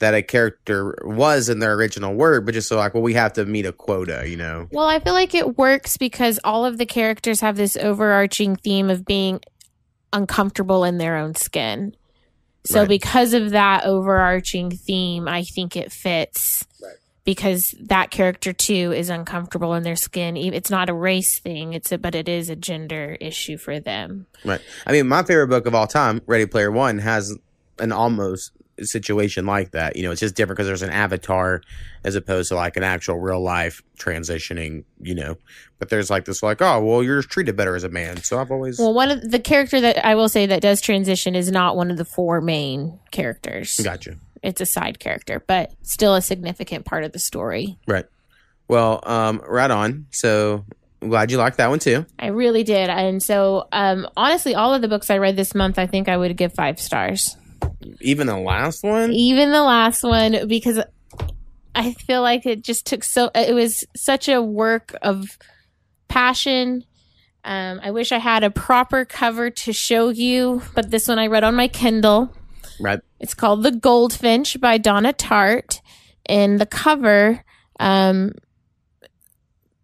that 0.00 0.14
a 0.14 0.22
character 0.22 0.98
was 1.04 1.48
in 1.48 1.58
their 1.60 1.74
original 1.74 2.14
word, 2.14 2.44
but 2.44 2.52
just 2.52 2.68
so 2.68 2.76
like, 2.76 2.94
well, 2.94 3.02
we 3.02 3.14
have 3.14 3.34
to 3.34 3.44
meet 3.44 3.66
a 3.66 3.72
quota, 3.72 4.24
you 4.26 4.36
know? 4.36 4.66
Well, 4.72 4.86
I 4.86 4.98
feel 4.98 5.12
like 5.12 5.34
it 5.34 5.56
works 5.58 5.96
because 5.96 6.40
all 6.42 6.64
of 6.64 6.78
the 6.78 6.86
characters 6.86 7.40
have 7.40 7.56
this 7.56 7.76
overarching 7.76 8.56
theme 8.56 8.90
of 8.90 9.04
being 9.04 9.40
uncomfortable 10.12 10.84
in 10.84 10.98
their 10.98 11.16
own 11.16 11.34
skin. 11.34 11.94
So 12.64 12.80
Right. 12.80 12.88
because 12.88 13.34
of 13.34 13.50
that 13.50 13.84
overarching 13.84 14.70
theme, 14.70 15.28
I 15.28 15.44
think 15.44 15.76
it 15.76 15.92
fits. 15.92 16.66
Right. 16.82 16.94
Because 17.24 17.74
that 17.80 18.10
character 18.10 18.52
too 18.54 18.92
is 18.92 19.10
uncomfortable 19.10 19.74
in 19.74 19.82
their 19.82 19.96
skin. 19.96 20.36
It's 20.36 20.70
not 20.70 20.88
a 20.88 20.94
race 20.94 21.38
thing. 21.38 21.74
It's 21.74 21.92
a, 21.92 21.98
but 21.98 22.14
it 22.14 22.28
is 22.28 22.48
a 22.48 22.56
gender 22.56 23.16
issue 23.20 23.58
for 23.58 23.78
them. 23.78 24.26
Right. 24.44 24.60
I 24.86 24.92
mean, 24.92 25.06
my 25.08 25.22
favorite 25.22 25.48
book 25.48 25.66
of 25.66 25.74
all 25.74 25.86
time, 25.86 26.22
Ready 26.26 26.46
Player 26.46 26.70
One, 26.70 26.98
has 26.98 27.36
an 27.78 27.92
almost 27.92 28.52
situation 28.86 29.46
like 29.46 29.72
that. 29.72 29.96
You 29.96 30.02
know, 30.02 30.10
it's 30.10 30.20
just 30.20 30.34
different 30.34 30.56
because 30.56 30.66
there's 30.66 30.82
an 30.82 30.90
avatar 30.90 31.62
as 32.04 32.14
opposed 32.14 32.48
to 32.48 32.54
like 32.54 32.76
an 32.76 32.82
actual 32.82 33.18
real 33.18 33.40
life 33.40 33.82
transitioning, 33.98 34.84
you 35.00 35.14
know. 35.14 35.36
But 35.78 35.88
there's 35.88 36.10
like 36.10 36.24
this, 36.24 36.42
like, 36.42 36.60
oh, 36.60 36.82
well, 36.82 37.02
you're 37.02 37.22
treated 37.22 37.56
better 37.56 37.74
as 37.74 37.84
a 37.84 37.88
man. 37.88 38.18
So 38.18 38.38
I've 38.38 38.50
always. 38.50 38.78
Well, 38.78 38.94
one 38.94 39.10
of 39.10 39.30
the 39.30 39.38
character 39.38 39.80
that 39.80 40.04
I 40.04 40.14
will 40.14 40.28
say 40.28 40.46
that 40.46 40.60
does 40.60 40.80
transition 40.80 41.34
is 41.34 41.50
not 41.50 41.76
one 41.76 41.90
of 41.90 41.96
the 41.96 42.04
four 42.04 42.40
main 42.40 42.98
characters. 43.10 43.78
Gotcha. 43.82 44.16
It's 44.42 44.60
a 44.60 44.66
side 44.66 44.98
character, 44.98 45.42
but 45.46 45.72
still 45.82 46.14
a 46.14 46.22
significant 46.22 46.86
part 46.86 47.04
of 47.04 47.12
the 47.12 47.18
story. 47.18 47.78
Right. 47.86 48.06
Well, 48.68 49.00
um, 49.02 49.42
right 49.46 49.70
on. 49.70 50.06
So 50.10 50.64
I'm 51.02 51.08
glad 51.08 51.30
you 51.30 51.38
liked 51.38 51.56
that 51.56 51.70
one 51.70 51.78
too. 51.78 52.06
I 52.18 52.28
really 52.28 52.62
did. 52.62 52.90
And 52.90 53.22
so, 53.22 53.66
um, 53.72 54.06
honestly, 54.16 54.54
all 54.54 54.74
of 54.74 54.82
the 54.82 54.88
books 54.88 55.10
I 55.10 55.18
read 55.18 55.36
this 55.36 55.54
month, 55.54 55.78
I 55.78 55.86
think 55.86 56.08
I 56.08 56.16
would 56.16 56.36
give 56.36 56.54
five 56.54 56.78
stars. 56.78 57.36
Even 58.00 58.26
the 58.26 58.38
last 58.38 58.82
one. 58.82 59.12
Even 59.12 59.50
the 59.50 59.62
last 59.62 60.02
one, 60.02 60.46
because 60.48 60.80
I 61.74 61.92
feel 61.92 62.22
like 62.22 62.46
it 62.46 62.62
just 62.62 62.86
took 62.86 63.04
so, 63.04 63.30
it 63.34 63.54
was 63.54 63.84
such 63.96 64.28
a 64.28 64.42
work 64.42 64.94
of 65.02 65.38
passion. 66.08 66.84
Um, 67.44 67.80
I 67.82 67.90
wish 67.90 68.12
I 68.12 68.18
had 68.18 68.44
a 68.44 68.50
proper 68.50 69.04
cover 69.04 69.50
to 69.50 69.72
show 69.72 70.08
you, 70.08 70.62
but 70.74 70.90
this 70.90 71.08
one 71.08 71.18
I 71.18 71.28
read 71.28 71.44
on 71.44 71.54
my 71.54 71.68
Kindle. 71.68 72.34
Right. 72.80 73.00
It's 73.18 73.34
called 73.34 73.62
The 73.62 73.72
Goldfinch 73.72 74.60
by 74.60 74.78
Donna 74.78 75.12
Tartt. 75.12 75.80
And 76.26 76.60
the 76.60 76.66
cover 76.66 77.44
um, 77.78 78.32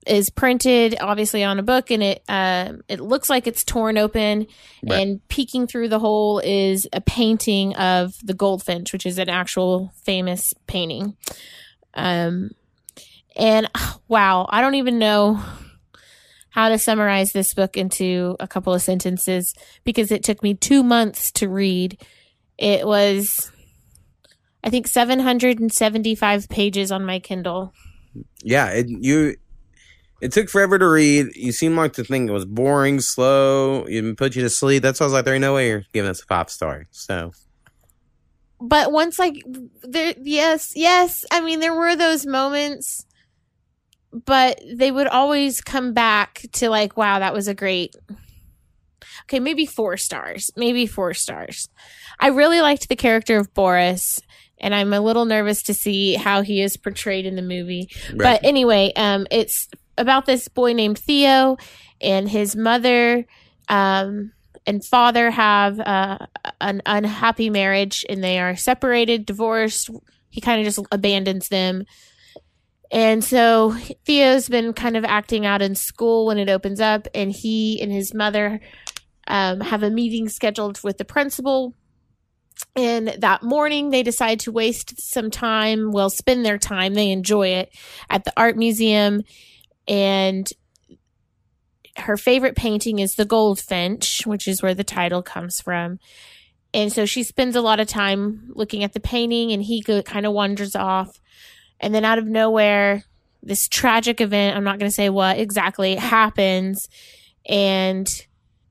is 0.06 0.30
printed 0.30 0.96
obviously 1.00 1.42
on 1.42 1.58
a 1.58 1.62
book 1.62 1.90
and 1.90 2.02
it 2.02 2.22
uh, 2.28 2.72
it 2.88 3.00
looks 3.00 3.28
like 3.28 3.46
it's 3.46 3.64
torn 3.64 3.98
open 3.98 4.46
Right. 4.88 5.00
and 5.00 5.26
peeking 5.28 5.66
through 5.66 5.88
the 5.88 5.98
hole 5.98 6.38
is 6.44 6.86
a 6.92 7.00
painting 7.00 7.74
of 7.76 8.14
the 8.24 8.34
goldfinch 8.34 8.92
which 8.92 9.04
is 9.06 9.18
an 9.18 9.28
actual 9.28 9.92
famous 10.04 10.54
painting 10.66 11.16
um 11.94 12.50
and 13.36 13.68
wow 14.08 14.46
i 14.50 14.60
don't 14.60 14.76
even 14.76 14.98
know 14.98 15.40
how 16.50 16.68
to 16.70 16.78
summarize 16.78 17.32
this 17.32 17.52
book 17.52 17.76
into 17.76 18.36
a 18.40 18.46
couple 18.48 18.72
of 18.72 18.80
sentences 18.80 19.54
because 19.84 20.10
it 20.10 20.22
took 20.24 20.42
me 20.42 20.54
2 20.54 20.82
months 20.82 21.30
to 21.32 21.48
read 21.48 22.00
it 22.58 22.86
was 22.86 23.50
i 24.64 24.70
think 24.70 24.86
775 24.86 26.48
pages 26.48 26.92
on 26.92 27.04
my 27.04 27.18
kindle 27.18 27.72
Yeah. 28.42 28.68
It, 28.68 28.86
you. 28.88 29.36
It 30.20 30.32
took 30.32 30.48
forever 30.48 30.78
to 30.78 30.88
read. 30.88 31.34
You 31.36 31.52
seemed 31.52 31.76
like 31.76 31.92
to 31.94 32.04
think 32.04 32.28
it 32.28 32.32
was 32.32 32.44
boring, 32.46 33.00
slow, 33.00 33.86
even 33.88 34.16
put 34.16 34.34
you 34.34 34.42
to 34.42 34.50
sleep. 34.50 34.82
That's 34.82 34.98
why 35.00 35.04
I 35.04 35.06
was 35.08 35.12
like, 35.12 35.24
there 35.26 35.34
ain't 35.34 35.42
no 35.42 35.54
way 35.54 35.68
you're 35.68 35.84
giving 35.92 36.10
us 36.10 36.22
a 36.22 36.26
five 36.26 36.48
star. 36.50 36.86
So 36.90 37.32
but 38.58 38.90
once 38.90 39.18
like 39.18 39.34
there 39.82 40.14
yes 40.22 40.72
yes 40.74 41.26
i 41.30 41.42
mean 41.42 41.60
there 41.60 41.74
were 41.74 41.94
those 41.94 42.24
moments 42.24 43.04
but 44.24 44.58
they 44.74 44.90
would 44.90 45.06
always 45.06 45.60
come 45.60 45.92
back 45.92 46.40
to 46.52 46.70
like 46.70 46.96
wow 46.96 47.18
that 47.18 47.34
was 47.34 47.48
a 47.48 47.54
great 47.54 47.94
okay 49.24 49.40
maybe 49.40 49.66
four 49.66 49.98
stars 49.98 50.50
maybe 50.56 50.86
four 50.86 51.12
stars 51.12 51.68
i 52.18 52.28
really 52.28 52.62
liked 52.62 52.88
the 52.88 52.96
character 52.96 53.36
of 53.38 53.52
boris 53.52 54.20
and 54.56 54.74
i'm 54.74 54.94
a 54.94 55.00
little 55.02 55.26
nervous 55.26 55.62
to 55.62 55.74
see 55.74 56.14
how 56.14 56.40
he 56.40 56.62
is 56.62 56.78
portrayed 56.78 57.26
in 57.26 57.36
the 57.36 57.42
movie 57.42 57.90
Right. 58.14 58.40
but 58.40 58.40
anyway 58.42 58.90
um 58.96 59.26
it's 59.30 59.68
about 59.98 60.26
this 60.26 60.48
boy 60.48 60.72
named 60.72 60.98
theo 60.98 61.56
and 62.00 62.28
his 62.28 62.54
mother 62.54 63.26
um 63.68 64.32
and 64.66 64.84
father 64.84 65.30
have 65.30 65.78
uh, 65.78 66.18
an 66.60 66.82
unhappy 66.84 67.50
marriage 67.50 68.04
and 68.08 68.22
they 68.22 68.38
are 68.40 68.56
separated 68.56 69.24
divorced. 69.24 69.90
He 70.28 70.40
kind 70.40 70.60
of 70.60 70.64
just 70.64 70.84
abandons 70.90 71.48
them. 71.48 71.84
And 72.90 73.22
so 73.22 73.76
theo's 74.04 74.48
been 74.48 74.72
kind 74.72 74.96
of 74.96 75.04
acting 75.04 75.46
out 75.46 75.62
in 75.62 75.74
school 75.74 76.26
when 76.26 76.38
it 76.38 76.48
opens 76.48 76.80
up 76.80 77.06
and 77.14 77.32
he 77.32 77.80
and 77.80 77.92
his 77.92 78.12
mother 78.12 78.60
um, 79.28 79.60
have 79.60 79.82
a 79.82 79.90
meeting 79.90 80.28
scheduled 80.28 80.82
with 80.82 80.98
the 80.98 81.04
principal. 81.04 81.74
And 82.74 83.08
that 83.08 83.42
morning 83.42 83.90
they 83.90 84.02
decide 84.02 84.40
to 84.40 84.52
waste 84.52 85.00
some 85.00 85.30
time 85.30 85.92
well 85.92 86.10
spend 86.10 86.44
their 86.44 86.58
time. 86.58 86.94
They 86.94 87.10
enjoy 87.10 87.48
it 87.48 87.70
at 88.10 88.24
the 88.24 88.32
art 88.36 88.56
museum 88.56 89.22
and 89.88 90.48
her 91.96 92.16
favorite 92.16 92.56
painting 92.56 92.98
is 92.98 93.14
the 93.14 93.24
goldfinch 93.24 94.26
which 94.26 94.46
is 94.46 94.62
where 94.62 94.74
the 94.74 94.84
title 94.84 95.22
comes 95.22 95.60
from. 95.60 95.98
And 96.74 96.92
so 96.92 97.06
she 97.06 97.22
spends 97.22 97.56
a 97.56 97.62
lot 97.62 97.80
of 97.80 97.88
time 97.88 98.50
looking 98.54 98.84
at 98.84 98.92
the 98.92 99.00
painting 99.00 99.52
and 99.52 99.62
he 99.62 99.80
go, 99.80 100.02
kind 100.02 100.26
of 100.26 100.32
wanders 100.32 100.76
off. 100.76 101.20
And 101.80 101.94
then 101.94 102.04
out 102.04 102.18
of 102.18 102.26
nowhere 102.26 103.04
this 103.42 103.68
tragic 103.68 104.20
event 104.20 104.56
i'm 104.56 104.64
not 104.64 104.78
going 104.78 104.90
to 104.90 104.94
say 104.94 105.08
what 105.08 105.38
exactly 105.38 105.94
happens. 105.94 106.88
And 107.48 108.08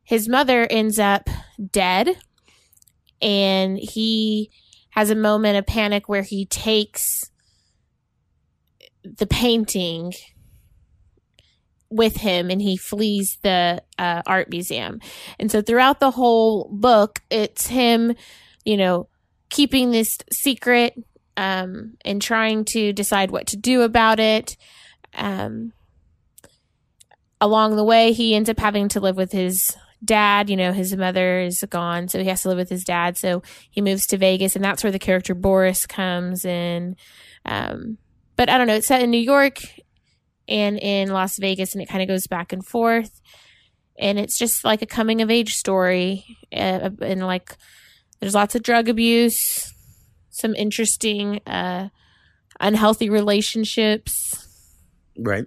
his 0.03 0.27
mother 0.29 0.67
ends 0.69 0.99
up 0.99 1.29
dead. 1.71 2.09
And 3.21 3.77
he 3.77 4.51
has 4.91 5.09
a 5.09 5.15
moment 5.15 5.57
of 5.57 5.65
panic 5.65 6.07
where 6.07 6.21
he 6.21 6.45
takes 6.45 7.31
the 9.03 9.27
painting 9.27 10.13
with 11.89 12.17
him 12.17 12.49
and 12.49 12.61
he 12.61 12.77
flees 12.77 13.37
the 13.41 13.81
uh, 13.97 14.21
art 14.25 14.49
museum. 14.49 14.99
And 15.39 15.51
so 15.51 15.61
throughout 15.61 15.99
the 15.99 16.11
whole 16.11 16.69
book, 16.71 17.21
it's 17.29 17.67
him, 17.67 18.15
you 18.63 18.77
know, 18.77 19.07
keeping 19.49 19.91
this 19.91 20.17
secret 20.31 20.95
um, 21.37 21.97
and 22.03 22.21
trying 22.21 22.65
to 22.65 22.93
decide 22.93 23.31
what 23.31 23.47
to 23.47 23.57
do 23.57 23.81
about 23.81 24.19
it. 24.19 24.57
Um, 25.13 25.73
along 27.39 27.75
the 27.75 27.83
way, 27.83 28.13
he 28.13 28.35
ends 28.35 28.49
up 28.49 28.59
having 28.59 28.89
to 28.89 28.99
live 28.99 29.17
with 29.17 29.31
his 29.31 29.75
dad. 30.03 30.49
You 30.49 30.57
know, 30.57 30.71
his 30.71 30.95
mother 30.95 31.39
is 31.39 31.63
gone, 31.69 32.07
so 32.07 32.19
he 32.19 32.25
has 32.25 32.41
to 32.43 32.49
live 32.49 32.57
with 32.57 32.69
his 32.69 32.83
dad. 32.83 33.17
So 33.17 33.43
he 33.69 33.81
moves 33.81 34.07
to 34.07 34.17
Vegas, 34.17 34.55
and 34.55 34.65
that's 34.65 34.83
where 34.83 34.91
the 34.91 34.99
character 34.99 35.35
Boris 35.35 35.85
comes 35.85 36.45
in. 36.45 36.95
Um, 37.45 37.97
but 38.35 38.49
I 38.49 38.57
don't 38.57 38.67
know. 38.67 38.75
It's 38.75 38.87
set 38.87 39.01
in 39.01 39.11
New 39.11 39.17
York 39.17 39.59
and 40.47 40.77
in 40.79 41.09
Las 41.09 41.37
Vegas, 41.37 41.73
and 41.73 41.81
it 41.81 41.89
kind 41.89 42.01
of 42.01 42.07
goes 42.07 42.27
back 42.27 42.53
and 42.53 42.65
forth. 42.65 43.21
And 43.97 44.19
it's 44.19 44.37
just 44.37 44.63
like 44.63 44.81
a 44.81 44.85
coming 44.85 45.21
of 45.21 45.31
age 45.31 45.53
story, 45.53 46.25
uh, 46.51 46.89
and 47.01 47.25
like 47.25 47.55
there's 48.19 48.35
lots 48.35 48.55
of 48.55 48.63
drug 48.63 48.89
abuse, 48.89 49.73
some 50.29 50.53
interesting, 50.55 51.39
uh, 51.47 51.89
unhealthy 52.59 53.09
relationships, 53.09 54.45
right. 55.17 55.45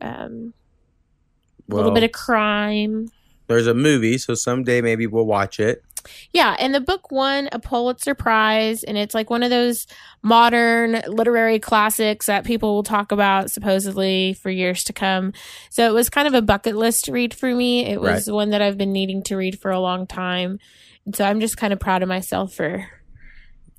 um, 0.00 0.54
a 1.70 1.74
little 1.74 1.92
bit 1.92 2.02
of 2.02 2.12
crime. 2.12 3.08
there's 3.46 3.66
a 3.66 3.74
movie, 3.74 4.16
so 4.16 4.34
someday 4.34 4.80
maybe 4.80 5.06
we'll 5.06 5.26
watch 5.26 5.60
it. 5.60 5.82
Yeah, 6.32 6.56
and 6.58 6.74
the 6.74 6.80
book 6.80 7.10
won 7.10 7.48
a 7.52 7.58
Pulitzer 7.58 8.14
Prize, 8.14 8.82
and 8.84 8.96
it's 8.98 9.14
like 9.14 9.30
one 9.30 9.42
of 9.42 9.50
those 9.50 9.86
modern 10.22 11.00
literary 11.06 11.58
classics 11.58 12.26
that 12.26 12.44
people 12.44 12.74
will 12.74 12.82
talk 12.82 13.10
about 13.12 13.50
supposedly 13.50 14.34
for 14.34 14.50
years 14.50 14.84
to 14.84 14.92
come. 14.92 15.32
So 15.70 15.88
it 15.88 15.92
was 15.92 16.08
kind 16.10 16.28
of 16.28 16.34
a 16.34 16.42
bucket 16.42 16.76
list 16.76 17.08
read 17.08 17.34
for 17.34 17.54
me. 17.54 17.86
It 17.86 18.00
was 18.00 18.30
one 18.30 18.50
that 18.50 18.62
I've 18.62 18.78
been 18.78 18.92
needing 18.92 19.22
to 19.24 19.36
read 19.36 19.58
for 19.58 19.70
a 19.70 19.80
long 19.80 20.06
time. 20.06 20.58
And 21.06 21.16
so 21.16 21.24
I'm 21.24 21.40
just 21.40 21.56
kind 21.56 21.72
of 21.72 21.80
proud 21.80 22.02
of 22.02 22.08
myself 22.08 22.54
for 22.54 22.86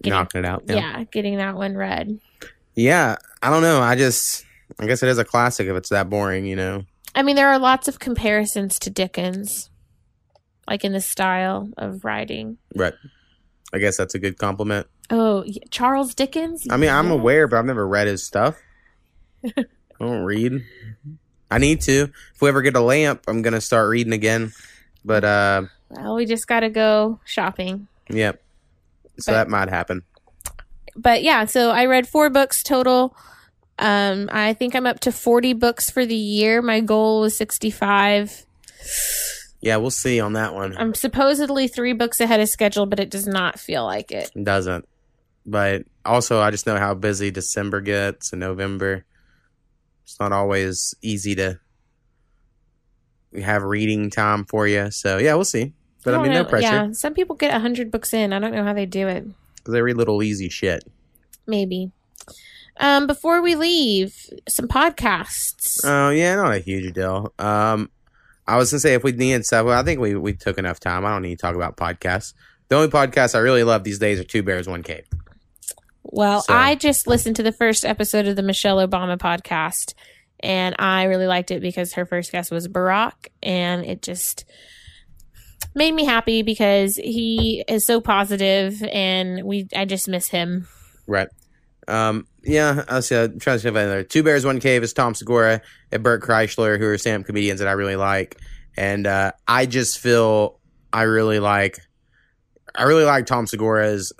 Getting- 0.03 0.17
Knocking 0.17 0.39
it 0.39 0.45
out. 0.45 0.63
yeah, 0.67 1.03
getting 1.11 1.37
that 1.37 1.55
one 1.55 1.75
read. 1.75 2.19
Yeah, 2.75 3.17
I 3.43 3.49
don't 3.49 3.61
know. 3.61 3.81
I 3.81 3.95
just, 3.95 4.45
I 4.79 4.87
guess 4.87 5.03
it 5.03 5.09
is 5.09 5.17
a 5.19 5.25
classic 5.25 5.67
if 5.67 5.75
it's 5.75 5.89
that 5.89 6.09
boring, 6.09 6.45
you 6.45 6.55
know. 6.55 6.83
I 7.13 7.23
mean, 7.23 7.35
there 7.35 7.49
are 7.49 7.59
lots 7.59 7.87
of 7.89 7.99
comparisons 7.99 8.79
to 8.79 8.89
Dickens, 8.89 9.69
like 10.71 10.85
in 10.85 10.93
the 10.93 11.01
style 11.01 11.69
of 11.77 12.05
writing. 12.05 12.57
Right. 12.73 12.93
I 13.73 13.77
guess 13.79 13.97
that's 13.97 14.15
a 14.15 14.19
good 14.19 14.37
compliment. 14.37 14.87
Oh, 15.09 15.43
Charles 15.69 16.15
Dickens. 16.15 16.65
I 16.69 16.77
mean, 16.77 16.89
I'm 16.89 17.11
aware, 17.11 17.45
but 17.47 17.59
I've 17.59 17.65
never 17.65 17.85
read 17.85 18.07
his 18.07 18.25
stuff. 18.25 18.57
I 19.45 19.65
don't 19.99 20.23
read. 20.23 20.63
I 21.49 21.57
need 21.57 21.81
to. 21.81 22.09
If 22.33 22.41
we 22.41 22.47
ever 22.47 22.61
get 22.61 22.77
a 22.77 22.79
lamp, 22.81 23.23
I'm 23.27 23.41
gonna 23.41 23.59
start 23.59 23.89
reading 23.89 24.13
again. 24.13 24.53
But 25.03 25.25
uh, 25.25 25.63
Well, 25.89 26.15
we 26.15 26.25
just 26.25 26.47
got 26.47 26.61
to 26.61 26.69
go 26.69 27.19
shopping. 27.25 27.87
yep. 28.09 28.41
So 29.19 29.31
But- 29.33 29.35
that 29.35 29.49
might 29.49 29.67
happen. 29.69 30.03
But 30.95 31.23
yeah, 31.23 31.45
so 31.45 31.71
I 31.71 31.85
read 31.85 32.07
four 32.07 32.29
books 32.29 32.63
total. 32.63 33.15
Um, 33.79 34.29
I 34.31 34.53
think 34.53 34.75
I'm 34.75 34.85
up 34.85 34.99
to 35.01 35.11
40 35.11 35.53
books 35.53 35.89
for 35.89 36.05
the 36.05 36.15
year. 36.15 36.61
My 36.61 36.79
goal 36.81 37.21
was 37.21 37.35
65. 37.37 38.45
Yeah, 39.61 39.77
we'll 39.77 39.91
see 39.91 40.19
on 40.19 40.33
that 40.33 40.53
one. 40.55 40.75
I'm 40.77 40.93
supposedly 40.95 41.67
three 41.67 41.93
books 41.93 42.19
ahead 42.19 42.39
of 42.39 42.49
schedule, 42.49 42.87
but 42.87 42.99
it 42.99 43.11
does 43.11 43.27
not 43.27 43.59
feel 43.59 43.83
like 43.83 44.11
it. 44.11 44.31
It 44.35 44.43
doesn't. 44.43 44.87
But 45.45 45.83
also, 46.03 46.39
I 46.41 46.49
just 46.51 46.65
know 46.65 46.77
how 46.77 46.93
busy 46.95 47.29
December 47.31 47.79
gets 47.81 48.31
and 48.33 48.39
November. 48.39 49.05
It's 50.03 50.19
not 50.19 50.31
always 50.31 50.95
easy 51.01 51.35
to 51.35 51.59
have 53.41 53.63
reading 53.63 54.09
time 54.09 54.45
for 54.45 54.67
you. 54.67 54.91
So 54.91 55.17
yeah, 55.17 55.35
we'll 55.35 55.45
see. 55.45 55.73
But 56.03 56.15
I, 56.15 56.17
don't 56.17 56.23
mean, 56.23 56.33
no 56.33 56.43
pressure 56.43 56.65
Yeah, 56.65 56.91
some 56.93 57.13
people 57.13 57.35
get 57.35 57.51
100 57.51 57.91
books 57.91 58.13
in. 58.13 58.33
I 58.33 58.39
don't 58.39 58.53
know 58.53 58.63
how 58.63 58.73
they 58.73 58.87
do 58.87 59.07
it. 59.07 59.25
because 59.57 59.73
they 59.73 59.81
read 59.81 59.97
little 59.97 60.23
easy 60.23 60.49
shit. 60.49 60.83
Maybe. 61.45 61.91
Um, 62.77 63.05
before 63.05 63.41
we 63.41 63.53
leave, 63.55 64.15
some 64.49 64.67
podcasts. 64.67 65.81
Oh 65.83 66.09
yeah, 66.09 66.35
not 66.35 66.53
a 66.53 66.59
huge 66.59 66.93
deal. 66.93 67.31
Um, 67.37 67.89
I 68.47 68.57
was 68.57 68.71
gonna 68.71 68.79
say 68.79 68.93
if 68.93 69.03
we 69.03 69.11
needed 69.11 69.45
stuff, 69.45 69.65
well, 69.65 69.79
I 69.79 69.83
think 69.83 69.99
we 69.99 70.15
we 70.15 70.33
took 70.33 70.57
enough 70.57 70.79
time. 70.79 71.05
I 71.05 71.09
don't 71.11 71.21
need 71.21 71.37
to 71.37 71.41
talk 71.41 71.55
about 71.55 71.77
podcasts. 71.77 72.33
The 72.69 72.75
only 72.75 72.87
podcasts 72.89 73.35
I 73.35 73.39
really 73.39 73.63
love 73.63 73.83
these 73.83 73.99
days 73.99 74.19
are 74.19 74.23
Two 74.23 74.43
Bears 74.43 74.67
One 74.67 74.83
Cave. 74.83 75.05
Well, 76.03 76.41
So- 76.41 76.53
I 76.53 76.75
just 76.75 77.07
listened 77.07 77.35
to 77.37 77.43
the 77.43 77.51
first 77.51 77.85
episode 77.85 78.27
of 78.27 78.35
the 78.35 78.43
Michelle 78.43 78.77
Obama 78.85 79.17
podcast, 79.17 79.93
and 80.39 80.75
I 80.79 81.03
really 81.03 81.27
liked 81.27 81.51
it 81.51 81.61
because 81.61 81.93
her 81.93 82.05
first 82.05 82.31
guest 82.31 82.51
was 82.51 82.67
Barack, 82.67 83.27
and 83.43 83.85
it 83.85 84.01
just 84.01 84.45
made 85.75 85.93
me 85.93 86.03
happy 86.05 86.41
because 86.41 86.95
he 86.95 87.63
is 87.67 87.85
so 87.85 88.01
positive, 88.01 88.81
and 88.91 89.43
we 89.43 89.67
I 89.75 89.85
just 89.85 90.07
miss 90.07 90.29
him. 90.29 90.67
Right. 91.07 91.27
Um, 91.87 92.27
yeah, 92.43 92.83
I'll 92.87 93.01
see. 93.01 93.15
I'm 93.15 93.39
trying 93.39 93.59
to 93.59 93.67
if 93.67 93.75
I 93.75 93.85
know. 93.85 94.03
Two 94.03 94.23
Bears, 94.23 94.45
One 94.45 94.59
Cave 94.59 94.83
is 94.83 94.93
Tom 94.93 95.13
Segura 95.13 95.61
and 95.91 96.03
Bert 96.03 96.21
Kreischer, 96.21 96.79
who 96.79 96.85
are 96.85 96.97
stand 96.97 97.21
up 97.21 97.27
comedians 97.27 97.59
that 97.59 97.67
I 97.67 97.73
really 97.73 97.95
like. 97.95 98.37
And 98.77 99.05
uh, 99.05 99.33
I 99.47 99.65
just 99.65 99.99
feel 99.99 100.59
I 100.93 101.03
really 101.03 101.39
like, 101.39 101.79
I 102.75 102.83
really 102.83 103.03
like 103.03 103.25
Tom 103.25 103.47
Segura's 103.47 104.13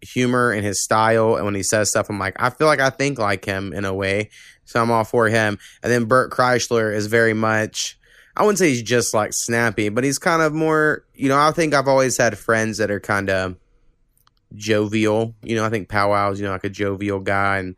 humor 0.00 0.52
and 0.52 0.64
his 0.64 0.80
style. 0.80 1.36
And 1.36 1.44
when 1.44 1.54
he 1.54 1.62
says 1.62 1.90
stuff, 1.90 2.08
I'm 2.08 2.18
like, 2.18 2.36
I 2.40 2.50
feel 2.50 2.66
like 2.66 2.80
I 2.80 2.90
think 2.90 3.18
like 3.18 3.44
him 3.44 3.72
in 3.72 3.84
a 3.84 3.94
way. 3.94 4.30
So 4.64 4.80
I'm 4.80 4.90
all 4.90 5.04
for 5.04 5.28
him. 5.28 5.58
And 5.82 5.90
then 5.92 6.04
Bert 6.04 6.30
Kreischer 6.30 6.94
is 6.94 7.06
very 7.06 7.34
much, 7.34 7.98
I 8.36 8.42
wouldn't 8.42 8.58
say 8.58 8.68
he's 8.68 8.82
just 8.82 9.14
like 9.14 9.32
snappy, 9.32 9.88
but 9.88 10.04
he's 10.04 10.18
kind 10.18 10.42
of 10.42 10.52
more, 10.52 11.04
you 11.14 11.28
know, 11.28 11.38
I 11.38 11.50
think 11.50 11.74
I've 11.74 11.88
always 11.88 12.16
had 12.16 12.38
friends 12.38 12.78
that 12.78 12.90
are 12.90 13.00
kind 13.00 13.30
of, 13.30 13.56
jovial. 14.54 15.34
You 15.42 15.56
know, 15.56 15.64
I 15.64 15.70
think 15.70 15.88
Powwow's, 15.88 16.40
you 16.40 16.46
know, 16.46 16.52
like 16.52 16.64
a 16.64 16.70
jovial 16.70 17.20
guy, 17.20 17.58
and 17.58 17.76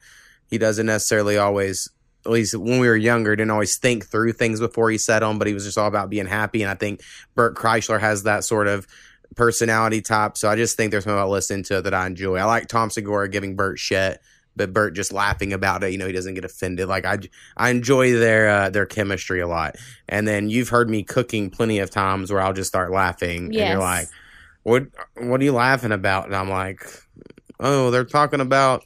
he 0.51 0.59
doesn't 0.59 0.87
necessarily 0.87 1.39
always, 1.39 1.89
at 2.27 2.33
least 2.33 2.55
when 2.55 2.81
we 2.81 2.89
were 2.89 2.97
younger, 2.97 3.35
didn't 3.37 3.51
always 3.51 3.77
think 3.77 4.07
through 4.07 4.33
things 4.33 4.61
before 4.61 4.91
he 4.91 4.99
said 4.99 5.21
them, 5.21 5.39
but 5.39 5.47
he 5.47 5.55
was 5.55 5.65
just 5.65 5.79
all 5.79 5.89
about 5.89 6.11
being 6.11 6.27
happy. 6.27 6.63
And 6.63 6.71
I 6.71 6.75
think 6.75 7.03
Bert 7.35 7.57
Kreischer 7.57 8.01
has 8.01 8.25
that 8.25 8.45
sort 8.45 8.69
of 8.69 8.87
personality 9.37 10.03
type. 10.03 10.37
So 10.37 10.49
I 10.49 10.57
just 10.57 10.77
think 10.77 10.91
there's 10.91 11.05
something 11.05 11.19
about 11.19 11.31
listening 11.31 11.65
to 11.65 11.83
that 11.83 11.95
I 11.95 12.07
enjoy. 12.07 12.37
I 12.37 12.45
like 12.45 12.69
Tom 12.69 12.91
Segura 12.91 13.29
giving 13.29 13.57
Bert 13.57 13.79
shit. 13.79 14.21
But 14.57 14.73
Bert 14.73 14.97
just 14.97 15.13
laughing 15.13 15.53
about 15.53 15.85
it, 15.85 15.93
you 15.93 15.97
know, 15.97 16.09
he 16.09 16.13
doesn't 16.13 16.35
get 16.35 16.45
offended. 16.45 16.89
Like 16.89 17.07
I, 17.07 17.19
I 17.57 17.71
enjoy 17.71 18.15
their 18.15 18.49
uh, 18.49 18.69
their 18.69 18.85
chemistry 18.85 19.41
a 19.41 19.47
lot. 19.47 19.77
And 20.09 20.27
then 20.27 20.51
you've 20.51 20.69
heard 20.69 20.91
me 20.91 21.05
cooking 21.05 21.51
plenty 21.51 21.79
of 21.79 21.89
times 21.89 22.33
where 22.33 22.41
I'll 22.41 22.53
just 22.53 22.69
start 22.69 22.91
laughing, 22.91 23.45
and 23.45 23.55
you're 23.55 23.79
like, 23.79 24.09
what 24.63 24.87
what 25.17 25.41
are 25.41 25.45
you 25.45 25.53
laughing 25.53 25.93
about? 25.93 26.27
And 26.27 26.37
I'm 26.37 26.51
like, 26.51 26.81
oh, 27.59 27.91
they're 27.91 28.05
talking 28.05 28.41
about 28.41 28.85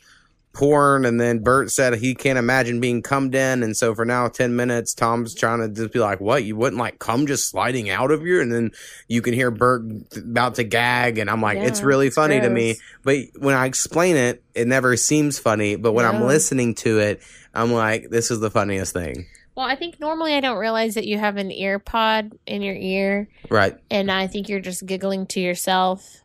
porn. 0.55 1.05
And 1.05 1.21
then 1.21 1.41
Bert 1.41 1.71
said 1.71 1.95
he 1.95 2.15
can't 2.15 2.39
imagine 2.39 2.81
being 2.81 3.03
cummed 3.03 3.35
in. 3.35 3.63
And 3.63 3.77
so 3.77 3.95
for 3.95 4.05
now, 4.05 4.29
10 4.29 4.57
minutes, 4.57 4.95
Tom's 4.95 5.35
trying 5.35 5.61
to 5.61 5.69
just 5.69 5.93
be 5.93 5.99
like, 5.99 6.21
what? 6.21 6.45
You 6.45 6.57
wouldn't 6.57 6.79
like 6.79 6.99
cum 6.99 7.27
just 7.27 7.49
sliding 7.49 7.91
out 7.91 8.11
of 8.11 8.25
you? 8.25 8.41
And 8.41 8.53
then 8.53 8.71
you 9.09 9.21
can 9.21 9.35
hear 9.35 9.51
Bert 9.51 9.83
about 10.17 10.55
to 10.55 10.65
gag. 10.65 11.19
And 11.19 11.29
I'm 11.29 11.43
like, 11.43 11.59
it's 11.59 11.83
really 11.83 12.09
funny 12.09 12.41
to 12.41 12.49
me. 12.49 12.77
But 13.03 13.19
when 13.37 13.55
I 13.55 13.67
explain 13.67 14.17
it, 14.17 14.43
it 14.55 14.67
never 14.67 14.97
seems 14.97 15.39
funny. 15.39 15.77
But 15.77 15.93
when 15.93 16.07
I'm 16.07 16.23
listening 16.23 16.75
to 16.77 17.01
it, 17.01 17.23
I'm 17.53 17.73
like, 17.73 18.09
this 18.11 18.31
is 18.31 18.41
the 18.41 18.51
funniest 18.51 18.93
thing. 18.93 19.27
Well, 19.57 19.67
I 19.67 19.77
think 19.77 20.01
normally 20.01 20.35
I 20.35 20.41
don't 20.41 20.59
realize 20.59 20.95
that 20.95 21.07
you 21.07 21.19
have 21.19 21.37
an 21.37 21.51
ear 21.53 21.79
pod 21.79 22.33
in 22.47 22.63
your 22.63 22.75
ear, 22.75 23.29
Right. 23.49 23.77
and 23.91 24.11
I 24.11 24.27
think 24.27 24.49
you're 24.49 24.61
just 24.61 24.85
giggling 24.85 25.27
to 25.29 25.41
yourself. 25.41 26.23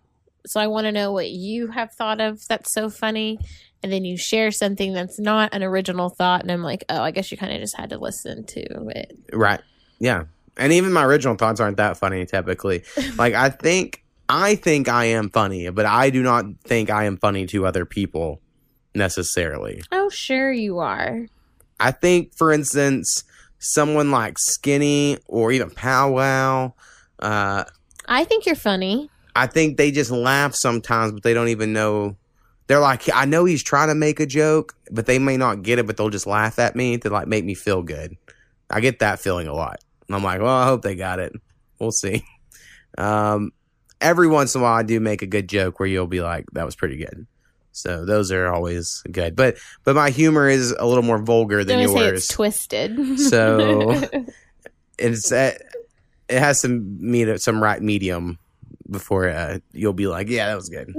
So 0.48 0.60
I 0.60 0.68
want 0.68 0.86
to 0.86 0.92
know 0.92 1.12
what 1.12 1.30
you 1.30 1.68
have 1.68 1.92
thought 1.94 2.20
of 2.22 2.48
that's 2.48 2.74
so 2.74 2.90
funny. 2.90 3.40
And 3.84 3.92
then 3.94 4.04
you 4.04 4.18
share 4.18 4.52
something 4.52 4.92
that's 4.94 5.20
not 5.20 5.54
an 5.54 5.64
original 5.64 6.10
thought, 6.10 6.42
and 6.42 6.52
I'm 6.52 6.64
like, 6.64 6.84
oh, 6.90 7.02
I 7.02 7.12
guess 7.12 7.32
you 7.32 7.38
kind 7.38 7.54
of 7.54 7.60
just 7.62 7.78
had 7.78 7.92
to 7.92 7.98
listen 7.98 8.46
to 8.46 8.88
it. 8.90 9.18
Right. 9.32 9.62
Yeah. 10.00 10.24
And 10.58 10.74
even 10.74 10.92
my 10.92 11.06
original 11.06 11.36
thoughts 11.36 11.62
aren't 11.62 11.78
that 11.78 11.96
funny 11.98 12.26
typically. 12.26 12.84
like 13.18 13.34
I 13.36 13.50
think 13.50 14.04
I 14.28 14.56
think 14.56 14.90
I 14.90 15.06
am 15.06 15.30
funny, 15.30 15.70
but 15.70 15.86
I 15.86 16.10
do 16.10 16.22
not 16.24 16.46
think 16.66 16.90
I 16.90 17.06
am 17.06 17.16
funny 17.18 17.46
to 17.48 17.66
other 17.66 17.86
people 17.86 18.42
necessarily. 18.94 19.82
Oh, 19.92 20.10
sure 20.10 20.52
you 20.52 20.80
are. 20.80 21.28
I 21.80 21.92
think 21.92 22.34
for 22.36 22.52
instance, 22.52 23.24
someone 23.60 24.12
like 24.12 24.38
Skinny 24.38 25.18
or 25.28 25.52
even 25.52 25.70
Powwow, 25.70 26.74
uh 27.20 27.64
I 28.08 28.24
think 28.24 28.46
you're 28.46 28.56
funny. 28.56 29.10
I 29.36 29.48
think 29.48 29.78
they 29.78 29.92
just 29.92 30.12
laugh 30.12 30.56
sometimes, 30.56 31.14
but 31.14 31.24
they 31.24 31.34
don't 31.34 31.50
even 31.50 31.74
know. 31.74 32.18
They're 32.68 32.80
like, 32.80 33.04
I 33.14 33.26
know 33.26 33.46
he's 33.46 33.64
trying 33.64 33.88
to 33.90 33.96
make 33.96 34.20
a 34.20 34.26
joke, 34.26 34.76
but 34.92 35.06
they 35.06 35.20
may 35.20 35.38
not 35.38 35.64
get 35.64 35.80
it, 35.80 35.88
but 35.88 35.98
they'll 35.98 36.10
just 36.10 36.28
laugh 36.28 36.60
at 36.60 36.76
me 36.76 36.98
to 36.98 37.10
like 37.10 37.28
make 37.28 37.46
me 37.46 37.54
feel 37.54 37.82
good. 37.84 38.18
I 38.70 38.80
get 38.80 39.00
that 39.00 39.20
feeling 39.20 39.48
a 39.48 39.54
lot. 39.54 39.84
And 40.08 40.16
I'm 40.16 40.24
like, 40.24 40.42
well, 40.42 40.56
I 40.56 40.66
hope 40.66 40.82
they 40.82 40.96
got 40.96 41.20
it. 41.20 41.34
We'll 41.80 41.92
see. 41.92 42.24
Um, 42.98 43.52
every 44.02 44.28
once 44.28 44.56
in 44.56 44.62
a 44.62 44.64
while, 44.64 44.74
I 44.74 44.84
do 44.84 45.00
make 45.00 45.22
a 45.22 45.28
good 45.28 45.48
joke 45.48 45.80
where 45.80 45.88
you'll 45.88 46.08
be 46.08 46.22
like, 46.22 46.46
that 46.54 46.66
was 46.66 46.76
pretty 46.76 46.98
good. 46.98 47.28
So 47.80 48.06
those 48.06 48.32
are 48.32 48.48
always 48.48 49.04
good. 49.12 49.36
But 49.36 49.58
but 49.84 49.96
my 49.96 50.10
humor 50.10 50.48
is 50.48 50.72
a 50.72 50.86
little 50.86 51.04
more 51.04 51.20
vulgar 51.20 51.64
than 51.64 51.80
yours 51.80 52.20
it's 52.20 52.28
twisted. 52.28 53.20
So- 53.20 54.02
it's 55.00 55.32
uh, 55.32 55.58
it 56.28 56.40
has 56.40 56.62
to 56.62 56.68
meet 56.68 57.42
some 57.42 57.62
right 57.64 57.82
medium 57.82 58.38
before 58.90 59.30
uh, 59.30 59.60
you'll 59.72 59.94
be 59.94 60.08
like, 60.08 60.30
yeah, 60.30 60.48
that 60.48 60.56
was 60.56 60.70
good. 60.70 60.92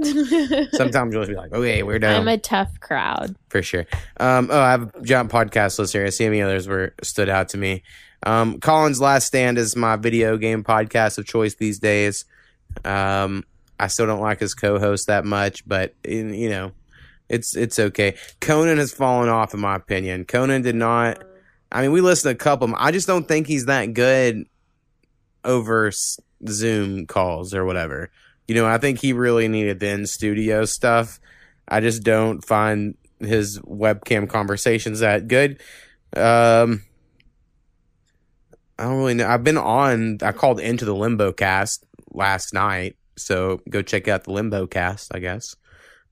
Sometimes 0.73 1.13
you'll 1.13 1.23
just 1.23 1.31
be 1.31 1.35
like, 1.35 1.51
okay, 1.51 1.83
we're 1.83 1.99
done 1.99 2.21
I'm 2.21 2.27
a 2.27 2.37
tough 2.37 2.79
crowd. 2.79 3.35
for 3.49 3.61
sure. 3.61 3.85
Um, 4.17 4.49
oh, 4.51 4.59
I 4.59 4.71
have 4.71 4.95
a 4.95 5.01
giant 5.01 5.31
podcast 5.31 5.77
list 5.77 5.93
here. 5.93 6.05
I 6.05 6.09
see 6.09 6.25
any 6.25 6.41
others 6.41 6.67
were 6.67 6.93
stood 7.03 7.29
out 7.29 7.49
to 7.49 7.57
me. 7.57 7.83
Um, 8.23 8.59
Colin's 8.59 9.01
Last 9.01 9.27
Stand 9.27 9.57
is 9.57 9.75
my 9.75 9.95
video 9.95 10.37
game 10.37 10.63
podcast 10.63 11.17
of 11.17 11.25
choice 11.25 11.55
these 11.55 11.79
days. 11.79 12.25
Um, 12.85 13.43
I 13.81 13.87
still 13.87 14.05
don't 14.05 14.21
like 14.21 14.39
his 14.39 14.53
co-host 14.53 15.07
that 15.07 15.25
much, 15.25 15.67
but 15.67 15.95
in, 16.03 16.33
you 16.33 16.49
know, 16.49 16.71
it's 17.29 17.55
it's 17.55 17.79
okay. 17.79 18.15
Conan 18.39 18.77
has 18.77 18.93
fallen 18.93 19.27
off, 19.27 19.53
in 19.53 19.59
my 19.59 19.75
opinion. 19.75 20.25
Conan 20.25 20.61
did 20.61 20.75
not. 20.75 21.23
I 21.71 21.81
mean, 21.81 21.91
we 21.91 22.01
listened 22.01 22.29
to 22.29 22.35
a 22.35 22.37
couple. 22.37 22.71
I 22.75 22.91
just 22.91 23.07
don't 23.07 23.27
think 23.27 23.47
he's 23.47 23.65
that 23.65 23.93
good 23.93 24.45
over 25.43 25.91
Zoom 26.47 27.07
calls 27.07 27.53
or 27.53 27.65
whatever. 27.65 28.11
You 28.47 28.55
know, 28.55 28.67
I 28.67 28.77
think 28.77 28.99
he 28.99 29.13
really 29.13 29.47
needed 29.47 29.79
the 29.79 29.89
in 29.89 30.05
studio 30.05 30.65
stuff. 30.65 31.19
I 31.67 31.79
just 31.79 32.03
don't 32.03 32.45
find 32.45 32.95
his 33.19 33.59
webcam 33.59 34.29
conversations 34.29 34.99
that 34.99 35.27
good. 35.27 35.61
Um, 36.15 36.83
I 38.77 38.83
don't 38.83 38.97
really 38.97 39.13
know. 39.13 39.27
I've 39.27 39.43
been 39.43 39.57
on. 39.57 40.17
I 40.21 40.33
called 40.33 40.59
into 40.59 40.85
the 40.85 40.95
Limbo 40.95 41.31
Cast 41.31 41.85
last 42.11 42.53
night, 42.53 42.97
so 43.21 43.61
go 43.69 43.81
check 43.81 44.07
out 44.07 44.23
the 44.23 44.31
Limbo 44.31 44.67
Cast. 44.67 45.13
I 45.13 45.19
guess. 45.19 45.55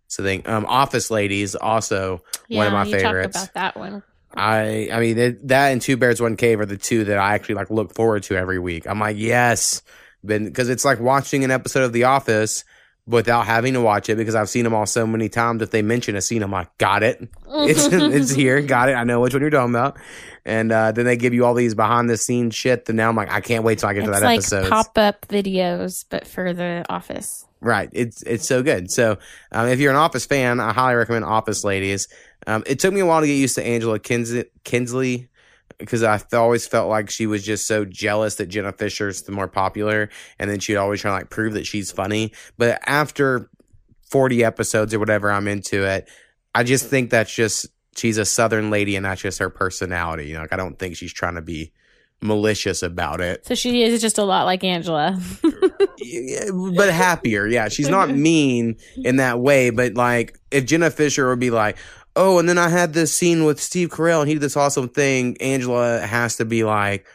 So 0.08 0.24
thing. 0.24 0.46
Um, 0.48 0.66
Office 0.68 1.12
Ladies 1.12 1.56
also 1.56 2.22
one 2.48 2.68
of 2.68 2.74
my 2.74 2.86
you 2.86 2.92
favorites. 2.92 3.38
about 3.38 3.54
that 3.54 3.78
one. 3.78 4.04
I 4.34 4.90
I 4.92 5.00
mean 5.00 5.18
it, 5.18 5.48
that 5.48 5.70
and 5.70 5.82
Two 5.82 5.98
Bears 5.98 6.22
One 6.22 6.36
Cave 6.36 6.60
are 6.60 6.66
the 6.66 6.78
two 6.78 7.06
that 7.06 7.18
I 7.18 7.36
actually 7.36 7.56
like 7.56 7.70
look 7.70 7.94
forward 7.94 8.24
to 8.24 8.36
every 8.36 8.60
week. 8.60 8.88
I'm 8.88 9.00
like 9.00 9.18
yes, 9.18 9.82
because 10.26 10.70
it's 10.70 10.86
like 10.86 11.00
watching 11.00 11.44
an 11.44 11.52
episode 11.52 11.84
of 11.84 11.94
The 11.94 12.06
Office 12.06 12.64
without 13.10 13.46
having 13.46 13.74
to 13.74 13.82
watch 13.82 14.08
it 14.10 14.16
because 14.16 14.36
I've 14.36 14.50
seen 14.50 14.64
them 14.64 14.74
all 14.74 14.86
so 14.86 15.06
many 15.08 15.30
times. 15.30 15.62
If 15.62 15.72
they 15.72 15.82
mention 15.82 16.16
a 16.16 16.22
scene, 16.22 16.44
I'm 16.44 16.52
like, 16.52 16.78
got 16.78 17.04
it. 17.04 17.28
It's 17.52 17.88
it's 17.88 18.30
here, 18.30 18.62
got 18.62 18.90
it. 18.90 18.94
I 18.94 19.04
know 19.04 19.20
which 19.20 19.34
one 19.34 19.42
you're 19.42 19.50
talking 19.50 19.74
about. 19.74 19.98
And 20.46 20.72
uh, 20.72 20.92
then 20.92 21.06
they 21.06 21.18
give 21.18 21.34
you 21.34 21.46
all 21.46 21.54
these 21.54 21.76
behind 21.76 22.10
the 22.10 22.16
scenes 22.16 22.56
shit. 22.56 22.88
And 22.88 22.96
now 22.96 23.10
I'm 23.10 23.16
like, 23.16 23.32
I 23.32 23.42
can't 23.42 23.64
wait 23.64 23.80
till 23.80 23.90
I 23.90 23.94
get 23.94 24.06
to 24.06 24.12
that 24.12 24.22
like 24.22 24.40
episode. 24.40 24.70
pop 24.70 24.98
up 24.98 25.28
videos, 25.28 26.06
but 26.10 26.26
for 26.26 26.54
the 26.54 26.86
office. 26.88 27.46
Right. 27.60 27.90
It's 27.92 28.22
it's 28.24 28.48
so 28.48 28.64
good. 28.64 28.90
So 28.92 29.18
um, 29.52 29.68
if 29.68 29.80
you're 29.80 29.92
an 29.92 29.98
Office 29.98 30.26
fan, 30.26 30.60
I 30.60 30.72
highly 30.72 30.96
recommend 30.96 31.26
Office 31.26 31.64
Ladies. 31.64 32.08
Um, 32.48 32.64
it 32.66 32.80
took 32.80 32.94
me 32.94 33.02
a 33.02 33.06
while 33.06 33.22
to 33.22 33.28
get 33.28 33.34
used 33.34 33.56
to 33.56 33.64
Angela 33.66 34.00
Kins- 34.00 34.46
Kinsey 34.64 35.28
because 35.78 36.04
I 36.04 36.20
always 36.34 36.68
felt 36.68 36.90
like 36.90 37.10
she 37.10 37.28
was 37.28 37.44
just 37.44 37.68
so 37.68 37.86
jealous 37.86 38.36
that 38.36 38.48
Jenna 38.48 38.72
Fischer's 38.72 39.24
the 39.24 39.32
more 39.32 39.48
popular, 39.48 40.10
and 40.38 40.50
then 40.50 40.60
she'd 40.60 40.78
always 40.78 41.02
try 41.02 41.12
to 41.12 41.16
like 41.16 41.30
prove 41.30 41.54
that 41.54 41.66
she's 41.66 41.92
funny. 41.92 42.34
But 42.58 42.80
after 42.86 43.50
40 44.10 44.44
episodes 44.44 44.94
or 44.94 45.00
whatever, 45.00 45.32
I'm 45.32 45.48
into 45.48 45.84
it. 45.86 46.10
I 46.56 46.64
just 46.64 46.88
think 46.88 47.10
that's 47.10 47.34
just 47.34 47.68
she's 47.96 48.18
a 48.18 48.26
Southern 48.26 48.70
lady, 48.70 48.96
and 48.96 49.06
that's 49.06 49.22
just 49.22 49.40
her 49.40 49.50
personality. 49.50 50.28
You 50.28 50.36
know, 50.36 50.42
like 50.42 50.54
I 50.54 50.58
don't 50.58 50.78
think 50.78 50.96
she's 50.96 51.14
trying 51.14 51.36
to 51.36 51.42
be 51.42 51.72
malicious 52.22 52.84
about 52.84 53.22
it. 53.22 53.46
So 53.46 53.56
she 53.56 53.84
is 53.84 54.02
just 54.02 54.18
a 54.18 54.24
lot 54.24 54.46
like 54.46 54.64
Angela. 54.64 55.20
But 56.52 56.90
happier. 56.90 57.46
Yeah, 57.46 57.68
she's 57.68 57.90
not 57.90 58.10
mean 58.10 58.78
in 58.96 59.18
that 59.18 59.40
way, 59.40 59.70
but 59.70 59.96
like 59.96 60.40
if 60.50 60.66
Jenna 60.66 60.90
Fischer 60.90 61.28
would 61.30 61.40
be 61.40 61.52
like, 61.52 61.78
"Oh, 62.16 62.40
and 62.40 62.48
then 62.48 62.58
I 62.58 62.70
had 62.70 62.94
this 62.94 63.14
scene 63.14 63.46
with 63.46 63.62
Steve 63.62 63.90
Carell 63.90 64.20
and 64.20 64.28
he 64.28 64.36
did 64.36 64.42
this 64.42 64.58
awesome 64.58 64.90
thing," 64.90 65.38
Angela 65.42 66.00
has 66.00 66.38
to 66.38 66.46
be 66.46 66.64
like, 66.64 67.06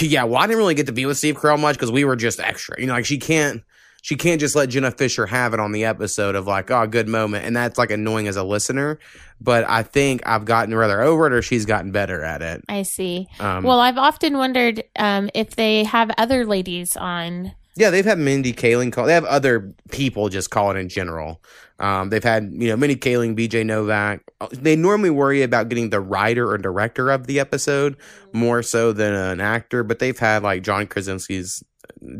"Yeah, 0.00 0.24
well, 0.24 0.38
I 0.42 0.46
didn't 0.46 0.58
really 0.58 0.74
get 0.74 0.86
to 0.86 0.92
be 0.92 1.06
with 1.06 1.18
Steve 1.18 1.36
Carell 1.36 1.60
much 1.60 1.76
because 1.76 1.92
we 1.92 2.04
were 2.04 2.16
just 2.16 2.40
extra." 2.40 2.80
You 2.80 2.86
know, 2.86 2.94
like 2.94 3.06
she 3.06 3.18
can't. 3.18 3.62
She 4.00 4.16
can't 4.16 4.40
just 4.40 4.54
let 4.54 4.68
Jenna 4.68 4.92
Fischer 4.92 5.26
have 5.26 5.54
it 5.54 5.60
on 5.60 5.72
the 5.72 5.84
episode 5.84 6.36
of 6.36 6.46
like, 6.46 6.70
oh, 6.70 6.86
good 6.86 7.08
moment. 7.08 7.44
And 7.44 7.56
that's 7.56 7.76
like 7.76 7.90
annoying 7.90 8.28
as 8.28 8.36
a 8.36 8.44
listener. 8.44 9.00
But 9.40 9.68
I 9.68 9.82
think 9.82 10.22
I've 10.24 10.44
gotten 10.44 10.72
rather 10.72 11.00
over 11.00 11.26
it 11.26 11.32
or 11.32 11.42
she's 11.42 11.66
gotten 11.66 11.90
better 11.90 12.22
at 12.22 12.40
it. 12.40 12.62
I 12.68 12.84
see. 12.84 13.26
Um, 13.40 13.64
well, 13.64 13.80
I've 13.80 13.98
often 13.98 14.38
wondered 14.38 14.84
um, 14.96 15.30
if 15.34 15.56
they 15.56 15.82
have 15.82 16.12
other 16.16 16.46
ladies 16.46 16.96
on. 16.96 17.52
Yeah, 17.74 17.90
they've 17.90 18.04
had 18.04 18.18
Mindy 18.18 18.52
Kaling 18.52 18.92
call. 18.92 19.06
They 19.06 19.14
have 19.14 19.24
other 19.24 19.74
people 19.90 20.28
just 20.28 20.50
call 20.50 20.70
it 20.70 20.76
in 20.76 20.88
general. 20.88 21.42
Um, 21.78 22.10
they've 22.10 22.24
had 22.24 22.50
you 22.52 22.68
know 22.68 22.76
Mindy 22.76 22.96
Kaling, 22.96 23.36
BJ 23.36 23.64
Novak. 23.64 24.22
They 24.50 24.76
normally 24.76 25.10
worry 25.10 25.42
about 25.42 25.68
getting 25.68 25.90
the 25.90 26.00
writer 26.00 26.50
or 26.50 26.58
director 26.58 27.10
of 27.10 27.26
the 27.26 27.38
episode 27.40 27.96
more 28.32 28.62
so 28.62 28.92
than 28.92 29.14
an 29.14 29.40
actor, 29.40 29.84
but 29.84 29.98
they've 29.98 30.18
had 30.18 30.42
like 30.42 30.62
John 30.62 30.86
Krasinski's 30.86 31.62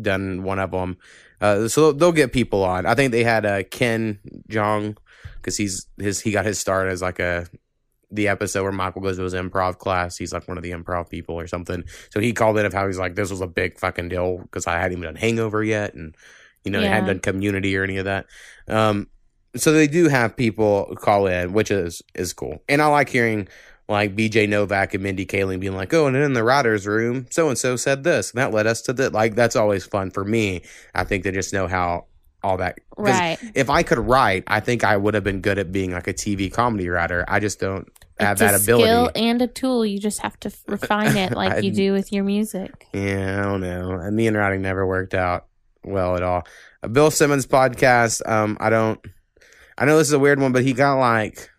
done 0.01 0.43
one 0.43 0.59
of 0.59 0.71
them. 0.71 0.97
Uh, 1.41 1.69
so 1.69 1.93
they'll, 1.93 2.13
get 2.13 2.33
people 2.33 2.65
on. 2.65 2.85
I 2.85 2.95
think 2.95 3.13
they 3.13 3.23
had 3.23 3.47
uh, 3.47 3.63
Ken 3.65 4.19
Jeong 4.49 4.97
because 5.37 5.57
he's 5.57 5.87
his 5.99 6.21
he 6.21 6.33
got 6.33 6.45
his 6.45 6.59
start 6.59 6.89
as 6.89 7.01
like 7.01 7.21
a 7.21 7.47
the 8.11 8.29
episode 8.29 8.63
where 8.63 8.73
Michael 8.73 9.03
goes 9.03 9.17
to 9.17 9.23
his 9.23 9.35
improv 9.35 9.79
class. 9.79 10.17
He's 10.17 10.33
like 10.33 10.49
one 10.49 10.57
of 10.57 10.63
the 10.63 10.71
improv 10.71 11.11
people 11.11 11.39
or 11.39 11.47
something. 11.47 11.85
So 12.11 12.21
he 12.21 12.33
called 12.33 12.59
in 12.59 12.67
of 12.67 12.73
how 12.73 12.87
he's 12.87 12.99
like, 12.99 13.15
this 13.15 13.31
was 13.31 13.41
a 13.41 13.47
big 13.47 13.79
fucking 13.79 14.09
deal 14.09 14.39
because 14.39 14.67
I 14.67 14.79
hadn't 14.79 14.93
even 14.93 15.05
done 15.05 15.17
Hangover 15.17 15.63
yet. 15.63 15.95
And, 15.95 16.17
you 16.65 16.71
know, 16.71 16.81
they 16.81 16.89
hadn't 16.89 17.07
done 17.07 17.21
Community 17.21 17.77
or 17.77 17.85
any 17.85 17.99
of 17.99 18.07
that. 18.07 18.27
Um, 18.67 19.09
so 19.57 19.73
they 19.73 19.87
do 19.87 20.09
have 20.09 20.37
people 20.37 20.95
call 21.01 21.27
in, 21.27 21.53
which 21.53 21.71
is, 21.71 22.03
is 22.15 22.33
cool. 22.33 22.63
And 22.69 22.83
I 22.83 22.87
like 22.87 23.09
hearing 23.09 23.49
like 23.89 24.15
BJ 24.15 24.49
Novak 24.49 24.95
and 24.95 25.03
Mindy 25.03 25.25
Kaling 25.25 25.61
being 25.61 25.75
like, 25.75 25.93
oh, 25.95 26.07
and 26.07 26.17
in 26.17 26.35
the 26.35 26.45
writer's 26.45 26.87
room, 26.87 27.27
so 27.31 27.49
and 27.49 27.57
so 27.57 27.77
said 27.77 28.05
this. 28.05 28.33
And 28.33 28.41
that 28.41 28.53
led 28.53 28.67
us 28.67 28.83
to 28.83 28.93
that. 28.95 29.13
Like, 29.13 29.35
that's 29.35 29.57
always 29.57 29.87
fun 29.87 30.11
for 30.11 30.25
me. 30.25 30.63
I 30.95 31.05
think 31.05 31.25
to 31.25 31.33
just 31.33 31.53
know 31.53 31.67
how 31.67 32.05
all 32.43 32.57
that. 32.59 32.79
Right. 32.97 33.39
If 33.55 33.71
I 33.71 33.83
could 33.83 33.99
write, 33.99 34.45
I 34.47 34.61
think 34.61 34.85
I 34.85 34.97
would 34.97 35.15
have 35.15 35.25
been 35.25 35.41
good 35.41 35.59
at 35.59 35.73
being 35.73 35.93
like 35.93 36.07
a 36.07 36.15
TV 36.15 36.53
comedy 36.53 36.89
writer. 36.89 37.25
I 37.29 37.41
just 37.41 37.61
don't 37.61 37.89
have 38.21 38.33
it's 38.33 38.41
that 38.41 38.55
a 38.55 38.63
ability. 38.63 38.85
skill 38.85 39.11
and 39.15 39.43
a 39.43 39.47
tool. 39.47 39.85
You 39.85 39.99
just 39.99 40.21
have 40.21 40.39
to 40.41 40.53
refine 40.67 41.17
it 41.17 41.33
like 41.33 41.65
you 41.65 41.73
do 41.73 41.93
with 41.93 42.13
your 42.13 42.25
music. 42.25 42.87
Yeah, 42.93 43.41
I 43.41 43.45
don't 43.45 43.61
know. 43.61 43.93
And 43.93 44.15
me 44.15 44.27
and 44.27 44.37
writing 44.37 44.63
never 44.63 44.87
worked 44.87 45.15
out 45.15 45.47
well 45.85 46.17
at 46.17 46.23
all. 46.23 46.47
A 46.83 46.89
Bill 46.89 47.11
Simmons 47.11 47.47
podcast. 47.47 48.27
Um, 48.29 48.57
I 48.61 48.71
don't. 48.71 49.01
I 49.79 49.85
know 49.85 49.97
this 49.97 50.09
is 50.09 50.13
a 50.13 50.19
weird 50.19 50.41
one, 50.41 50.53
but 50.53 50.65
he 50.65 50.73
got 50.73 50.97
like 50.97 51.51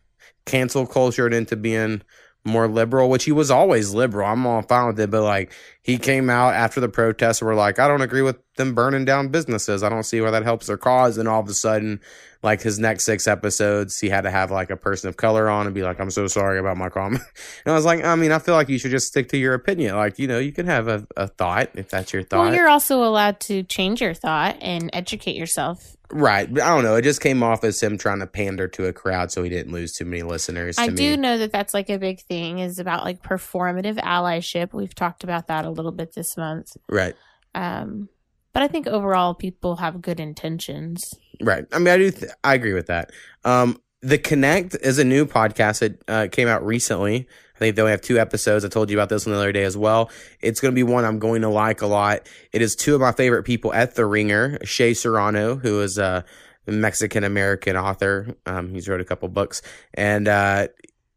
cancel 0.46 0.86
cultured 0.86 1.34
into 1.34 1.56
being 1.56 2.02
more 2.46 2.68
liberal, 2.68 3.10
which 3.10 3.26
he 3.26 3.32
was 3.32 3.52
always 3.52 3.94
liberal. 3.94 4.28
I'm 4.28 4.46
all 4.46 4.62
fine 4.62 4.88
with 4.88 5.00
it, 5.00 5.10
but 5.10 5.24
like 5.24 5.54
he 5.82 5.98
came 5.98 6.30
out 6.30 6.54
after 6.54 6.80
the 6.80 6.90
protests 6.90 7.42
were 7.42 7.56
like, 7.56 7.80
I 7.80 7.88
don't 7.88 8.02
agree 8.02 8.22
with 8.22 8.38
them 8.56 8.74
burning 8.74 9.06
down 9.06 9.30
businesses. 9.30 9.84
I 9.84 9.90
don't 9.90 10.04
see 10.04 10.22
where 10.22 10.32
that 10.32 10.44
helps 10.44 10.68
their 10.68 10.78
cause. 10.78 11.18
And 11.18 11.28
all 11.28 11.42
of 11.42 11.50
a 11.50 11.54
sudden, 11.54 12.00
like 12.42 12.62
his 12.62 12.80
next 12.80 13.04
six 13.04 13.28
episodes, 13.28 14.00
he 14.00 14.10
had 14.10 14.22
to 14.22 14.32
have 14.32 14.52
like 14.52 14.70
a 14.70 14.78
person 14.78 15.10
of 15.10 15.18
color 15.18 15.50
on 15.50 15.66
and 15.66 15.76
be 15.76 15.84
like, 15.84 16.00
I'm 16.00 16.12
so 16.12 16.28
sorry 16.28 16.60
about 16.60 16.78
my 16.78 16.90
comment. 16.90 17.24
And 17.66 17.74
I 17.74 17.76
was 17.76 17.86
like, 17.86 18.04
I 18.04 18.16
mean, 18.16 18.32
I 18.32 18.40
feel 18.40 18.56
like 18.56 18.70
you 18.70 18.78
should 18.78 18.92
just 18.92 19.08
stick 19.08 19.30
to 19.30 19.38
your 19.38 19.54
opinion. 19.54 19.96
Like, 19.96 20.18
you 20.18 20.28
know, 20.28 20.40
you 20.40 20.52
can 20.54 20.66
have 20.66 20.88
a, 20.88 21.06
a 21.18 21.28
thought 21.28 21.70
if 21.76 21.90
that's 21.90 22.14
your 22.14 22.24
thought. 22.24 22.46
Well, 22.46 22.56
you're 22.56 22.70
also 22.70 23.04
allowed 23.04 23.40
to 23.42 23.64
change 23.64 24.02
your 24.02 24.14
thought 24.14 24.58
and 24.62 24.90
educate 24.94 25.36
yourself. 25.36 25.98
Right. 26.12 26.48
I 26.50 26.68
don't 26.76 26.84
know. 26.84 26.96
It 26.96 27.04
just 27.04 27.22
came 27.22 27.44
off 27.44 27.64
as 27.64 27.82
him 27.82 27.98
trying 27.98 28.20
to 28.20 28.28
pander 28.28 28.68
to 28.70 28.86
a 28.86 28.94
crowd 28.94 29.32
so 29.32 29.44
he 29.44 29.50
didn't 29.50 29.72
lose 29.72 29.94
too 29.94 30.06
many 30.06 30.24
listeners. 30.24 30.76
To 30.76 30.84
I 30.84 30.88
me. 30.90 30.96
do 30.96 31.18
know 31.18 31.38
that 31.38 31.52
that's 31.52 31.74
like 31.74 31.90
a 31.90 31.98
big 31.98 32.22
thing 32.22 32.60
is 32.60 32.80
about 32.80 33.04
like 33.04 33.22
performative 33.24 33.98
allyship. 33.98 34.74
We've 34.74 34.96
talked 34.96 35.24
about 35.24 35.48
that 35.48 35.66
a 35.66 35.70
little 35.70 35.92
bit 35.92 36.14
this 36.16 36.36
month. 36.38 36.78
Right. 36.90 37.16
Um, 37.56 38.10
but 38.54 38.64
I 38.64 38.68
think 38.68 38.88
overall 38.88 39.34
people 39.34 39.78
have 39.78 40.02
good 40.02 40.20
intentions. 40.20 41.14
Right. 41.42 41.66
I 41.72 41.80
mean, 41.80 41.88
I 41.88 41.98
do. 41.98 42.12
Th- 42.12 42.32
I 42.44 42.54
agree 42.56 42.74
with 42.74 42.88
that. 42.88 43.12
Um, 43.46 43.82
the 44.02 44.18
Connect 44.18 44.76
is 44.76 44.98
a 44.98 45.04
new 45.04 45.26
podcast 45.26 45.80
that 45.80 46.02
uh, 46.08 46.28
came 46.32 46.48
out 46.48 46.66
recently. 46.66 47.28
I 47.60 47.66
think 47.66 47.76
they 47.76 47.82
only 47.82 47.92
have 47.92 48.02
two 48.02 48.18
episodes. 48.18 48.64
I 48.64 48.70
told 48.70 48.90
you 48.90 48.98
about 48.98 49.10
this 49.10 49.26
one 49.26 49.34
the 49.34 49.40
other 49.40 49.52
day 49.52 49.64
as 49.64 49.76
well. 49.76 50.10
It's 50.40 50.62
going 50.62 50.72
to 50.72 50.76
be 50.76 50.84
one 50.84 51.04
I'm 51.04 51.20
going 51.20 51.42
to 51.42 51.50
like 51.50 51.82
a 51.82 51.88
lot. 51.88 52.28
It 52.54 52.62
is 52.62 52.74
two 52.74 52.96
of 52.96 53.02
my 53.02 53.12
favorite 53.12 53.44
people 53.44 53.74
at 53.74 53.96
The 53.96 54.06
Ringer, 54.06 54.60
Shea 54.64 54.94
Serrano, 54.94 55.56
who 55.58 55.82
is 55.82 55.98
a 55.98 56.24
Mexican 56.68 57.26
American 57.26 57.76
author. 57.76 58.34
Um, 58.46 58.70
he's 58.70 58.88
wrote 58.88 59.02
a 59.02 59.06
couple 59.06 59.28
books, 59.28 59.62
and 59.94 60.28
uh, 60.30 60.68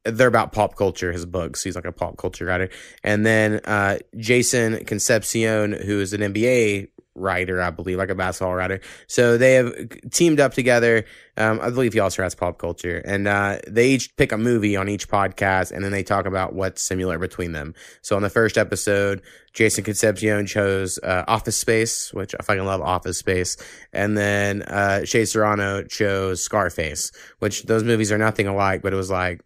they're 0.05 0.27
about 0.27 0.51
pop 0.51 0.75
culture. 0.75 1.13
His 1.13 1.27
books. 1.27 1.63
He's 1.63 1.77
like 1.77 1.85
a 1.85 1.93
pop 1.93 2.17
culture 2.17 2.47
writer. 2.47 2.71
And 3.05 3.25
then 3.25 3.61
uh, 3.65 3.99
Jason 4.17 4.85
Concepcion, 4.85 5.73
who 5.73 6.01
is 6.01 6.13
an 6.13 6.23
NBA 6.23 6.89
writer, 7.15 7.61
I 7.61 7.71
believe, 7.71 7.99
like 7.99 8.11
a 8.11 8.15
basketball 8.15 8.55
writer. 8.55 8.81
So 9.07 9.37
they 9.37 9.55
have 9.55 9.73
teamed 10.11 10.41
up 10.41 10.55
together. 10.55 11.05
Um, 11.37 11.61
I 11.63 11.71
believe 11.71 11.93
he 11.93 12.01
also 12.01 12.23
has 12.23 12.35
pop 12.35 12.59
culture, 12.59 12.99
and 13.05 13.27
uh, 13.27 13.59
they 13.67 13.91
each 13.91 14.15
pick 14.17 14.33
a 14.33 14.39
movie 14.39 14.77
on 14.77 14.89
each 14.89 15.09
podcast, 15.09 15.73
and 15.73 15.85
then 15.85 15.93
they 15.93 16.03
talk 16.03 16.27
about 16.27 16.55
what's 16.55 16.83
similar 16.83 17.19
between 17.19 17.53
them. 17.53 17.75
So 18.03 18.17
on 18.17 18.23
the 18.23 18.31
first 18.31 18.59
episode, 18.59 19.23
Jason 19.53 19.85
Concepcion 19.85 20.47
chose 20.47 20.99
uh, 21.03 21.25
Office 21.29 21.57
Space, 21.57 22.13
which 22.13 22.35
I 22.39 22.43
fucking 22.43 22.65
love 22.65 22.83
Office 22.83 23.19
Space, 23.19 23.57
and 23.93 24.17
then 24.17 24.63
uh, 24.63 25.05
Shea 25.05 25.25
Serrano 25.25 25.83
chose 25.85 26.43
Scarface, 26.43 27.13
which 27.39 27.63
those 27.65 27.83
movies 27.83 28.13
are 28.13 28.19
nothing 28.19 28.47
alike, 28.47 28.83
but 28.83 28.93
it 28.93 28.97
was 28.97 29.11
like 29.11 29.41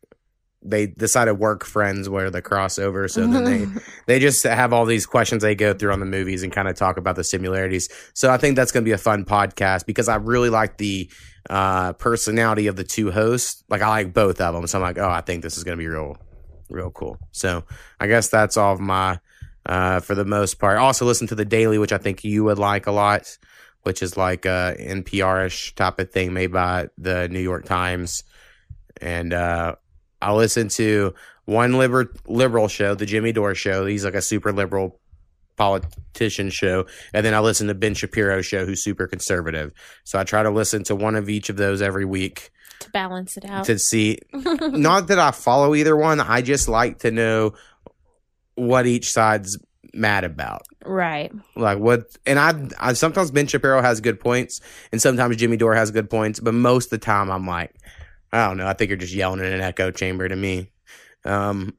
they 0.68 0.86
decided 0.86 1.34
work 1.34 1.64
friends 1.64 2.08
where 2.08 2.30
the 2.30 2.42
crossover. 2.42 3.10
So 3.10 3.26
then 3.26 3.44
they 3.44 3.66
they 4.06 4.18
just 4.18 4.42
have 4.42 4.72
all 4.72 4.84
these 4.84 5.06
questions 5.06 5.42
they 5.42 5.54
go 5.54 5.72
through 5.72 5.92
on 5.92 6.00
the 6.00 6.06
movies 6.06 6.42
and 6.42 6.52
kind 6.52 6.68
of 6.68 6.76
talk 6.76 6.96
about 6.96 7.16
the 7.16 7.24
similarities. 7.24 7.88
So 8.14 8.30
I 8.30 8.36
think 8.36 8.56
that's 8.56 8.72
going 8.72 8.84
to 8.84 8.88
be 8.88 8.92
a 8.92 8.98
fun 8.98 9.24
podcast 9.24 9.86
because 9.86 10.08
I 10.08 10.16
really 10.16 10.50
like 10.50 10.76
the 10.78 11.10
uh, 11.48 11.92
personality 11.94 12.66
of 12.66 12.76
the 12.76 12.84
two 12.84 13.10
hosts. 13.10 13.62
Like 13.68 13.82
I 13.82 13.88
like 13.88 14.12
both 14.12 14.40
of 14.40 14.54
them. 14.54 14.66
So 14.66 14.78
I'm 14.78 14.82
like, 14.82 14.98
oh, 14.98 15.08
I 15.08 15.20
think 15.20 15.42
this 15.42 15.56
is 15.56 15.64
going 15.64 15.78
to 15.78 15.82
be 15.82 15.88
real, 15.88 16.16
real 16.70 16.90
cool. 16.90 17.18
So 17.32 17.64
I 18.00 18.06
guess 18.06 18.28
that's 18.28 18.56
all 18.56 18.74
of 18.74 18.80
my, 18.80 19.20
uh, 19.64 20.00
for 20.00 20.14
the 20.14 20.24
most 20.24 20.58
part. 20.58 20.78
Also 20.78 21.04
listen 21.04 21.26
to 21.28 21.34
the 21.34 21.44
daily, 21.44 21.78
which 21.78 21.92
I 21.92 21.98
think 21.98 22.24
you 22.24 22.44
would 22.44 22.58
like 22.58 22.86
a 22.86 22.92
lot, 22.92 23.38
which 23.82 24.02
is 24.02 24.16
like 24.16 24.44
a 24.44 24.76
NPR-ish 24.78 25.74
type 25.74 25.98
of 25.98 26.10
thing 26.10 26.32
made 26.32 26.52
by 26.52 26.88
the 26.98 27.28
New 27.28 27.40
York 27.40 27.64
Times. 27.64 28.24
And, 29.00 29.32
uh, 29.32 29.76
I 30.26 30.32
listen 30.32 30.66
to 30.70 31.14
one 31.44 31.74
liber- 31.74 32.12
liberal 32.26 32.66
show, 32.66 32.96
the 32.96 33.06
Jimmy 33.06 33.30
Dore 33.30 33.54
show. 33.54 33.86
He's 33.86 34.04
like 34.04 34.14
a 34.14 34.20
super 34.20 34.52
liberal 34.52 34.98
politician 35.56 36.50
show. 36.50 36.86
And 37.14 37.24
then 37.24 37.32
I 37.32 37.38
listen 37.38 37.68
to 37.68 37.74
Ben 37.74 37.94
Shapiro 37.94 38.42
show, 38.42 38.66
who's 38.66 38.82
super 38.82 39.06
conservative. 39.06 39.72
So 40.02 40.18
I 40.18 40.24
try 40.24 40.42
to 40.42 40.50
listen 40.50 40.82
to 40.84 40.96
one 40.96 41.14
of 41.14 41.28
each 41.28 41.48
of 41.48 41.56
those 41.56 41.80
every 41.80 42.04
week 42.04 42.50
to 42.80 42.90
balance 42.90 43.36
it 43.36 43.44
out. 43.44 43.66
to 43.66 43.78
see. 43.78 44.18
not 44.32 45.06
that 45.06 45.20
I 45.20 45.30
follow 45.30 45.76
either 45.76 45.96
one. 45.96 46.18
I 46.18 46.42
just 46.42 46.68
like 46.68 46.98
to 47.00 47.12
know 47.12 47.54
what 48.56 48.84
each 48.86 49.12
side's 49.12 49.56
mad 49.94 50.24
about. 50.24 50.62
right. 50.84 51.30
Like 51.54 51.78
what, 51.78 52.06
and 52.26 52.40
I, 52.40 52.68
I 52.80 52.92
sometimes 52.94 53.30
Ben 53.30 53.46
Shapiro 53.46 53.80
has 53.80 54.00
good 54.00 54.18
points, 54.18 54.60
and 54.90 55.00
sometimes 55.00 55.36
Jimmy 55.36 55.56
Dore 55.56 55.76
has 55.76 55.92
good 55.92 56.10
points, 56.10 56.40
but 56.40 56.52
most 56.52 56.86
of 56.86 56.90
the 56.90 56.98
time 56.98 57.30
I'm 57.30 57.46
like, 57.46 57.72
I 58.36 58.48
don't 58.48 58.56
know. 58.56 58.66
I 58.66 58.72
think 58.74 58.90
you're 58.90 58.98
just 58.98 59.14
yelling 59.14 59.40
in 59.40 59.46
an 59.52 59.60
echo 59.60 59.90
chamber 59.90 60.28
to 60.28 60.36
me. 60.36 60.70
Um, 61.24 61.74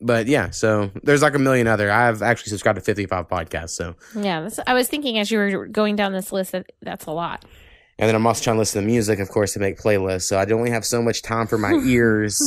but 0.00 0.26
yeah, 0.26 0.50
so 0.50 0.90
there's 1.02 1.20
like 1.22 1.34
a 1.34 1.38
million 1.38 1.66
other. 1.66 1.90
I've 1.90 2.22
actually 2.22 2.50
subscribed 2.50 2.78
to 2.78 2.84
55 2.84 3.28
podcasts, 3.28 3.70
so 3.70 3.96
Yeah. 4.14 4.40
That's, 4.42 4.58
I 4.66 4.72
was 4.74 4.88
thinking 4.88 5.18
as 5.18 5.30
you 5.30 5.38
were 5.38 5.66
going 5.66 5.96
down 5.96 6.12
this 6.12 6.32
list 6.32 6.52
that 6.52 6.66
that's 6.80 7.04
a 7.06 7.10
lot. 7.10 7.44
and 7.98 8.08
then 8.08 8.14
I'm 8.14 8.26
also 8.26 8.42
trying 8.42 8.56
to 8.56 8.60
listen 8.60 8.80
to 8.80 8.86
music, 8.86 9.18
of 9.18 9.28
course, 9.28 9.52
to 9.54 9.58
make 9.60 9.78
playlists. 9.78 10.22
So 10.22 10.38
I 10.38 10.46
don't 10.46 10.58
only 10.60 10.70
have 10.70 10.86
so 10.86 11.02
much 11.02 11.20
time 11.22 11.46
for 11.46 11.58
my 11.58 11.72
ears. 11.84 12.40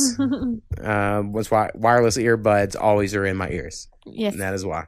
uh, 0.82 1.22
that's 1.32 1.50
why 1.50 1.70
wireless 1.74 2.16
earbuds 2.18 2.74
always 2.80 3.14
are 3.14 3.24
in 3.24 3.36
my 3.36 3.48
ears. 3.50 3.88
yes. 4.04 4.32
And 4.32 4.42
that 4.42 4.54
is 4.54 4.64
why. 4.66 4.86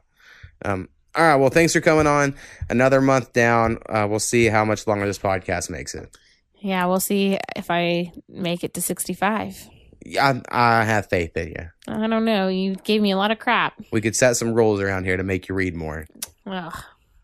Um, 0.65 0.89
All 1.15 1.23
right. 1.23 1.35
Well, 1.37 1.49
thanks 1.49 1.71
for 1.71 1.79
coming 1.79 2.07
on. 2.07 2.35
Another 2.69 2.99
month 2.99 3.31
down. 3.31 3.77
Uh, 3.87 4.07
we'll 4.09 4.19
see 4.19 4.47
how 4.47 4.65
much 4.65 4.87
longer 4.87 5.05
this 5.05 5.19
podcast 5.19 5.69
makes 5.69 5.95
it. 5.95 6.15
Yeah, 6.59 6.85
we'll 6.87 6.99
see 6.99 7.37
if 7.55 7.69
I 7.69 8.11
make 8.27 8.63
it 8.63 8.73
to 8.75 8.81
65. 8.81 9.69
Yeah, 10.05 10.39
I, 10.51 10.81
I 10.81 10.83
have 10.85 11.07
faith 11.09 11.35
in 11.37 11.49
you. 11.49 11.67
I 11.87 12.07
don't 12.07 12.25
know. 12.25 12.47
You 12.47 12.75
gave 12.75 13.01
me 13.01 13.11
a 13.11 13.17
lot 13.17 13.31
of 13.31 13.39
crap. 13.39 13.73
We 13.91 14.01
could 14.01 14.15
set 14.15 14.37
some 14.37 14.53
rules 14.53 14.79
around 14.79 15.03
here 15.05 15.17
to 15.17 15.23
make 15.23 15.47
you 15.49 15.55
read 15.55 15.75
more. 15.75 16.05
Ugh. 16.45 16.73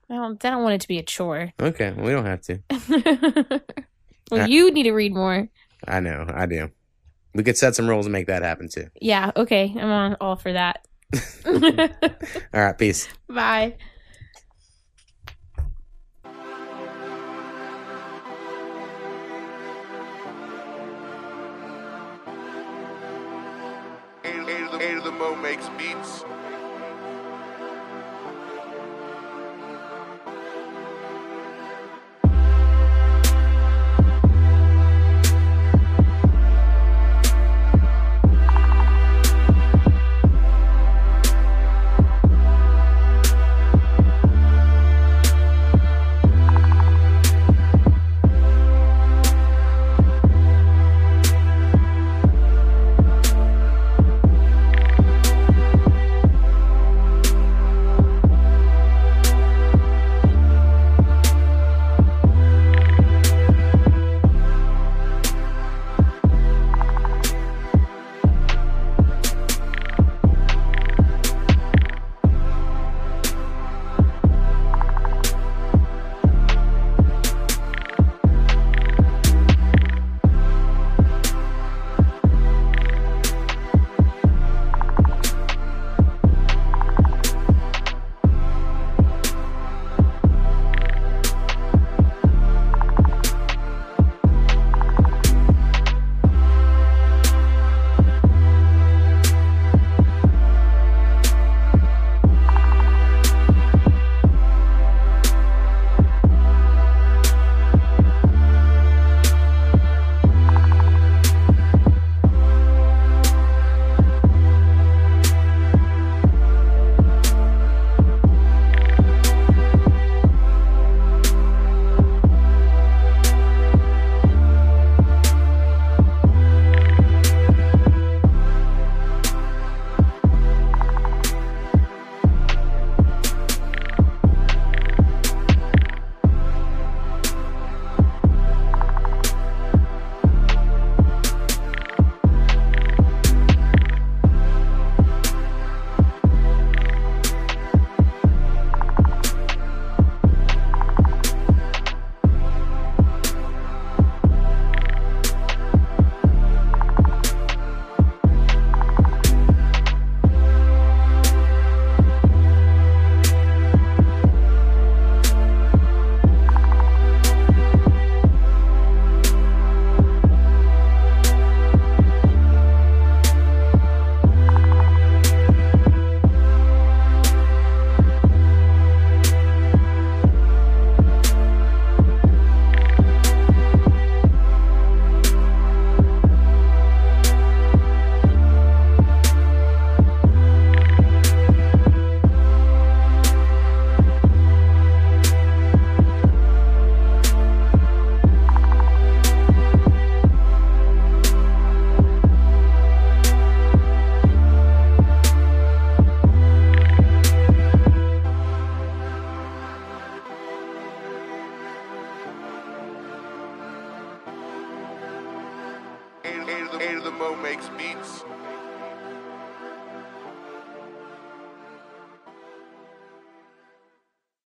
I 0.10 0.16
don't, 0.16 0.44
I 0.46 0.50
don't 0.50 0.64
want 0.64 0.76
it 0.76 0.82
to 0.82 0.88
be 0.88 1.00
a 1.00 1.04
chore. 1.04 1.52
Okay. 1.62 1.92
We 1.92 2.12
don't 2.12 2.26
have 2.26 2.42
to. 2.42 2.60
well, 4.32 4.42
Uh, 4.42 4.46
you 4.48 4.72
need 4.72 4.84
to 4.84 4.92
read 4.92 5.14
more. 5.14 5.48
I 5.88 6.00
know. 6.00 6.26
I 6.28 6.46
do. 6.46 6.70
We 7.34 7.44
could 7.44 7.58
set 7.58 7.76
some 7.76 7.90
rules 7.90 8.06
and 8.06 8.14
make 8.14 8.28
that 8.28 8.44
happen 8.44 8.70
too. 8.70 8.88
Yeah, 9.02 9.32
okay. 9.36 9.74
I'm 9.76 9.90
on 9.90 10.18
all 10.22 10.36
for 10.36 10.54
that. 10.54 10.86
All 11.46 12.62
right. 12.62 12.78
Peace. 12.78 13.08
Bye. 13.28 13.76